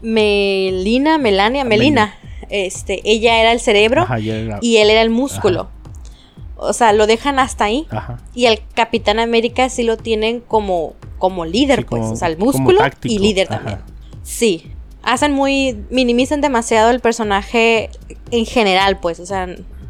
Melina, 0.03 1.19
Melania, 1.19 1.65
Melina, 1.65 2.15
este, 2.49 3.01
ella 3.05 3.41
era 3.41 3.53
el 3.53 3.61
cerebro 3.61 4.03
Ajá, 4.03 4.19
ya 4.19 4.37
era- 4.37 4.59
y 4.63 4.79
él 4.79 4.91
era 4.91 5.03
el 5.03 5.11
músculo. 5.11 5.69
O 6.63 6.73
sea, 6.73 6.93
lo 6.93 7.07
dejan 7.07 7.39
hasta 7.39 7.65
ahí. 7.65 7.87
Ajá. 7.91 8.19
Y 8.35 8.47
al 8.47 8.61
Capitán 8.75 9.19
América 9.19 9.69
sí 9.71 9.83
lo 9.83 9.97
tienen 9.97 10.41
como, 10.41 10.95
como 11.19 11.45
líder, 11.47 11.81
Sí, 11.81 11.87
pues. 11.89 12.01
como- 12.03 12.13
o 12.13 12.17
sea, 12.17 12.29
el 12.29 12.37
músculo 12.39 12.81
y 13.05 13.19
líder 13.19 13.47
ajá. 13.49 13.57
también. 13.59 13.79
Sí. 14.23 14.71
Hacen 15.03 15.33
muy. 15.33 15.83
minimizan 15.91 16.41
demasiado 16.43 16.91
el 16.91 17.01
personaje 17.01 17.89
en 18.31 18.45
general, 18.45 18.99
pues. 19.01 19.19
O 19.21 19.27
sea, 19.27 19.49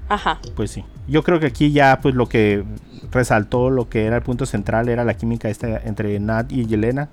ajá. 0.09 0.41
Pues 0.55 0.71
sí. 0.71 0.85
Yo 1.09 1.25
creo 1.25 1.41
que 1.41 1.47
aquí 1.47 1.73
ya 1.73 1.99
pues 2.01 2.15
lo 2.15 2.29
que 2.29 2.63
resaltó 3.11 3.71
lo 3.71 3.89
que 3.89 4.05
era 4.05 4.15
el 4.17 4.23
punto 4.23 4.47
central 4.47 4.89
era 4.89 5.03
la 5.05 5.15
química 5.15 5.49
esta 5.49 5.79
entre 5.85 6.21
Nat 6.21 6.53
y 6.53 6.67
Yelena, 6.67 7.09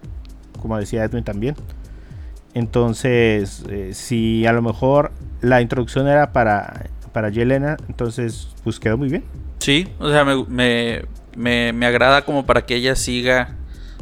como 0.62 0.78
decía 0.78 1.04
Edwin 1.04 1.24
también. 1.24 1.56
Entonces, 2.54 3.64
eh, 3.70 3.92
si 3.94 4.46
a 4.46 4.52
lo 4.54 4.62
mejor 4.62 5.12
la 5.42 5.62
introducción 5.62 6.08
era 6.08 6.32
para, 6.34 6.88
para 7.18 7.30
Yelena, 7.30 7.78
entonces 7.90 8.50
pues 8.64 8.80
quedó 8.80 8.96
muy 8.96 9.10
bien. 9.10 9.24
Sí, 9.58 9.88
o 9.98 10.08
sea, 10.08 10.24
me, 10.24 10.46
me, 10.46 11.02
me, 11.36 11.74
me 11.74 11.88
agrada 11.88 12.24
como 12.24 12.46
para 12.46 12.68
que 12.68 12.76
ella 12.76 12.96
siga 12.96 13.56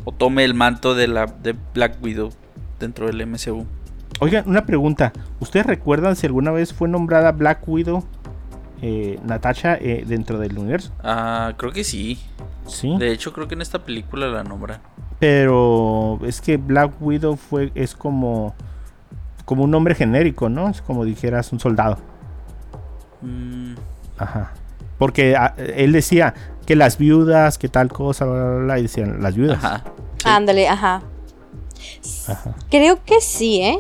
o 0.04 0.12
tome 0.12 0.44
el 0.44 0.54
manto 0.54 0.96
de 0.96 1.08
la 1.08 1.28
de 1.28 1.56
Black 1.74 1.96
Widow 2.04 2.32
dentro 2.78 3.08
del 3.08 3.26
MCU. 3.26 3.66
Oigan, 4.20 4.44
una 4.50 4.66
pregunta. 4.66 5.14
¿Ustedes 5.40 5.66
recuerdan 5.66 6.18
si 6.18 6.28
alguna 6.28 6.52
vez 6.52 6.74
fue 6.74 6.90
nombrada 6.90 7.32
Black 7.32 7.66
Widow 7.66 8.04
eh, 8.82 9.18
Natasha 9.24 9.76
eh, 9.76 10.04
dentro 10.06 10.38
del 10.38 10.58
universo? 10.58 10.92
Ah, 11.02 11.54
creo 11.56 11.72
que 11.72 11.86
sí. 11.86 12.20
Sí. 12.68 12.98
De 13.00 13.14
hecho, 13.14 13.32
creo 13.32 13.48
que 13.48 13.56
en 13.56 13.62
esta 13.62 13.80
película 13.80 14.28
la 14.28 14.44
nombra. 14.44 14.82
Pero 15.20 16.20
es 16.26 16.42
que 16.42 16.58
Black 16.58 17.02
Widow 17.02 17.38
fue 17.38 17.72
es 17.76 17.96
como 17.96 18.54
como 19.46 19.64
un 19.64 19.72
nombre 19.72 19.96
genérico, 19.96 20.50
¿no? 20.50 20.68
Es 20.68 20.82
como 20.82 21.06
dijeras 21.06 21.54
un 21.54 21.62
soldado. 21.62 21.98
Mm, 23.26 23.76
Ajá. 24.18 24.54
Porque 24.98 25.36
ah, 25.36 25.54
él 25.58 25.92
decía 25.92 26.34
que 26.66 26.76
las 26.76 26.98
viudas, 26.98 27.58
que 27.58 27.68
tal 27.68 27.90
cosa, 27.90 28.26
bla, 28.26 28.34
bla, 28.44 28.64
bla, 28.64 28.80
y 28.80 28.84
decían 28.84 29.22
las 29.22 29.36
viudas. 29.36 29.64
ajá. 29.64 29.84
sí. 30.18 30.24
Ándale, 30.30 30.68
ajá. 30.68 31.02
Ajá. 32.28 32.56
Creo 32.72 33.04
que 33.04 33.20
sí, 33.22 33.62
¿eh? 33.62 33.80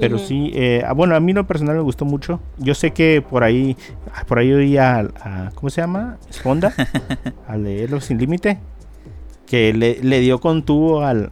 Pero 0.00 0.18
sí, 0.18 0.52
eh, 0.54 0.84
ah, 0.86 0.92
bueno, 0.92 1.16
a 1.16 1.20
mí 1.20 1.32
lo 1.32 1.44
personal 1.46 1.74
me 1.74 1.82
gustó 1.82 2.04
mucho. 2.04 2.38
Yo 2.58 2.74
sé 2.74 2.92
que 2.92 3.20
por 3.20 3.42
ahí, 3.42 3.76
ah, 4.14 4.22
por 4.28 4.38
ahí 4.38 4.52
oía 4.52 4.96
al- 4.96 5.14
a, 5.20 5.50
¿cómo 5.56 5.70
se 5.70 5.80
llama? 5.80 6.18
Sponda, 6.32 6.72
al 7.48 7.66
Héroes 7.66 8.04
sin 8.04 8.18
límite, 8.18 8.58
que 9.46 9.72
le, 9.72 9.98
le 10.02 10.20
dio 10.20 10.40
con 10.40 10.62
tubo 10.62 11.00
al, 11.02 11.30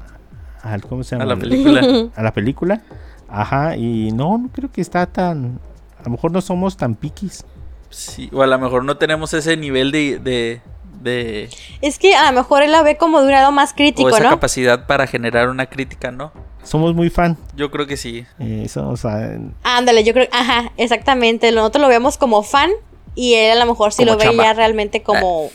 al, 0.63 0.83
¿cómo 0.83 1.05
se 1.05 1.15
llama? 1.15 1.25
A 1.25 1.35
la 1.35 1.37
película. 1.37 1.81
a 2.17 2.23
la 2.25 2.33
película. 2.33 2.81
Ajá, 3.29 3.77
y 3.77 4.11
no, 4.13 4.37
no 4.39 4.49
creo 4.49 4.71
que 4.73 4.81
está 4.81 5.07
tan, 5.07 5.61
a 6.07 6.09
lo 6.09 6.13
mejor 6.13 6.31
no 6.31 6.41
somos 6.41 6.77
tan 6.77 6.95
piquis. 6.95 7.45
Sí, 7.91 8.31
o 8.33 8.41
a 8.43 8.47
lo 8.47 8.57
mejor 8.61 8.85
no 8.85 8.97
tenemos 8.97 9.35
ese 9.35 9.57
nivel 9.57 9.91
de, 9.91 10.21
de, 10.21 10.61
de 11.03 11.51
Es 11.83 11.99
que 11.99 12.15
a 12.15 12.31
lo 12.31 12.37
mejor 12.39 12.63
él 12.63 12.71
la 12.71 12.83
ve 12.83 12.97
como 12.97 13.19
de 13.19 13.27
un 13.27 13.33
lado 13.33 13.51
más 13.51 13.73
o 13.73 13.75
crítico, 13.75 14.09
esa 14.09 14.21
¿no? 14.23 14.31
capacidad 14.31 14.87
para 14.87 15.09
generar 15.09 15.49
una 15.49 15.67
crítica, 15.67 16.13
¿no? 16.13 16.31
Somos 16.63 16.95
muy 16.95 17.11
fan. 17.11 17.37
Yo 17.57 17.73
creo 17.73 17.89
que 17.89 17.97
sí. 17.97 18.25
eh, 18.39 18.63
eso, 18.65 18.89
o 18.89 18.97
sea, 18.97 19.37
Ándale, 19.65 20.05
yo 20.05 20.13
creo, 20.13 20.29
ajá, 20.31 20.71
exactamente. 20.77 21.51
Nosotros 21.51 21.83
lo 21.83 21.89
vemos 21.89 22.19
como 22.19 22.45
fan 22.45 22.71
y 23.17 23.35
él 23.35 23.59
a 23.59 23.65
lo 23.65 23.71
mejor 23.73 23.93
sí 23.93 24.05
Como 24.05 24.13
lo 24.13 24.19
ve 24.19 24.27
chamba. 24.27 24.45
ya 24.45 24.53
realmente 24.55 25.03
como, 25.03 25.21
como 25.21 25.51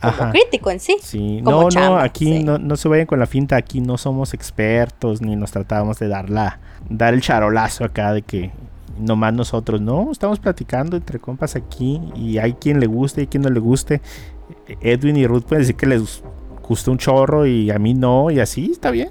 ajá. 0.00 0.30
crítico 0.32 0.72
en 0.72 0.80
sí. 0.80 0.96
Sí, 1.02 1.40
como 1.44 1.62
no, 1.62 1.68
chamba, 1.68 1.98
no, 1.98 2.04
aquí 2.04 2.24
sí. 2.38 2.42
no, 2.42 2.58
no 2.58 2.76
se 2.76 2.88
vayan 2.88 3.06
con 3.06 3.20
la 3.20 3.26
finta, 3.26 3.54
aquí 3.54 3.80
no 3.80 3.96
somos 3.96 4.34
expertos 4.34 5.20
ni 5.22 5.36
nos 5.36 5.52
tratamos 5.52 6.00
de 6.00 6.08
dar 6.08 6.30
la, 6.30 6.58
dar 6.88 7.14
el 7.14 7.20
charolazo 7.20 7.84
acá 7.84 8.12
de 8.12 8.22
que 8.22 8.50
nomás 8.98 9.32
nosotros, 9.34 9.80
no, 9.80 10.10
estamos 10.12 10.38
platicando 10.38 10.96
entre 10.96 11.18
compas 11.18 11.56
aquí 11.56 12.00
y 12.14 12.38
hay 12.38 12.54
quien 12.54 12.80
le 12.80 12.86
guste 12.86 13.22
y 13.22 13.26
quien 13.26 13.42
no 13.42 13.50
le 13.50 13.60
guste. 13.60 14.00
Edwin 14.80 15.16
y 15.16 15.26
Ruth 15.26 15.44
pueden 15.44 15.62
decir 15.62 15.76
que 15.76 15.86
les 15.86 16.22
gustó 16.66 16.90
un 16.92 16.98
chorro 16.98 17.46
y 17.46 17.70
a 17.70 17.78
mí 17.78 17.94
no 17.94 18.30
y 18.30 18.40
así, 18.40 18.70
está 18.72 18.90
bien. 18.90 19.10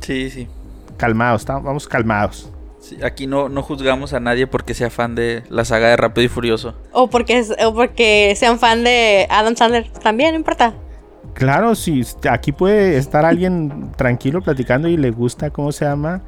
Sí, 0.00 0.30
sí. 0.30 0.48
Calmados, 0.96 1.42
estamos, 1.42 1.62
vamos 1.64 1.86
calmados. 1.88 2.50
Sí, 2.80 2.98
Aquí 3.02 3.26
no, 3.26 3.48
no 3.48 3.62
juzgamos 3.62 4.12
a 4.12 4.20
nadie 4.20 4.46
porque 4.46 4.72
sea 4.74 4.90
fan 4.90 5.14
de 5.14 5.42
la 5.50 5.64
saga 5.64 5.88
de 5.88 5.96
Rápido 5.96 6.24
y 6.24 6.28
Furioso. 6.28 6.74
O 6.92 7.08
porque, 7.10 7.38
es- 7.38 7.54
o 7.64 7.74
porque 7.74 8.32
sean 8.36 8.58
fan 8.58 8.84
de 8.84 9.26
Adam 9.28 9.56
Sandler. 9.56 9.90
También, 9.90 10.32
no 10.32 10.36
importa. 10.38 10.74
Claro, 11.34 11.74
si 11.74 12.02
aquí 12.30 12.52
puede 12.52 12.96
estar 12.96 13.24
alguien 13.26 13.90
tranquilo 13.96 14.40
platicando 14.40 14.88
y 14.88 14.96
le 14.96 15.10
gusta, 15.10 15.50
¿cómo 15.50 15.70
se 15.72 15.84
llama? 15.84 16.22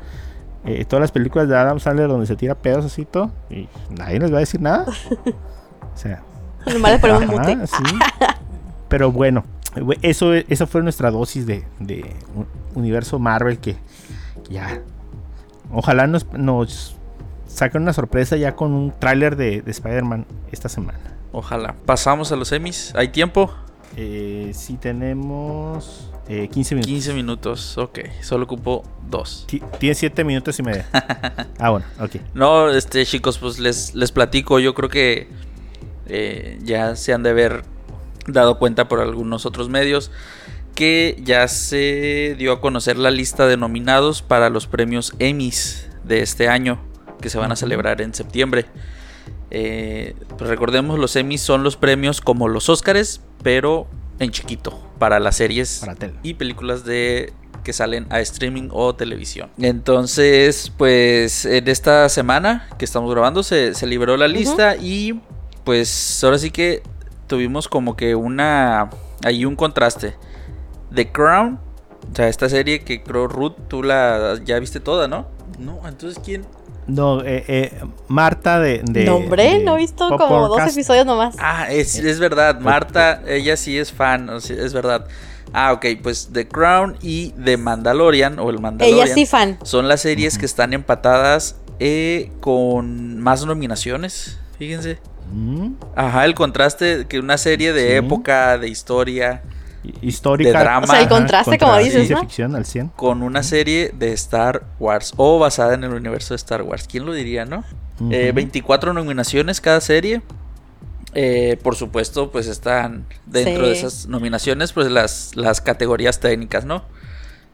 Eh, 0.64 0.84
todas 0.84 1.00
las 1.00 1.12
películas 1.12 1.48
de 1.48 1.56
Adam 1.56 1.78
Sandler 1.80 2.09
donde 2.09 2.26
se 2.26 2.36
tira 2.36 2.54
pedos 2.54 2.84
así 2.84 3.02
y 3.02 3.04
todo. 3.06 3.30
Y 3.50 3.68
nadie 3.90 4.18
les 4.18 4.32
va 4.32 4.36
a 4.36 4.40
decir 4.40 4.61
nada. 4.61 4.86
O 5.94 6.00
sea, 6.00 6.22
Nomás 6.72 6.92
le 6.92 6.98
ponemos 7.00 7.22
ajá, 7.40 7.54
mute. 7.56 7.66
sí. 7.66 7.82
Pero 8.88 9.11
bueno, 9.11 9.42
eso, 10.02 10.32
esa 10.32 10.66
fue 10.68 10.80
nuestra 10.82 11.11
dosis 11.11 11.44
de, 11.44 11.64
de 11.80 12.14
un- 12.36 12.46
universo 12.76 13.18
Marvel 13.18 13.59
que 13.59 13.76
ya. 14.48 14.80
Ojalá 15.72 16.06
nos, 16.06 16.32
nos 16.34 16.96
saquen 17.48 17.82
una 17.82 17.92
sorpresa 17.92 18.36
ya 18.36 18.54
con 18.54 18.72
un 18.74 18.92
tráiler 18.96 19.34
de, 19.34 19.61
de 19.62 19.70
Spider-Man 19.72 20.24
esta 20.52 20.68
semana. 20.68 20.98
Ojalá. 21.32 21.74
Pasamos 21.84 22.30
a 22.30 22.36
los 22.36 22.46
semis. 22.48 22.92
¿Hay 22.94 23.09
tiempo? 23.09 23.52
Eh, 23.97 24.53
sí 24.55 24.76
tenemos 24.76 26.11
eh, 26.28 26.49
15 26.53 26.74
minutos. 26.76 26.89
15 26.93 27.14
minutos. 27.14 27.78
Ok. 27.78 27.99
Solo 28.22 28.45
ocupo 28.45 28.84
dos. 29.09 29.45
Ti- 29.49 29.62
Tiene 29.78 29.95
7 29.95 30.24
minutos 30.24 30.59
y 30.59 30.62
medio. 30.62 30.84
ah, 31.59 31.70
bueno, 31.70 31.86
ok. 32.01 32.16
No, 32.34 32.70
este, 32.70 33.05
chicos, 33.07 33.39
pues 33.39 33.59
les, 33.59 33.95
les 33.95 34.12
platico. 34.12 34.59
Yo 34.61 34.74
creo 34.74 34.89
que 34.89 35.28
eh, 36.07 36.59
ya 36.62 36.97
se 36.97 37.12
han 37.12 37.22
de 37.22 37.30
haber 37.30 37.64
dado 38.26 38.59
cuenta 38.59 38.89
por 38.89 39.01
algunos 39.01 39.47
otros 39.47 39.68
medios 39.68 40.11
que 40.74 41.18
ya 41.24 41.49
se 41.49 42.36
dio 42.39 42.53
a 42.53 42.61
conocer 42.61 42.99
la 42.99 43.11
lista 43.11 43.47
de 43.47 43.57
nominados 43.57 44.22
para 44.22 44.49
los 44.51 44.66
premios 44.68 45.12
Emmys 45.18 45.89
de 46.05 46.20
este 46.22 46.49
año 46.49 46.78
que 47.20 47.30
se 47.30 47.39
van 47.39 47.51
a 47.51 47.57
celebrar 47.57 48.01
en 48.01 48.14
septiembre. 48.14 48.66
Eh, 49.51 50.14
pues 50.36 50.51
recordemos, 50.51 50.99
los 50.99 51.16
Emmys 51.16 51.40
son 51.40 51.62
los 51.62 51.76
premios 51.76 52.20
como 52.20 52.49
los 52.49 52.68
Óscares, 52.68 53.20
pero 53.42 53.86
en 54.18 54.30
chiquito 54.30 54.78
para 54.99 55.20
las 55.20 55.36
series 55.36 55.82
Para 55.84 55.96
y 56.22 56.34
películas 56.34 56.84
de 56.84 57.32
que 57.64 57.72
salen 57.72 58.07
a 58.11 58.20
streaming 58.20 58.68
o 58.72 58.94
televisión. 58.94 59.51
Entonces, 59.59 60.72
pues 60.76 61.44
en 61.44 61.68
esta 61.68 62.09
semana 62.09 62.68
que 62.78 62.84
estamos 62.84 63.11
grabando 63.11 63.42
se, 63.42 63.74
se 63.74 63.86
liberó 63.86 64.16
la 64.16 64.28
lista 64.28 64.76
y 64.76 65.20
pues 65.64 66.24
ahora 66.24 66.38
sí 66.38 66.51
que 66.51 66.82
tuvimos 67.26 67.68
como 67.68 67.94
que 67.94 68.14
una 68.14 68.88
ahí 69.22 69.44
un 69.44 69.55
contraste. 69.55 70.14
The 70.94 71.12
Crown, 71.12 71.61
o 72.11 72.16
sea, 72.16 72.28
esta 72.28 72.49
serie 72.49 72.80
que 72.80 73.03
creo 73.03 73.28
Ruth 73.28 73.57
tú 73.68 73.82
la 73.82 74.40
ya 74.44 74.59
viste 74.59 74.80
toda, 74.80 75.07
¿no? 75.09 75.26
No, 75.59 75.86
entonces 75.86 76.20
quién? 76.24 76.46
No, 76.89 77.22
eh, 77.22 77.45
eh, 77.47 77.80
Marta 78.09 78.59
de. 78.59 78.80
de 78.82 79.05
no, 79.05 79.16
hombre, 79.16 79.59
de 79.59 79.64
no 79.64 79.74
he 79.76 79.78
visto 79.78 80.09
como 80.16 80.49
dos 80.49 80.72
episodios 80.72 81.05
nomás. 81.07 81.36
Ah, 81.39 81.66
es, 81.70 81.97
es 81.97 82.18
verdad, 82.18 82.59
Marta, 82.61 83.22
ella 83.28 83.57
sí 83.57 83.78
es 83.78 83.93
fan, 83.93 84.28
es 84.30 84.72
verdad. 84.72 85.07
Ah, 85.53 85.72
ok, 85.72 85.86
pues 86.03 86.30
The 86.32 86.49
Crown 86.49 86.97
y 87.01 87.30
The 87.32 87.57
Mandalorian 87.57 88.39
o 88.39 88.51
el 88.51 88.59
Mandalorian. 88.59 89.07
Ella 89.07 89.14
sí 89.14 89.26
fan. 89.26 89.59
Son 89.62 89.86
las 89.89 90.01
series 90.03 90.36
que 90.39 90.47
están 90.47 90.72
empatadas 90.74 91.57
eh, 91.78 92.32
con 92.41 93.20
más 93.20 93.45
nominaciones, 93.47 94.39
fíjense. 94.59 94.99
Mm, 95.32 95.72
Ajá, 95.95 96.24
el 96.24 96.34
contraste 96.34 97.07
que 97.07 97.18
una 97.18 97.36
serie 97.39 97.72
de 97.72 97.89
Sí. 97.91 97.95
época, 97.97 98.57
de 98.59 98.68
historia, 98.68 99.43
Histórica. 100.03 100.51
De 100.51 100.59
drama. 100.59 100.84
O 100.84 100.86
sea, 100.86 101.01
el 101.01 101.09
contraste, 101.09 101.51
contra 101.53 101.68
como 101.68 101.78
dices, 101.80 102.11
¿no? 102.11 102.20
ficción 102.20 102.55
al 102.57 102.64
100. 102.64 102.89
con 102.97 103.22
una 103.22 103.43
serie 103.43 103.93
de 103.99 104.12
Star 104.12 104.64
Wars 104.78 105.12
o 105.16 105.39
basada 105.39 105.74
en 105.74 105.84
el 105.84 105.93
universo 105.93 106.34
de 106.34 106.36
Star 106.36 106.62
Wars. 106.62 106.86
¿Quién 106.91 107.07
lo 107.07 107.12
diría, 107.12 107.45
no? 107.45 107.64
Eh, 108.11 108.26
Ujú. 108.28 108.34
24 108.36 108.93
nominaciones 108.93 109.61
cada 109.61 109.80
serie. 109.80 110.22
Eh, 111.14 111.59
por 111.62 111.74
supuesto, 111.74 112.30
pues 112.30 112.47
están 112.47 113.07
dentro 113.26 113.64
Sí. 113.64 113.70
de 113.70 113.72
esas 113.72 114.07
nominaciones, 114.07 114.72
pues 114.72 114.91
las, 114.91 115.34
las 115.36 115.61
categorías 115.61 116.20
técnicas, 116.20 116.64
¿no? 116.64 116.84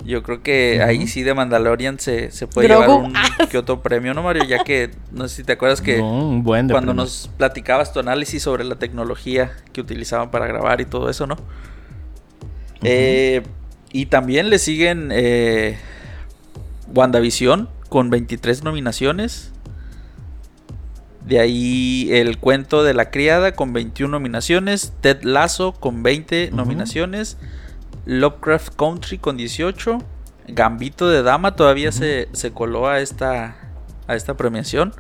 Yo 0.04 0.24
creo 0.24 0.42
que 0.42 0.82
ahí 0.82 1.06
sí 1.06 1.22
de 1.22 1.34
Mandalorian 1.34 2.00
se, 2.00 2.32
se 2.32 2.48
puede 2.48 2.66
Grogu. 2.66 2.82
llevar 2.82 2.98
un 3.06 3.14
que 3.48 3.56
otro 3.56 3.80
premio, 3.80 4.12
¿no, 4.12 4.24
Mario? 4.24 4.42
Ya 4.44 4.64
que 4.64 4.90
no 5.12 5.28
sé 5.28 5.36
si 5.36 5.44
te 5.44 5.52
acuerdas 5.52 5.80
que 5.80 5.98
No, 5.98 6.42
cuando 6.44 6.74
premios. 6.74 6.96
nos 6.96 7.30
platicabas 7.38 7.92
tu 7.92 8.00
análisis 8.00 8.42
sobre 8.42 8.64
la 8.64 8.74
tecnología 8.74 9.52
que 9.72 9.80
utilizaban 9.80 10.32
para 10.32 10.46
grabar 10.48 10.80
y 10.80 10.84
todo 10.84 11.08
eso, 11.08 11.26
¿no? 11.28 11.36
Eh, 12.84 13.42
y 13.92 14.06
también 14.06 14.50
le 14.50 14.58
siguen 14.58 15.10
eh, 15.12 15.78
WandaVision 16.94 17.68
con 17.88 18.10
23 18.10 18.62
nominaciones. 18.64 19.50
De 21.24 21.40
ahí 21.40 22.08
el 22.12 22.38
cuento 22.38 22.82
de 22.84 22.92
la 22.92 23.10
criada 23.10 23.52
con 23.52 23.72
21 23.72 24.10
nominaciones. 24.10 24.92
Ted 25.00 25.22
Lasso 25.22 25.72
con 25.72 26.02
20 26.02 26.48
Ujú. 26.48 26.56
nominaciones. 26.56 27.38
Lovecraft 28.04 28.74
Country 28.76 29.18
con 29.18 29.36
18. 29.36 29.98
Gambito 30.48 31.08
de 31.08 31.22
Dama 31.22 31.56
todavía 31.56 31.90
se, 31.92 32.28
se 32.32 32.52
coló 32.52 32.88
a 32.88 33.00
esta, 33.00 33.56
a 34.06 34.14
esta 34.14 34.36
premiación. 34.36 34.92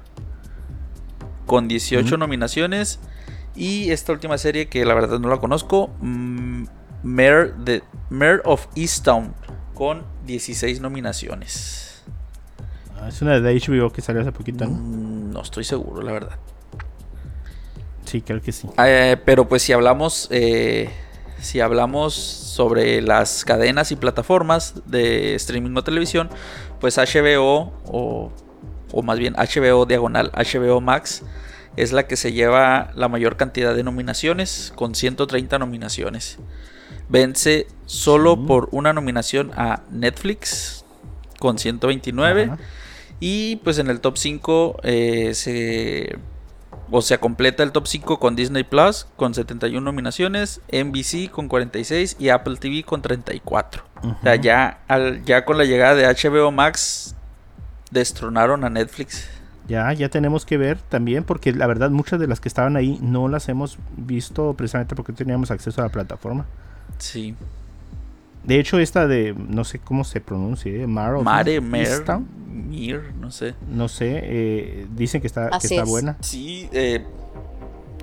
Con 1.46 1.68
18 1.68 2.06
Ujú. 2.06 2.16
nominaciones. 2.16 3.00
Y 3.54 3.90
esta 3.90 4.12
última 4.12 4.38
serie 4.38 4.68
que 4.68 4.84
la 4.86 4.94
verdad 4.94 5.18
no 5.20 5.28
la 5.28 5.36
conozco. 5.36 5.90
mm, 6.00 6.64
Mare, 7.04 7.52
de, 7.58 7.82
Mare 8.10 8.40
of 8.44 8.66
Easttown. 8.74 9.34
Con 9.74 10.04
16 10.26 10.80
nominaciones. 10.80 12.02
Ah, 12.96 13.08
Es 13.08 13.20
una 13.22 13.40
de 13.40 13.54
HBO 13.60 13.90
que 13.90 14.00
salió 14.02 14.22
hace 14.22 14.30
poquito, 14.32 14.64
¿no? 14.64 14.70
Mm, 14.70 15.32
no 15.32 15.42
estoy 15.42 15.64
seguro, 15.64 16.00
la 16.00 16.12
verdad. 16.12 16.38
Sí, 18.04 18.22
creo 18.22 18.40
que 18.40 18.52
sí. 18.52 18.68
Eh, 18.78 19.16
pero 19.24 19.48
pues 19.48 19.62
si 19.62 19.72
hablamos, 19.72 20.28
eh, 20.30 20.90
si 21.40 21.60
hablamos 21.60 22.14
sobre 22.14 23.02
las 23.02 23.44
cadenas 23.44 23.90
y 23.90 23.96
plataformas 23.96 24.82
de 24.86 25.34
streaming 25.34 25.74
o 25.76 25.82
televisión, 25.82 26.30
pues 26.80 26.96
HBO 26.98 27.72
o, 27.86 28.30
o 28.92 29.02
más 29.02 29.18
bien 29.18 29.34
HBO 29.34 29.86
diagonal, 29.86 30.30
HBO 30.32 30.80
Max 30.80 31.22
es 31.76 31.92
la 31.92 32.06
que 32.06 32.16
se 32.16 32.32
lleva 32.32 32.92
la 32.94 33.08
mayor 33.08 33.36
cantidad 33.36 33.74
de 33.74 33.82
nominaciones 33.82 34.72
con 34.76 34.94
130 34.94 35.58
nominaciones. 35.58 36.38
Vence 37.08 37.66
solo 37.86 38.34
Sí. 38.36 38.44
por 38.46 38.68
una 38.72 38.92
nominación 38.92 39.50
a 39.56 39.82
Netflix 39.90 40.84
con 41.38 41.58
129. 41.58 42.44
Ajá. 42.44 42.58
Y 43.20 43.56
pues 43.56 43.78
en 43.78 43.88
el 43.90 44.00
top 44.00 44.16
5 44.18 44.80
eh, 44.82 45.32
se. 45.34 46.16
O 46.90 47.00
sea, 47.00 47.18
completa 47.18 47.62
el 47.62 47.72
top 47.72 47.86
5 47.86 48.18
con 48.20 48.36
Disney 48.36 48.62
Plus 48.62 49.06
con 49.16 49.32
71 49.34 49.80
nominaciones, 49.80 50.60
NBC 50.70 51.30
con 51.30 51.48
46 51.48 52.16
y 52.18 52.28
Apple 52.28 52.56
TV 52.56 52.82
con 52.84 53.00
34. 53.02 53.82
O 54.02 54.16
sea, 54.22 54.36
ya, 54.36 54.80
al- 54.86 55.24
ya 55.24 55.44
con 55.46 55.56
la 55.56 55.64
llegada 55.64 55.94
de 55.94 56.04
HBO 56.06 56.50
Max 56.52 57.14
destronaron 57.90 58.64
a 58.64 58.70
Netflix. 58.70 59.28
Ya, 59.66 59.90
ya 59.94 60.10
tenemos 60.10 60.44
que 60.44 60.58
ver 60.58 60.76
también, 60.78 61.24
porque 61.24 61.52
la 61.52 61.66
verdad 61.66 61.88
muchas 61.90 62.20
de 62.20 62.26
las 62.26 62.38
que 62.38 62.48
estaban 62.48 62.76
ahí 62.76 62.98
no 63.00 63.28
las 63.28 63.48
hemos 63.48 63.78
visto 63.96 64.52
precisamente 64.54 64.94
porque 64.94 65.14
teníamos 65.14 65.50
acceso 65.50 65.80
a 65.80 65.84
la 65.84 65.90
plataforma. 65.90 66.44
Sí. 66.98 67.34
De 68.44 68.58
hecho, 68.60 68.78
esta 68.78 69.06
de, 69.06 69.34
no 69.34 69.64
sé 69.64 69.78
cómo 69.78 70.04
se 70.04 70.20
pronuncia, 70.20 70.70
¿eh? 70.72 70.86
Mar 70.86 71.14
of 71.14 71.24
Mare, 71.24 71.60
Mer, 71.60 71.86
Easttown, 71.86 72.26
Mir, 72.68 73.12
no 73.18 73.30
sé. 73.30 73.54
no 73.70 73.88
sé, 73.88 74.20
eh, 74.22 74.86
dicen 74.94 75.20
que 75.22 75.26
está, 75.26 75.48
que 75.58 75.66
está 75.66 75.82
es. 75.82 75.88
buena. 75.88 76.16
Sí, 76.20 76.68
eh, 76.72 77.04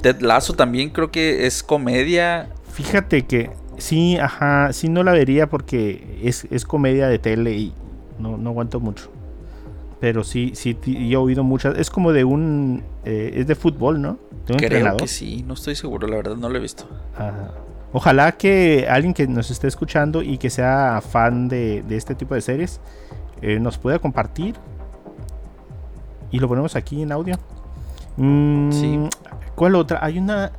Ted 0.01 0.21
Lasso 0.21 0.53
también 0.53 0.89
creo 0.89 1.11
que 1.11 1.45
es 1.45 1.61
comedia. 1.61 2.49
Fíjate 2.73 3.25
que 3.27 3.51
sí, 3.77 4.17
ajá, 4.17 4.73
sí 4.73 4.89
no 4.89 5.03
la 5.03 5.11
vería 5.11 5.47
porque 5.47 6.19
es, 6.23 6.47
es 6.49 6.65
comedia 6.65 7.07
de 7.07 7.19
tele 7.19 7.53
y 7.53 7.73
no, 8.17 8.37
no 8.37 8.49
aguanto 8.49 8.79
mucho. 8.79 9.11
Pero 9.99 10.23
sí, 10.23 10.53
sí, 10.55 10.75
yo 10.83 11.19
he 11.19 11.23
oído 11.23 11.43
muchas. 11.43 11.77
Es 11.77 11.91
como 11.91 12.11
de 12.13 12.23
un. 12.23 12.81
eh, 13.05 13.33
es 13.35 13.45
de 13.45 13.53
fútbol, 13.53 14.01
¿no? 14.01 14.17
De 14.47 14.53
un 14.53 14.57
Creo 14.57 14.69
entrenador. 14.69 15.01
que 15.01 15.07
sí, 15.07 15.43
no 15.45 15.53
estoy 15.53 15.75
seguro, 15.75 16.07
la 16.07 16.15
verdad 16.15 16.35
no 16.35 16.49
lo 16.49 16.57
he 16.57 16.61
visto. 16.61 16.89
Ajá. 17.15 17.51
Ojalá 17.93 18.31
que 18.33 18.87
alguien 18.89 19.13
que 19.13 19.27
nos 19.27 19.51
esté 19.51 19.67
escuchando 19.67 20.21
y 20.21 20.37
que 20.37 20.49
sea 20.49 21.01
fan 21.01 21.47
de, 21.49 21.83
de 21.83 21.97
este 21.97 22.15
tipo 22.15 22.35
de 22.35 22.41
series 22.41 22.79
eh, 23.41 23.59
nos 23.59 23.77
pueda 23.77 23.99
compartir. 23.99 24.55
Y 26.31 26.39
lo 26.39 26.47
ponemos 26.47 26.75
aquí 26.75 27.01
en 27.01 27.11
audio. 27.11 27.35
Mm, 28.17 28.71
Sí. 28.71 28.99
¿Cuál 29.55 29.75
otra? 29.75 29.99
Hay 30.01 30.17
una. 30.17 30.51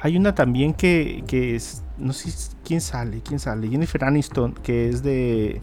Hay 0.00 0.16
una 0.16 0.34
también 0.34 0.72
que, 0.72 1.24
que 1.26 1.56
es. 1.56 1.82
No 1.98 2.12
sé 2.12 2.30
quién 2.64 2.80
sale. 2.80 3.20
¿Quién 3.20 3.38
sale? 3.38 3.68
Jennifer 3.68 4.04
Aniston, 4.04 4.54
que 4.54 4.88
es 4.88 5.02
de. 5.02 5.60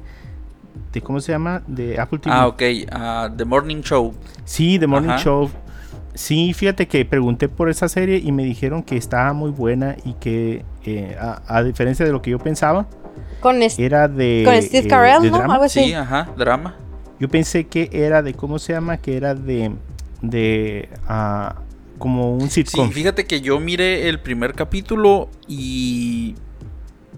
de 0.91 1.01
¿Cómo 1.01 1.19
se 1.21 1.31
llama? 1.31 1.63
De 1.65 1.99
Apple 1.99 2.19
TV. 2.19 2.35
Ah, 2.35 2.47
ok. 2.47 2.61
ah, 2.91 3.29
The 3.35 3.45
Morning 3.45 3.81
Show. 3.81 4.13
Sí, 4.43 4.77
The 4.77 4.85
Morning 4.87 5.09
Ajá. 5.11 5.19
Show. 5.23 5.49
Sí, 6.17 6.53
fíjate 6.53 6.87
que 6.87 7.05
pregunté 7.05 7.47
por 7.47 7.69
esa 7.69 7.87
serie 7.87 8.17
y 8.17 8.31
me 8.31 8.43
dijeron 8.43 8.81
que 8.81 8.97
estaba 8.97 9.33
muy 9.33 9.51
buena 9.51 9.95
y 10.03 10.13
que, 10.15 10.65
eh, 10.83 11.15
a, 11.19 11.43
a 11.47 11.63
diferencia 11.63 12.05
de 12.05 12.11
lo 12.11 12.21
que 12.23 12.31
yo 12.31 12.39
pensaba, 12.39 12.87
Con, 13.39 13.61
era 13.77 14.07
de. 14.07 14.41
con 14.43 14.59
Steve 14.61 14.87
eh, 14.87 14.87
Carell, 14.87 15.21
de 15.21 15.31
¿no? 15.31 15.37
drama. 15.37 15.53
Algo 15.53 15.65
así. 15.65 15.85
Sí, 15.85 15.93
ajá, 15.93 16.29
drama. 16.35 16.75
Yo 17.19 17.29
pensé 17.29 17.67
que 17.67 17.89
era 17.93 18.21
de. 18.23 18.33
¿Cómo 18.33 18.59
se 18.59 18.73
llama? 18.73 18.97
Que 18.97 19.15
era 19.17 19.35
de. 19.35 19.73
de. 20.21 20.89
ah, 21.07 21.61
como 21.99 22.33
un 22.35 22.49
Sí, 22.49 22.63
sitcom. 22.63 22.91
fíjate 22.91 23.25
que 23.25 23.41
yo 23.41 23.59
miré 23.59 24.09
el 24.09 24.19
primer 24.19 24.53
capítulo 24.55 25.29
y. 25.47 26.35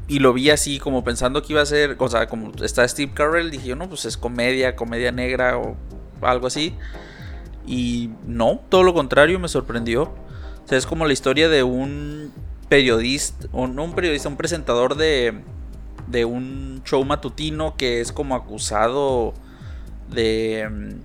Y 0.07 0.19
lo 0.19 0.33
vi 0.33 0.49
así, 0.49 0.79
como 0.79 1.03
pensando 1.03 1.41
que 1.43 1.53
iba 1.53 1.61
a 1.61 1.65
ser. 1.65 1.95
O 1.99 2.09
sea, 2.09 2.27
como 2.27 2.51
está 2.63 2.87
Steve 2.87 3.11
Carell, 3.13 3.51
dije 3.51 3.67
yo, 3.69 3.75
no, 3.75 3.87
pues 3.87 4.05
es 4.05 4.17
comedia, 4.17 4.75
comedia 4.75 5.11
negra 5.11 5.57
o 5.57 5.75
algo 6.21 6.47
así. 6.47 6.75
Y 7.71 8.09
no, 8.25 8.61
todo 8.69 8.81
lo 8.83 8.93
contrario, 8.95 9.37
me 9.39 9.47
sorprendió. 9.47 10.03
O 10.03 10.67
sea, 10.67 10.77
es 10.77 10.85
como 10.87 11.05
la 11.05 11.13
historia 11.13 11.49
de 11.49 11.61
un 11.63 12.31
periodista, 12.67 13.47
o 13.51 13.67
no 13.67 13.83
un 13.83 13.93
periodista, 13.93 14.27
un 14.27 14.37
presentador 14.37 14.95
de, 14.95 15.41
de 16.07 16.25
un 16.25 16.81
show 16.83 17.05
matutino 17.05 17.75
que 17.77 18.01
es 18.01 18.11
como 18.11 18.33
acusado 18.35 19.33
de. 20.11 20.97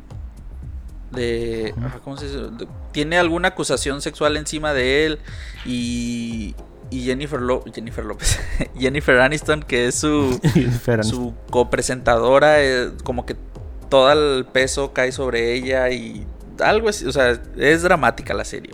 de. 1.12 1.74
¿Cómo 2.02 2.16
se 2.16 2.26
dice? 2.26 2.38
De- 2.38 2.68
tiene 2.92 3.18
alguna 3.18 3.48
acusación 3.48 4.00
sexual 4.00 4.36
encima 4.36 4.72
de 4.72 5.06
él 5.06 5.18
y. 5.64 6.54
Y 6.90 7.02
Jennifer, 7.04 7.40
Lo- 7.40 7.64
Jennifer 7.74 8.04
López. 8.04 8.38
Jennifer 8.78 9.18
Aniston, 9.18 9.62
que 9.62 9.88
es 9.88 9.96
su, 9.96 10.38
su 11.02 11.34
copresentadora, 11.50 12.62
eh, 12.62 12.90
como 13.02 13.26
que 13.26 13.36
todo 13.88 14.12
el 14.12 14.44
peso 14.44 14.92
cae 14.92 15.10
sobre 15.10 15.54
ella 15.54 15.90
y 15.90 16.24
algo 16.60 16.88
así. 16.88 17.06
O 17.06 17.12
sea, 17.12 17.38
es 17.56 17.82
dramática 17.82 18.34
la 18.34 18.44
serie. 18.44 18.72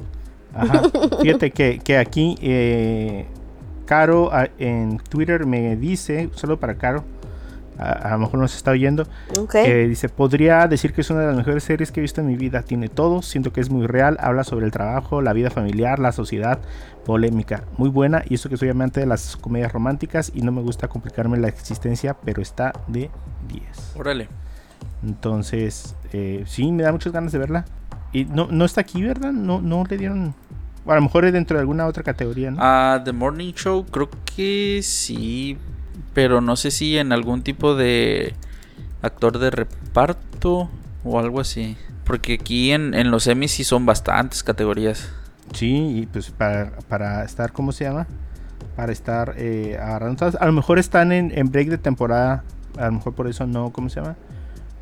Ajá. 0.54 0.82
Fíjate 1.22 1.50
que, 1.52 1.78
que 1.78 1.96
aquí 1.98 2.36
eh, 2.42 3.26
Caro 3.86 4.32
a- 4.32 4.48
en 4.58 4.98
Twitter 4.98 5.46
me 5.46 5.76
dice, 5.76 6.28
solo 6.34 6.58
para 6.58 6.74
Caro, 6.76 7.04
a, 7.78 7.90
a 7.92 8.10
lo 8.12 8.18
mejor 8.18 8.40
nos 8.40 8.54
está 8.56 8.72
oyendo, 8.72 9.06
Ok. 9.38 9.54
Eh, 9.54 9.86
dice, 9.88 10.08
podría 10.08 10.66
decir 10.66 10.92
que 10.92 11.00
es 11.00 11.10
una 11.10 11.20
de 11.20 11.26
las 11.28 11.36
mejores 11.36 11.62
series 11.64 11.90
que 11.92 12.00
he 12.00 12.02
visto 12.02 12.20
en 12.20 12.26
mi 12.26 12.36
vida. 12.36 12.62
Tiene 12.62 12.88
todo, 12.88 13.22
siento 13.22 13.52
que 13.52 13.60
es 13.60 13.70
muy 13.70 13.86
real, 13.86 14.16
habla 14.20 14.44
sobre 14.44 14.66
el 14.66 14.72
trabajo, 14.72 15.22
la 15.22 15.32
vida 15.32 15.50
familiar, 15.50 15.98
la 15.98 16.12
sociedad, 16.12 16.58
polémica. 17.06 17.62
Muy 17.78 17.88
buena 17.88 18.22
y 18.28 18.34
eso 18.34 18.48
que 18.48 18.56
soy 18.56 18.68
amante 18.68 19.00
de 19.00 19.06
las 19.06 19.36
comedias 19.36 19.72
románticas 19.72 20.30
y 20.34 20.42
no 20.42 20.52
me 20.52 20.60
gusta 20.62 20.88
complicarme 20.88 21.38
la 21.38 21.48
existencia, 21.48 22.16
pero 22.24 22.42
está 22.42 22.72
de 22.88 23.08
10. 23.48 23.62
Órale. 23.96 24.28
Entonces, 25.03 25.96
eh, 26.12 26.44
sí, 26.46 26.70
me 26.72 26.82
da 26.82 26.92
muchas 26.92 27.12
ganas 27.12 27.32
de 27.32 27.38
verla. 27.38 27.64
Y 28.12 28.24
no, 28.24 28.48
no 28.51 28.64
está 28.64 28.80
aquí, 28.80 29.03
¿verdad? 29.03 29.32
No, 29.32 29.61
no 29.61 29.84
le 29.88 29.96
dieron... 29.96 30.34
A 30.86 30.94
lo 30.94 31.03
mejor 31.03 31.24
es 31.24 31.32
dentro 31.32 31.57
de 31.57 31.61
alguna 31.61 31.86
otra 31.86 32.03
categoría, 32.03 32.51
¿no? 32.51 32.57
Ah, 32.61 33.01
The 33.05 33.12
Morning 33.12 33.53
Show, 33.53 33.86
creo 33.86 34.09
que 34.34 34.80
sí. 34.82 35.59
Pero 36.14 36.40
no 36.40 36.57
sé 36.57 36.70
si 36.70 36.98
en 36.98 37.12
algún 37.12 37.42
tipo 37.42 37.76
de 37.76 38.34
actor 39.03 39.38
de 39.38 39.51
reparto 39.51 40.68
o 41.05 41.18
algo 41.18 41.40
así. 41.40 41.76
Porque 42.05 42.34
aquí 42.34 42.72
en, 42.72 42.94
en 42.94 43.11
los 43.11 43.26
Emmys 43.26 43.53
sí 43.53 43.64
son 43.64 43.86
bastantes 43.86 44.42
categorías. 44.42 45.12
Sí, 45.53 46.01
y 46.01 46.07
pues 46.07 46.30
para, 46.30 46.72
para 46.88 47.24
estar, 47.24 47.53
¿cómo 47.53 47.72
se 47.72 47.84
llama? 47.84 48.07
Para 48.74 48.90
estar 48.90 49.34
eh, 49.36 49.78
agarrando. 49.80 50.30
A 50.40 50.46
lo 50.46 50.53
mejor 50.53 50.78
están 50.78 51.12
en, 51.12 51.30
en 51.36 51.51
break 51.51 51.68
de 51.68 51.78
temporada. 51.78 52.42
A 52.78 52.86
lo 52.86 52.92
mejor 52.92 53.14
por 53.14 53.28
eso 53.28 53.46
no, 53.46 53.70
¿cómo 53.70 53.88
se 53.90 54.01
llama? 54.01 54.16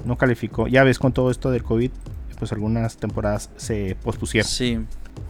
No 0.05 0.17
calificó. 0.17 0.67
Ya 0.69 0.85
ves 0.85 0.99
con 0.99 1.13
todo 1.13 1.31
esto 1.31 1.51
del 1.51 1.63
COVID, 1.63 1.91
pues 2.39 2.53
algunas 2.53 2.97
temporadas 2.97 3.51
se 3.57 3.97
pospusieron. 4.03 4.49
Sí. 4.49 4.79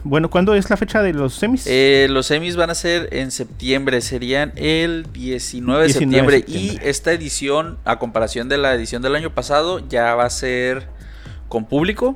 Bueno, 0.03 0.29
¿cuándo 0.29 0.53
es 0.53 0.69
la 0.69 0.77
fecha 0.77 1.01
de 1.01 1.13
los 1.13 1.33
semis? 1.33 1.65
Eh, 1.67 2.07
los 2.11 2.27
semis 2.27 2.55
van 2.55 2.69
a 2.69 2.75
ser 2.75 3.09
en 3.11 3.31
septiembre, 3.31 4.01
serían 4.01 4.53
el 4.55 5.07
19 5.11 5.81
de 5.81 5.87
19 5.87 5.87
de 5.87 5.89
septiembre. 5.93 6.37
septiembre. 6.37 6.75
Y 6.83 6.87
esta 6.87 7.11
edición, 7.11 7.79
a 7.85 7.97
comparación 7.97 8.47
de 8.49 8.59
la 8.59 8.73
edición 8.75 9.01
del 9.01 9.15
año 9.15 9.31
pasado, 9.33 9.79
ya 9.89 10.13
va 10.13 10.25
a 10.25 10.29
ser 10.29 10.87
con 11.47 11.65
público. 11.65 12.15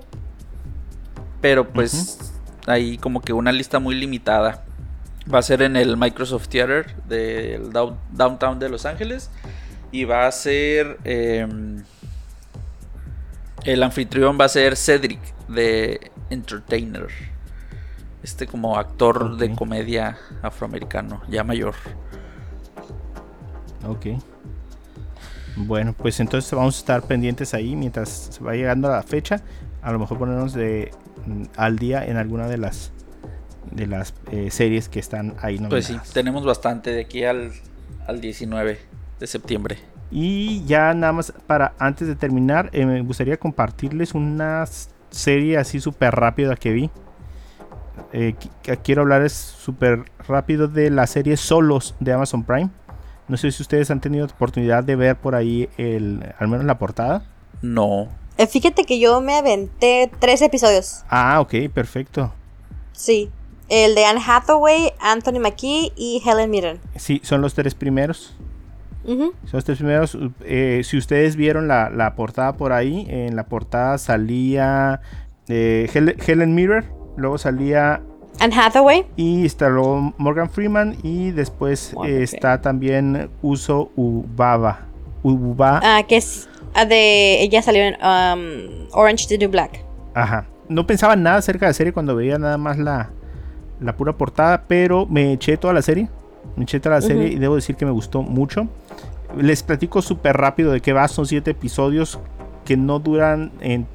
Pero 1.42 1.68
pues 1.70 2.32
ahí 2.68 2.98
como 2.98 3.22
que 3.22 3.34
una 3.34 3.52
lista 3.52 3.80
muy 3.80 3.96
limitada. 3.96 4.64
Va 5.34 5.40
a 5.40 5.42
ser 5.42 5.62
en 5.62 5.76
el 5.76 5.98
Microsoft 5.98 6.48
Theater 6.50 6.96
del 7.08 7.72
down- 7.72 7.98
downtown 8.12 8.60
de 8.60 8.70
Los 8.70 8.86
Ángeles. 8.86 9.30
Y 9.92 10.06
va 10.06 10.28
a 10.28 10.32
ser... 10.32 10.98
em, 11.04 11.84
el 13.66 13.84
anfitrión 13.84 14.38
va 14.40 14.46
a 14.46 14.50
ser 14.50 14.76
Cedric 14.76 15.20
de 15.48 16.12
Entertainer. 16.30 17.08
Este 18.24 18.48
como 18.48 18.78
actor 18.78 19.36
de 19.38 19.54
comedia 19.54 20.18
afroamericano, 20.42 21.22
ya 21.30 21.44
mayor. 21.44 21.76
Ok. 23.88 24.06
Bueno, 25.56 25.94
pues 25.94 26.20
entonces 26.20 26.52
vamos 26.54 26.76
a 26.76 26.80
estar 26.80 27.04
pendientes 27.04 27.54
ahí 27.54 27.76
mientras 27.76 28.10
se 28.32 28.44
va 28.44 28.54
llegando 28.54 28.90
la 28.90 29.04
fecha. 29.04 29.42
A 29.82 29.92
lo 29.92 30.00
mejor 30.00 30.18
ponernos 30.18 30.54
de 30.54 30.92
mm, 31.26 31.44
al 31.58 31.78
día 31.78 32.06
en 32.06 32.18
alguna 32.18 32.48
de 32.48 32.58
las 32.58 32.92
de 33.72 33.88
las 33.88 34.14
eh, 34.32 34.52
series 34.52 34.88
que 34.88 35.00
están 35.00 35.36
ahí 35.42 35.58
Pues 35.58 35.86
sí, 35.86 35.94
nominadas. 35.94 36.14
tenemos 36.14 36.46
bastante 36.46 36.92
de 36.92 37.02
aquí 37.02 37.24
al, 37.24 37.52
al 38.08 38.22
19 38.22 38.80
de 39.20 39.28
septiembre. 39.28 39.78
Y 40.16 40.64
ya 40.66 40.94
nada 40.94 41.12
más 41.12 41.34
para 41.48 41.74
antes 41.80 42.08
de 42.08 42.16
terminar, 42.16 42.70
eh, 42.72 42.86
me 42.86 43.02
gustaría 43.02 43.38
compartirles 43.38 44.14
una 44.14 44.64
serie 45.10 45.58
así 45.58 45.80
súper 45.80 46.14
rápida 46.14 46.56
que 46.56 46.72
vi. 46.72 46.92
Eh, 48.12 48.36
que 48.62 48.78
quiero 48.78 49.02
hablar 49.02 49.24
es 49.24 49.34
súper 49.34 50.06
rápido 50.28 50.68
de 50.68 50.92
la 50.92 51.08
serie 51.08 51.36
Solos 51.36 51.96
de 52.00 52.14
Amazon 52.14 52.44
Prime. 52.44 52.70
No 53.28 53.38
sé 53.38 53.52
si 53.52 53.64
ustedes 53.64 53.90
han 53.90 54.02
tenido 54.02 54.26
oportunidad 54.28 54.84
de 54.84 54.96
ver 54.96 55.16
por 55.16 55.34
ahí 55.34 55.68
el, 55.78 56.24
al 56.38 56.48
menos 56.48 56.66
la 56.66 56.78
portada. 56.78 57.26
No. 57.64 58.08
Eh, 58.38 58.46
Fíjate 58.46 58.84
que 58.84 59.00
yo 59.00 59.20
me 59.20 59.34
aventé 59.34 60.12
tres 60.20 60.44
episodios. 60.44 61.04
Ah, 61.10 61.40
ok, 61.42 61.72
perfecto. 61.74 62.32
Sí. 62.92 63.32
El 63.68 63.96
de 63.96 64.06
Anne 64.06 64.22
Hathaway, 64.24 64.94
Anthony 65.00 65.40
McKee 65.40 65.92
y 65.96 66.22
Helen 66.24 66.52
Mirren. 66.52 66.80
Sí, 66.98 67.20
son 67.24 67.42
los 67.42 67.56
tres 67.56 67.74
primeros. 67.74 68.36
Son 69.06 69.32
los 69.52 69.64
tres 69.66 69.78
primeros. 69.78 70.18
Eh, 70.46 70.82
si 70.84 70.98
ustedes 70.98 71.36
vieron 71.36 71.68
la, 71.68 71.90
la 71.90 72.16
portada 72.16 72.56
por 72.56 72.72
ahí, 72.72 73.06
en 73.10 73.36
la 73.36 73.46
portada 73.48 73.98
salía 73.98 75.02
eh, 75.50 75.90
Hel- 75.94 76.16
Helen 76.26 76.56
Mirren, 76.56 76.86
luego 77.18 77.38
salía 77.38 78.02
Anne 78.40 78.56
Hathaway. 78.56 79.06
y 79.16 79.46
está 79.46 79.70
luego 79.70 80.14
Morgan 80.18 80.50
Freeman 80.50 80.96
y 81.04 81.32
después 81.32 81.94
eh, 82.06 82.24
está 82.24 82.62
también 82.62 83.30
Uso 83.42 83.92
Ubaba. 83.96 84.88
Uba, 85.22 85.80
ah, 85.84 86.04
que 86.08 86.18
es 86.18 86.50
ah, 86.74 86.86
de. 86.86 87.42
Ella 87.44 87.62
salió 87.62 87.82
en 87.84 87.94
um, 87.96 88.88
Orange 88.92 89.26
the 89.28 89.38
New 89.38 89.50
Black. 89.50 89.84
Ajá. 90.14 90.46
No 90.68 90.86
pensaba 90.88 91.16
nada 91.16 91.38
acerca 91.38 91.66
de 91.66 91.70
la 91.70 91.74
serie 91.74 91.94
cuando 91.94 92.16
veía 92.16 92.38
nada 92.38 92.58
más 92.58 92.78
la, 92.78 93.10
la 93.80 93.96
pura 93.96 94.14
portada, 94.18 94.64
pero 94.68 95.06
me 95.06 95.32
eché 95.34 95.56
toda 95.58 95.74
la 95.74 95.82
serie. 95.82 96.10
Me 96.56 96.64
eché 96.64 96.80
toda 96.80 96.96
la 96.96 97.02
serie 97.02 97.28
y 97.30 97.36
debo 97.36 97.56
decir 97.56 97.76
que 97.76 97.86
me 97.86 97.92
gustó 97.92 98.22
mucho. 98.22 98.68
Les 99.38 99.64
platico 99.64 100.02
súper 100.02 100.38
rápido 100.38 100.72
de 100.72 100.82
qué 100.82 100.94
va. 100.94 101.08
Son 101.08 101.26
siete 101.26 101.52
episodios 101.52 102.20
que 102.66 102.78
no 102.78 103.00
duran 103.00 103.52
en 103.62 103.88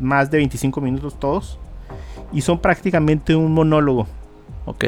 más 0.00 0.30
de 0.30 0.38
25 0.38 0.80
minutos 0.80 1.18
todos. 1.18 1.58
Y 2.32 2.40
son 2.40 2.58
prácticamente 2.58 3.36
un 3.36 3.52
monólogo. 3.52 4.06
Ok. 4.64 4.84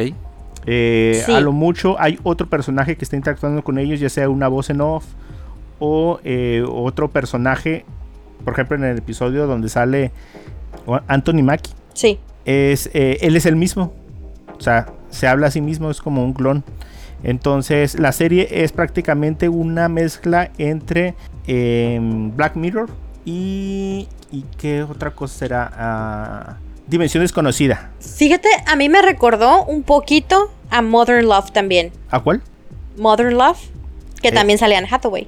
Eh, 0.67 1.23
Sí. 1.25 1.33
A 1.33 1.41
lo 1.41 1.53
mucho 1.53 1.97
hay 2.01 2.19
otro 2.25 2.47
personaje 2.49 2.97
que 2.97 3.05
está 3.05 3.17
interactuando 3.17 3.63
con 3.63 3.79
ellos, 3.79 4.01
ya 4.01 4.09
sea 4.09 4.29
una 4.29 4.49
voz 4.49 4.71
en 4.71 4.81
off 4.81 5.05
o 5.79 6.19
eh, 6.25 6.65
otro 6.67 7.09
personaje. 7.09 7.85
Por 8.45 8.55
ejemplo, 8.55 8.77
en 8.77 8.85
el 8.85 8.99
episodio 8.99 9.47
donde 9.47 9.69
sale 9.69 10.11
Anthony 11.07 11.43
Mackie, 11.43 11.73
Sí. 11.93 12.19
es, 12.45 12.89
eh, 12.95 13.19
él 13.21 13.37
es 13.37 13.47
el 13.47 13.57
mismo. 13.57 13.93
O 14.57 14.61
sea, 14.61 14.87
se 15.11 15.27
habla 15.29 15.49
a 15.49 15.51
sí 15.51 15.61
mismo, 15.61 15.91
es 15.91 16.01
como 16.01 16.25
un 16.25 16.33
clon. 16.33 16.65
Entonces, 17.23 17.99
la 17.99 18.13
serie 18.13 18.49
es 18.51 18.73
prácticamente 18.73 19.49
una 19.49 19.89
mezcla 19.89 20.51
entre 20.59 21.15
em, 21.47 22.35
Black 22.37 22.57
Mirror 22.57 22.91
y. 23.25 24.09
¿Y 24.31 24.45
qué 24.59 24.83
otra 24.83 25.11
cosa 25.13 25.39
será? 25.39 25.71
Ah, 25.75 26.57
Dimensión 26.87 27.23
desconocida. 27.23 27.91
Fíjate, 28.01 28.49
a 28.67 28.75
mí 28.77 28.89
me 28.89 29.03
recordó 29.03 29.65
un 29.65 29.83
poquito 29.83 30.51
a 30.71 30.81
Modern 30.83 31.27
Love 31.27 31.51
también. 31.51 31.93
¿A 32.11 32.21
cuál? 32.21 32.43
Modern 32.99 33.37
Love. 33.37 33.59
Que 34.23 34.29
Eh, 34.29 34.33
también 34.33 34.59
sale 34.59 34.77
Anne 34.77 34.89
Hathaway. 34.91 35.27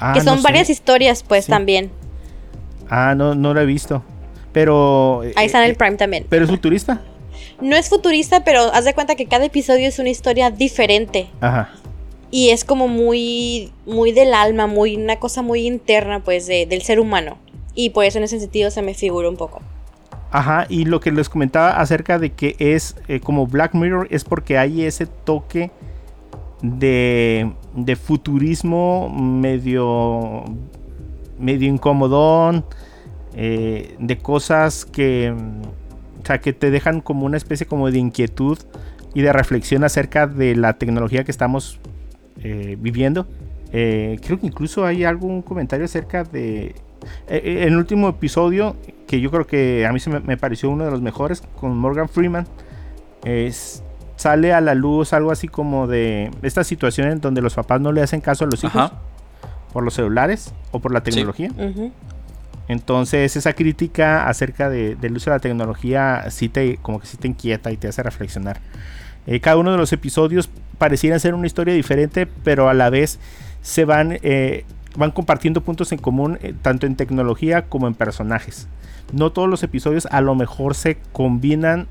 Ah, 0.00 0.12
que 0.12 0.20
no 0.20 0.24
son 0.24 0.38
sé. 0.38 0.42
varias 0.44 0.70
historias, 0.70 1.22
pues 1.22 1.44
Sí. 1.46 1.50
también. 1.50 1.90
Ah, 2.88 3.14
no, 3.16 3.34
no 3.34 3.52
lo 3.54 3.60
he 3.60 3.66
visto. 3.66 4.02
Pero. 4.52 5.22
Ahí 5.36 5.46
está 5.46 5.58
en 5.58 5.64
eh, 5.66 5.70
el 5.70 5.76
Prime 5.76 5.96
también. 5.96 6.26
Pero 6.28 6.44
es 6.44 6.50
futurista. 6.50 7.00
No 7.62 7.76
es 7.76 7.88
futurista, 7.88 8.44
pero 8.44 8.60
haz 8.74 8.84
de 8.84 8.92
cuenta 8.94 9.14
que 9.14 9.26
cada 9.26 9.44
episodio 9.44 9.88
es 9.88 9.98
una 9.98 10.10
historia 10.10 10.50
diferente. 10.50 11.28
Ajá. 11.40 11.70
Y 12.30 12.50
es 12.50 12.64
como 12.64 12.88
muy, 12.88 13.72
muy 13.86 14.12
del 14.12 14.34
alma, 14.34 14.66
muy, 14.66 14.96
una 14.96 15.16
cosa 15.16 15.42
muy 15.42 15.66
interna, 15.66 16.20
pues, 16.24 16.46
de- 16.46 16.66
del 16.66 16.82
ser 16.82 16.98
humano. 16.98 17.36
Y 17.74 17.90
pues 17.90 18.16
en 18.16 18.22
ese 18.24 18.38
sentido 18.40 18.70
se 18.70 18.82
me 18.82 18.94
figura 18.94 19.28
un 19.28 19.36
poco. 19.36 19.60
Ajá, 20.30 20.66
y 20.68 20.84
lo 20.86 20.98
que 21.00 21.12
les 21.12 21.28
comentaba 21.28 21.78
acerca 21.78 22.18
de 22.18 22.32
que 22.32 22.56
es 22.58 22.96
eh, 23.08 23.20
como 23.20 23.46
Black 23.46 23.74
Mirror 23.74 24.08
es 24.10 24.24
porque 24.24 24.56
hay 24.58 24.82
ese 24.84 25.06
toque 25.06 25.70
de, 26.62 27.52
de 27.74 27.96
futurismo 27.96 29.08
medio, 29.10 30.44
medio 31.38 31.68
incomodón, 31.68 32.64
eh, 33.34 33.94
de 33.98 34.18
cosas 34.18 34.84
que, 34.84 35.34
o 36.22 36.26
sea, 36.26 36.40
que 36.40 36.52
te 36.52 36.70
dejan 36.70 37.00
como 37.00 37.26
una 37.26 37.36
especie 37.36 37.66
como 37.66 37.90
de 37.90 37.98
inquietud 37.98 38.58
y 39.14 39.22
de 39.22 39.32
reflexión 39.32 39.84
acerca 39.84 40.26
de 40.26 40.54
la 40.56 40.74
tecnología 40.74 41.24
que 41.24 41.30
estamos 41.30 41.78
eh, 42.42 42.76
viviendo. 42.80 43.26
Eh, 43.72 44.18
creo 44.24 44.38
que 44.38 44.46
incluso 44.46 44.84
hay 44.86 45.04
algún 45.04 45.42
comentario 45.42 45.84
acerca 45.84 46.24
de... 46.24 46.66
eh, 46.66 46.74
eh, 47.28 47.64
el 47.66 47.76
último 47.76 48.08
episodio, 48.08 48.76
que 49.06 49.20
yo 49.20 49.30
creo 49.30 49.46
que 49.46 49.86
a 49.86 49.92
mí 49.92 49.98
se 50.00 50.10
me, 50.10 50.20
me 50.20 50.36
pareció 50.36 50.70
uno 50.70 50.84
de 50.84 50.90
los 50.90 51.02
mejores, 51.02 51.42
con 51.60 51.76
Morgan 51.76 52.08
Freeman, 52.08 52.46
es- 53.24 53.82
sale 54.16 54.52
a 54.52 54.60
la 54.60 54.74
luz 54.74 55.12
algo 55.12 55.32
así 55.32 55.48
como 55.48 55.86
de 55.88 56.30
esta 56.42 56.62
situación 56.64 57.08
en 57.08 57.20
donde 57.20 57.42
los 57.42 57.54
papás 57.54 57.80
no 57.80 57.90
le 57.92 58.02
hacen 58.02 58.20
caso 58.20 58.44
a 58.44 58.46
los 58.46 58.62
hijos 58.62 58.76
Ajá. 58.76 59.00
por 59.72 59.82
los 59.82 59.94
celulares 59.94 60.54
o 60.70 60.78
por 60.78 60.92
la 60.92 61.02
tecnología. 61.02 61.50
Ujú. 61.58 61.90
Entonces 62.72 63.36
esa 63.36 63.52
crítica 63.52 64.26
acerca 64.28 64.68
de- 64.68 64.96
del 64.96 65.16
uso 65.16 65.30
de 65.30 65.36
la 65.36 65.40
tecnología 65.40 66.24
sí 66.30 66.48
te, 66.48 66.78
como 66.78 66.98
que 67.00 67.06
sí 67.06 67.16
te 67.16 67.28
inquieta 67.28 67.70
y 67.70 67.76
te 67.76 67.88
hace 67.88 68.02
reflexionar. 68.02 68.60
Eh, 69.26 69.38
cada 69.40 69.56
uno 69.56 69.70
de 69.70 69.78
los 69.78 69.92
episodios 69.92 70.50
pareciera 70.78 71.18
ser 71.18 71.34
una 71.34 71.46
historia 71.46 71.74
diferente, 71.74 72.26
pero 72.26 72.68
a 72.68 72.74
la 72.74 72.90
vez 72.90 73.20
se 73.60 73.84
van, 73.84 74.18
eh, 74.22 74.64
van 74.96 75.12
compartiendo 75.12 75.60
puntos 75.60 75.92
en 75.92 75.98
común 75.98 76.38
eh, 76.42 76.54
tanto 76.60 76.86
en 76.86 76.96
tecnología 76.96 77.62
como 77.66 77.86
en 77.86 77.94
personajes. 77.94 78.66
No 79.12 79.30
todos 79.30 79.48
los 79.48 79.62
episodios 79.62 80.06
a 80.06 80.20
lo 80.20 80.34
mejor 80.34 80.74
se 80.74 80.96
combinan 81.12 81.86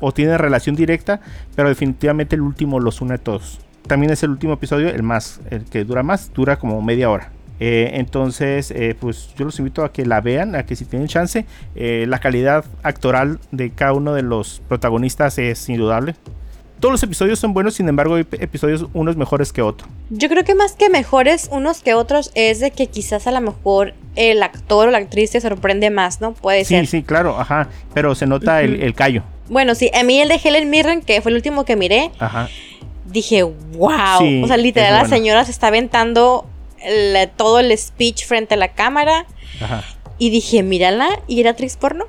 o 0.00 0.12
tienen 0.12 0.38
relación 0.38 0.74
directa, 0.74 1.20
pero 1.54 1.68
definitivamente 1.68 2.34
el 2.34 2.42
último 2.42 2.80
los 2.80 3.00
une 3.00 3.14
a 3.14 3.18
todos. 3.18 3.60
También 3.86 4.12
es 4.12 4.22
el 4.22 4.30
último 4.30 4.54
episodio, 4.54 4.88
el 4.88 5.02
más, 5.02 5.40
el 5.50 5.64
que 5.66 5.84
dura 5.84 6.02
más, 6.02 6.32
dura 6.32 6.56
como 6.56 6.80
media 6.82 7.10
hora. 7.10 7.30
Eh, 7.60 7.92
entonces, 7.94 8.70
eh, 8.72 8.96
pues 8.98 9.28
yo 9.38 9.44
los 9.44 9.58
invito 9.58 9.84
a 9.84 9.92
que 9.92 10.04
la 10.04 10.20
vean, 10.20 10.54
a 10.56 10.66
que 10.66 10.74
si 10.76 10.84
tienen 10.84 11.08
chance, 11.08 11.44
eh, 11.76 12.04
la 12.08 12.18
calidad 12.18 12.64
actoral 12.82 13.38
de 13.52 13.70
cada 13.70 13.92
uno 13.92 14.12
de 14.14 14.22
los 14.22 14.60
protagonistas 14.68 15.38
es 15.38 15.68
indudable. 15.68 16.14
Todos 16.80 16.92
los 16.92 17.02
episodios 17.04 17.38
son 17.38 17.54
buenos, 17.54 17.74
sin 17.74 17.88
embargo, 17.88 18.16
hay 18.16 18.26
episodios 18.32 18.86
unos 18.92 19.16
mejores 19.16 19.52
que 19.52 19.62
otros. 19.62 19.88
Yo 20.10 20.28
creo 20.28 20.44
que 20.44 20.54
más 20.54 20.72
que 20.72 20.90
mejores 20.90 21.48
unos 21.50 21.80
que 21.80 21.94
otros 21.94 22.30
es 22.34 22.60
de 22.60 22.72
que 22.72 22.88
quizás 22.88 23.26
a 23.26 23.30
lo 23.30 23.40
mejor 23.40 23.94
el 24.16 24.42
actor 24.42 24.88
o 24.88 24.90
la 24.90 24.98
actriz 24.98 25.30
te 25.30 25.40
sorprende 25.40 25.88
más, 25.90 26.20
¿no? 26.20 26.34
Puede 26.34 26.64
Sí, 26.64 26.74
ser. 26.74 26.86
sí, 26.86 27.02
claro, 27.02 27.38
ajá, 27.40 27.68
pero 27.94 28.14
se 28.14 28.26
nota 28.26 28.60
el, 28.60 28.74
Ujú. 28.74 28.82
el 28.84 28.94
callo. 28.94 29.22
Bueno, 29.48 29.74
sí, 29.74 29.90
a 29.94 30.02
mí 30.02 30.20
el 30.20 30.28
de 30.28 30.40
Helen 30.42 30.68
Mirren, 30.68 31.00
que 31.00 31.22
fue 31.22 31.30
el 31.30 31.36
último 31.36 31.64
que 31.64 31.76
miré, 31.76 32.10
Ajá. 32.18 32.48
dije, 33.06 33.44
wow. 33.44 34.18
Sí, 34.18 34.42
o 34.42 34.46
sea, 34.48 34.56
literal, 34.58 34.92
la 34.92 34.98
bueno. 35.00 35.14
señora 35.14 35.44
se 35.44 35.52
está 35.52 35.68
aventando 35.68 36.46
el- 36.84 37.30
todo 37.30 37.58
el 37.60 37.76
speech 37.76 38.26
frente 38.26 38.54
a 38.54 38.56
la 38.56 38.68
cámara. 38.74 39.26
Ajá. 39.60 39.82
Y 40.18 40.30
dije, 40.30 40.62
mírala, 40.62 41.08
y 41.26 41.40
era 41.40 41.50
actriz 41.50 41.76
porno. 41.76 42.04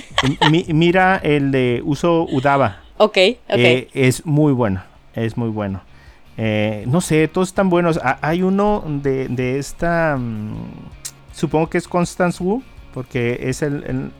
Mi- 0.50 0.64
mira 0.68 1.20
el 1.22 1.50
de 1.50 1.82
Uso 1.84 2.24
Udava. 2.30 2.80
ok, 2.96 3.16
ok. 3.48 3.56
Eh, 3.58 3.88
es 3.94 4.24
muy 4.24 4.52
bueno. 4.52 4.82
Es 5.14 5.36
muy 5.36 5.50
bueno. 5.50 5.82
Eh, 6.38 6.84
no 6.86 7.00
sé, 7.02 7.28
todos 7.28 7.48
están 7.48 7.68
buenos. 7.68 8.00
Hay 8.22 8.42
uno 8.42 8.82
de, 8.86 9.28
de 9.28 9.58
esta. 9.58 10.16
mm, 10.18 10.54
supongo 11.34 11.68
que 11.68 11.78
es 11.78 11.86
Constance 11.88 12.42
Wu. 12.42 12.62
Porque 12.94 13.38
es 13.42 13.62
el, 13.62 13.84
el- 13.86 14.10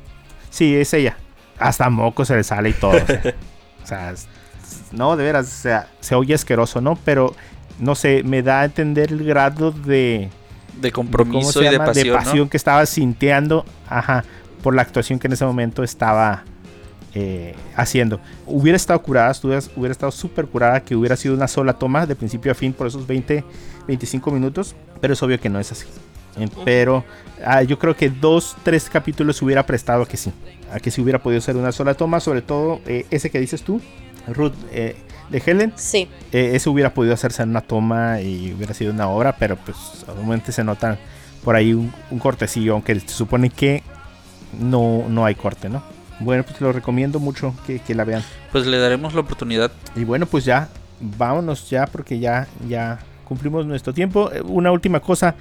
Sí, 0.50 0.74
es 0.76 0.92
ella. 0.94 1.16
Hasta 1.58 1.88
moco 1.90 2.24
se 2.24 2.36
le 2.36 2.44
sale 2.44 2.70
y 2.70 2.72
todo. 2.74 2.92
o 2.92 3.06
sea, 3.06 3.34
o 3.82 3.86
sea, 3.86 4.10
es- 4.10 4.28
no, 4.92 5.16
de 5.16 5.24
veras, 5.24 5.46
o 5.46 5.62
sea, 5.62 5.88
se 6.00 6.14
oye 6.14 6.34
asqueroso, 6.34 6.80
¿no? 6.80 6.96
Pero, 7.04 7.34
no 7.80 7.94
sé, 7.94 8.22
me 8.22 8.42
da 8.42 8.60
a 8.60 8.64
entender 8.66 9.12
el 9.12 9.24
grado 9.24 9.72
de... 9.72 10.28
De 10.80 10.92
¿cómo 10.92 11.10
compromiso 11.10 11.60
se 11.60 11.66
y 11.66 11.68
de 11.68 11.78
pasión, 11.78 11.94
de 11.94 12.10
¿no? 12.10 12.16
pasión 12.16 12.48
que 12.48 12.56
estaba 12.56 12.86
sintiendo, 12.86 13.64
ajá, 13.88 14.24
por 14.62 14.74
la 14.74 14.82
actuación 14.82 15.18
que 15.18 15.26
en 15.26 15.32
ese 15.34 15.44
momento 15.44 15.82
estaba 15.82 16.44
eh, 17.14 17.54
haciendo. 17.74 18.20
Hubiera 18.46 18.76
estado 18.76 19.02
curada, 19.02 19.34
hubiera 19.42 19.92
estado 19.92 20.12
súper 20.12 20.46
curada, 20.46 20.80
que 20.80 20.94
hubiera 20.94 21.16
sido 21.16 21.34
una 21.34 21.48
sola 21.48 21.72
toma 21.74 22.06
de 22.06 22.14
principio 22.14 22.52
a 22.52 22.54
fin 22.54 22.72
por 22.72 22.86
esos 22.86 23.06
20, 23.06 23.44
25 23.88 24.30
minutos, 24.30 24.76
pero 25.00 25.14
es 25.14 25.22
obvio 25.22 25.40
que 25.40 25.48
no 25.48 25.58
es 25.58 25.72
así. 25.72 25.86
Pero 26.64 27.04
ah, 27.44 27.62
yo 27.62 27.78
creo 27.78 27.96
que 27.96 28.08
dos, 28.08 28.56
tres 28.62 28.88
capítulos 28.88 29.36
se 29.36 29.44
hubiera 29.44 29.66
prestado 29.66 30.02
a 30.04 30.06
que 30.06 30.16
sí, 30.16 30.32
a 30.72 30.78
que 30.78 30.90
sí 30.90 31.00
hubiera 31.00 31.18
podido 31.18 31.40
ser 31.40 31.56
una 31.56 31.72
sola 31.72 31.94
toma, 31.94 32.20
sobre 32.20 32.42
todo 32.42 32.80
eh, 32.86 33.06
ese 33.10 33.30
que 33.30 33.40
dices 33.40 33.62
tú, 33.62 33.80
Ruth, 34.28 34.54
eh, 34.70 34.96
de 35.30 35.42
Helen, 35.44 35.72
Sí. 35.76 36.08
eh, 36.32 36.52
eso 36.54 36.70
hubiera 36.72 36.92
podido 36.92 37.14
hacerse 37.14 37.42
en 37.42 37.50
una 37.50 37.60
toma 37.60 38.20
y 38.20 38.52
hubiera 38.52 38.74
sido 38.74 38.92
una 38.92 39.08
obra, 39.08 39.36
pero 39.38 39.56
pues 39.56 39.76
obviamente 40.08 40.52
se 40.52 40.64
nota 40.64 40.98
por 41.44 41.54
ahí 41.56 41.72
un, 41.72 41.92
un 42.10 42.18
cortecillo, 42.18 42.74
aunque 42.74 42.98
se 43.00 43.08
supone 43.08 43.48
que 43.50 43.82
no, 44.60 45.04
no 45.08 45.24
hay 45.24 45.34
corte, 45.34 45.68
¿no? 45.68 45.82
Bueno, 46.18 46.42
pues 46.42 46.60
lo 46.60 46.72
recomiendo 46.72 47.18
mucho 47.18 47.54
que, 47.66 47.78
que 47.78 47.94
la 47.94 48.04
vean. 48.04 48.22
Pues 48.52 48.66
le 48.66 48.78
daremos 48.78 49.14
la 49.14 49.20
oportunidad. 49.20 49.70
Y 49.96 50.04
bueno, 50.04 50.26
pues 50.26 50.44
ya, 50.44 50.68
vámonos 51.00 51.70
ya 51.70 51.86
porque 51.86 52.18
ya, 52.18 52.46
ya 52.68 52.98
cumplimos 53.24 53.64
nuestro 53.64 53.94
tiempo. 53.94 54.30
Eh, 54.32 54.42
Una 54.42 54.70
última 54.70 55.00
cosa, 55.00 55.34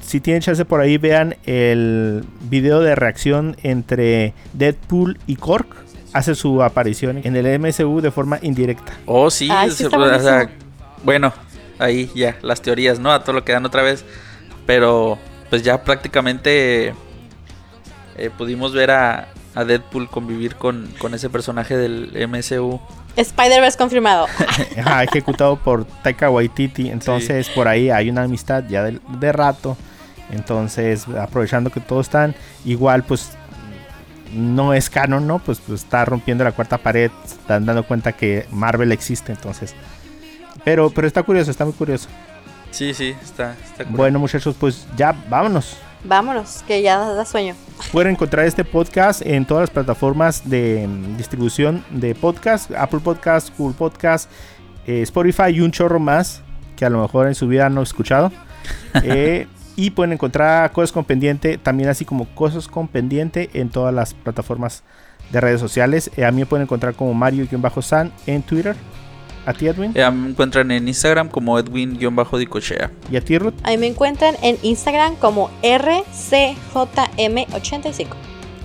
si 0.00 0.20
tienen 0.20 0.40
chance 0.40 0.64
por 0.64 0.80
ahí, 0.80 0.96
vean 0.96 1.36
el 1.44 2.24
video 2.48 2.80
de 2.80 2.94
reacción 2.94 3.56
entre 3.62 4.32
Deadpool 4.54 5.18
y 5.26 5.36
Cork. 5.36 5.83
Hace 6.14 6.34
su 6.34 6.62
aparición 6.62 7.20
en 7.24 7.36
el 7.36 7.58
MSU 7.60 8.00
de 8.00 8.10
forma 8.10 8.38
indirecta. 8.40 8.92
Oh, 9.04 9.30
sí. 9.30 9.48
Sí 9.68 9.70
se- 9.76 9.84
está 9.84 9.98
o 9.98 10.20
sea, 10.20 10.34
buenísimo. 10.36 10.58
bueno, 11.04 11.32
ahí 11.78 12.10
ya, 12.14 12.36
las 12.40 12.62
teorías, 12.62 12.98
¿no? 12.98 13.12
A 13.12 13.22
todo 13.22 13.34
lo 13.34 13.44
que 13.44 13.52
dan 13.52 13.66
otra 13.66 13.82
vez. 13.82 14.04
Pero, 14.64 15.18
pues 15.50 15.62
ya 15.62 15.82
prácticamente 15.84 16.94
eh, 18.16 18.30
pudimos 18.38 18.72
ver 18.72 18.90
a, 18.92 19.28
a 19.54 19.64
Deadpool 19.64 20.08
convivir 20.08 20.54
con, 20.56 20.88
con 20.98 21.14
ese 21.14 21.28
personaje 21.30 21.76
del 21.76 22.28
MSU. 22.28 22.80
Spider-Verse 23.16 23.76
confirmado. 23.78 24.26
Ajá, 24.78 25.04
ejecutado 25.04 25.56
por 25.56 25.84
Taika 25.84 26.30
Waititi. 26.30 26.88
Entonces, 26.90 27.48
por 27.50 27.68
ahí 27.68 27.90
hay 27.90 28.08
una 28.10 28.22
amistad 28.22 28.64
ya 28.68 28.82
de, 28.84 29.00
de 29.20 29.32
rato. 29.32 29.76
Entonces, 30.30 31.06
aprovechando 31.20 31.70
que 31.70 31.80
todos 31.80 32.06
están, 32.06 32.34
igual, 32.64 33.02
pues 33.04 33.30
no 34.34 34.74
es 34.74 34.90
canon, 34.90 35.26
¿no? 35.26 35.38
Pues, 35.38 35.60
pues, 35.60 35.82
está 35.82 36.04
rompiendo 36.04 36.44
la 36.44 36.52
cuarta 36.52 36.78
pared. 36.78 37.10
Están 37.24 37.66
dando 37.66 37.84
cuenta 37.84 38.12
que 38.12 38.46
Marvel 38.50 38.92
existe. 38.92 39.32
Entonces, 39.32 39.74
pero, 40.64 40.90
pero 40.90 41.06
está 41.06 41.22
curioso, 41.22 41.50
está 41.50 41.64
muy 41.64 41.74
curioso. 41.74 42.08
Sí, 42.70 42.92
sí, 42.92 43.14
está, 43.22 43.54
está 43.64 43.84
cool. 43.84 43.96
Bueno, 43.96 44.18
muchachos, 44.18 44.56
pues 44.58 44.86
ya 44.96 45.14
vámonos. 45.28 45.76
Vámonos, 46.02 46.62
que 46.66 46.82
ya 46.82 46.98
da 46.98 47.24
sueño. 47.24 47.54
Pueden 47.92 48.12
encontrar 48.12 48.46
este 48.46 48.64
podcast 48.64 49.22
en 49.22 49.46
todas 49.46 49.62
las 49.62 49.70
plataformas 49.70 50.48
de 50.48 50.86
mm, 50.86 51.16
distribución 51.16 51.84
de 51.90 52.14
podcast, 52.14 52.70
Apple 52.72 53.00
Podcast, 53.00 53.56
Google 53.56 53.76
Podcast, 53.76 54.30
eh, 54.86 55.02
Spotify 55.02 55.50
y 55.50 55.60
un 55.60 55.70
chorro 55.70 55.98
más 55.98 56.42
que 56.76 56.84
a 56.84 56.90
lo 56.90 57.00
mejor 57.00 57.28
en 57.28 57.34
su 57.34 57.48
vida 57.48 57.68
no 57.70 57.80
he 57.80 57.84
escuchado. 57.84 58.30
Eh, 59.02 59.48
y 59.76 59.90
pueden 59.90 60.12
encontrar 60.12 60.70
Cosas 60.72 60.92
con 60.92 61.04
Pendiente, 61.04 61.58
también 61.58 61.88
así 61.88 62.04
como 62.04 62.26
Cosas 62.34 62.68
con 62.68 62.86
Pendiente 62.88 63.50
en 63.54 63.70
todas 63.70 63.94
las 63.94 64.14
plataformas 64.14 64.82
de 65.32 65.40
redes 65.40 65.60
sociales. 65.60 66.10
Eh, 66.16 66.24
a 66.24 66.30
mí 66.30 66.38
me 66.40 66.46
pueden 66.46 66.62
encontrar 66.64 66.94
como 66.94 67.12
Mario-San 67.14 68.12
en 68.26 68.42
Twitter. 68.42 68.76
A 69.46 69.52
ti, 69.52 69.66
Edwin. 69.66 69.92
Eh, 69.94 70.10
me 70.10 70.30
encuentran 70.30 70.70
en 70.70 70.88
Instagram 70.88 71.28
como 71.28 71.58
Edwin-Dicochea. 71.58 72.90
Y 73.10 73.16
a 73.16 73.20
ti, 73.20 73.36
Ruth. 73.36 73.52
Ahí 73.62 73.76
me 73.76 73.86
encuentran 73.86 74.36
en 74.42 74.56
Instagram 74.62 75.16
como 75.16 75.50
RCJM85. 75.62 78.06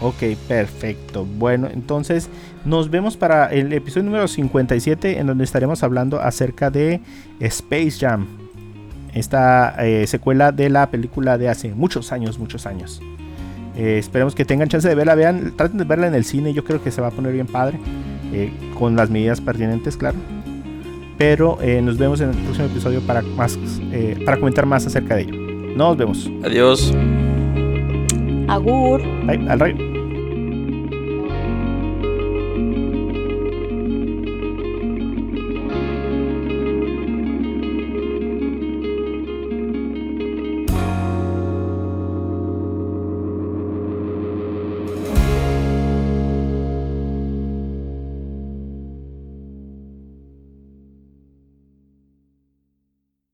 Ok, 0.02 0.24
perfecto. 0.48 1.26
Bueno, 1.26 1.68
entonces 1.70 2.30
nos 2.64 2.90
vemos 2.90 3.18
para 3.18 3.48
el 3.48 3.74
episodio 3.74 4.06
número 4.06 4.30
57 4.30 5.20
en 5.20 5.28
donde 5.28 5.44
estaremos 5.44 5.84
hablando 5.84 6.22
acerca 6.22 6.72
de 6.72 7.02
Space 7.42 7.98
Jam. 8.00 8.49
Esta 9.14 9.76
eh, 9.86 10.06
secuela 10.08 10.52
de 10.52 10.70
la 10.70 10.90
película 10.90 11.38
de 11.38 11.50
hace 11.50 11.74
muchos 11.74 12.12
años, 12.12 12.40
muchos 12.40 12.66
años. 12.66 13.02
Eh, 13.76 13.98
esperemos 13.98 14.36
que 14.36 14.46
tengan 14.46 14.68
chance 14.68 14.88
de 14.88 14.96
verla, 14.96 15.16
vean, 15.16 15.54
traten 15.56 15.78
de 15.78 15.86
verla 15.86 16.08
en 16.08 16.16
el 16.16 16.26
cine, 16.26 16.54
yo 16.54 16.64
creo 16.64 16.84
que 16.84 16.92
se 16.92 17.02
va 17.02 17.08
a 17.08 17.12
poner 17.12 17.34
bien 17.34 17.48
padre, 17.48 17.80
eh, 18.34 18.52
con 18.78 18.96
las 18.96 19.10
medidas 19.10 19.42
pertinentes, 19.42 19.96
claro. 19.96 20.18
Pero 21.18 21.58
eh, 21.62 21.82
nos 21.82 21.98
vemos 21.98 22.22
en 22.22 22.30
el 22.30 22.36
próximo 22.38 22.68
episodio 22.68 23.02
para, 23.02 23.22
más, 23.22 23.58
eh, 23.92 24.22
para 24.26 24.38
comentar 24.38 24.66
más 24.66 24.86
acerca 24.86 25.16
de 25.16 25.24
ello. 25.24 25.36
Nos 25.76 25.98
vemos. 25.98 26.32
Adiós. 26.44 26.94
Agur. 28.48 29.02
Bye, 29.26 29.50
al 29.50 29.60
rayo. 29.60 29.89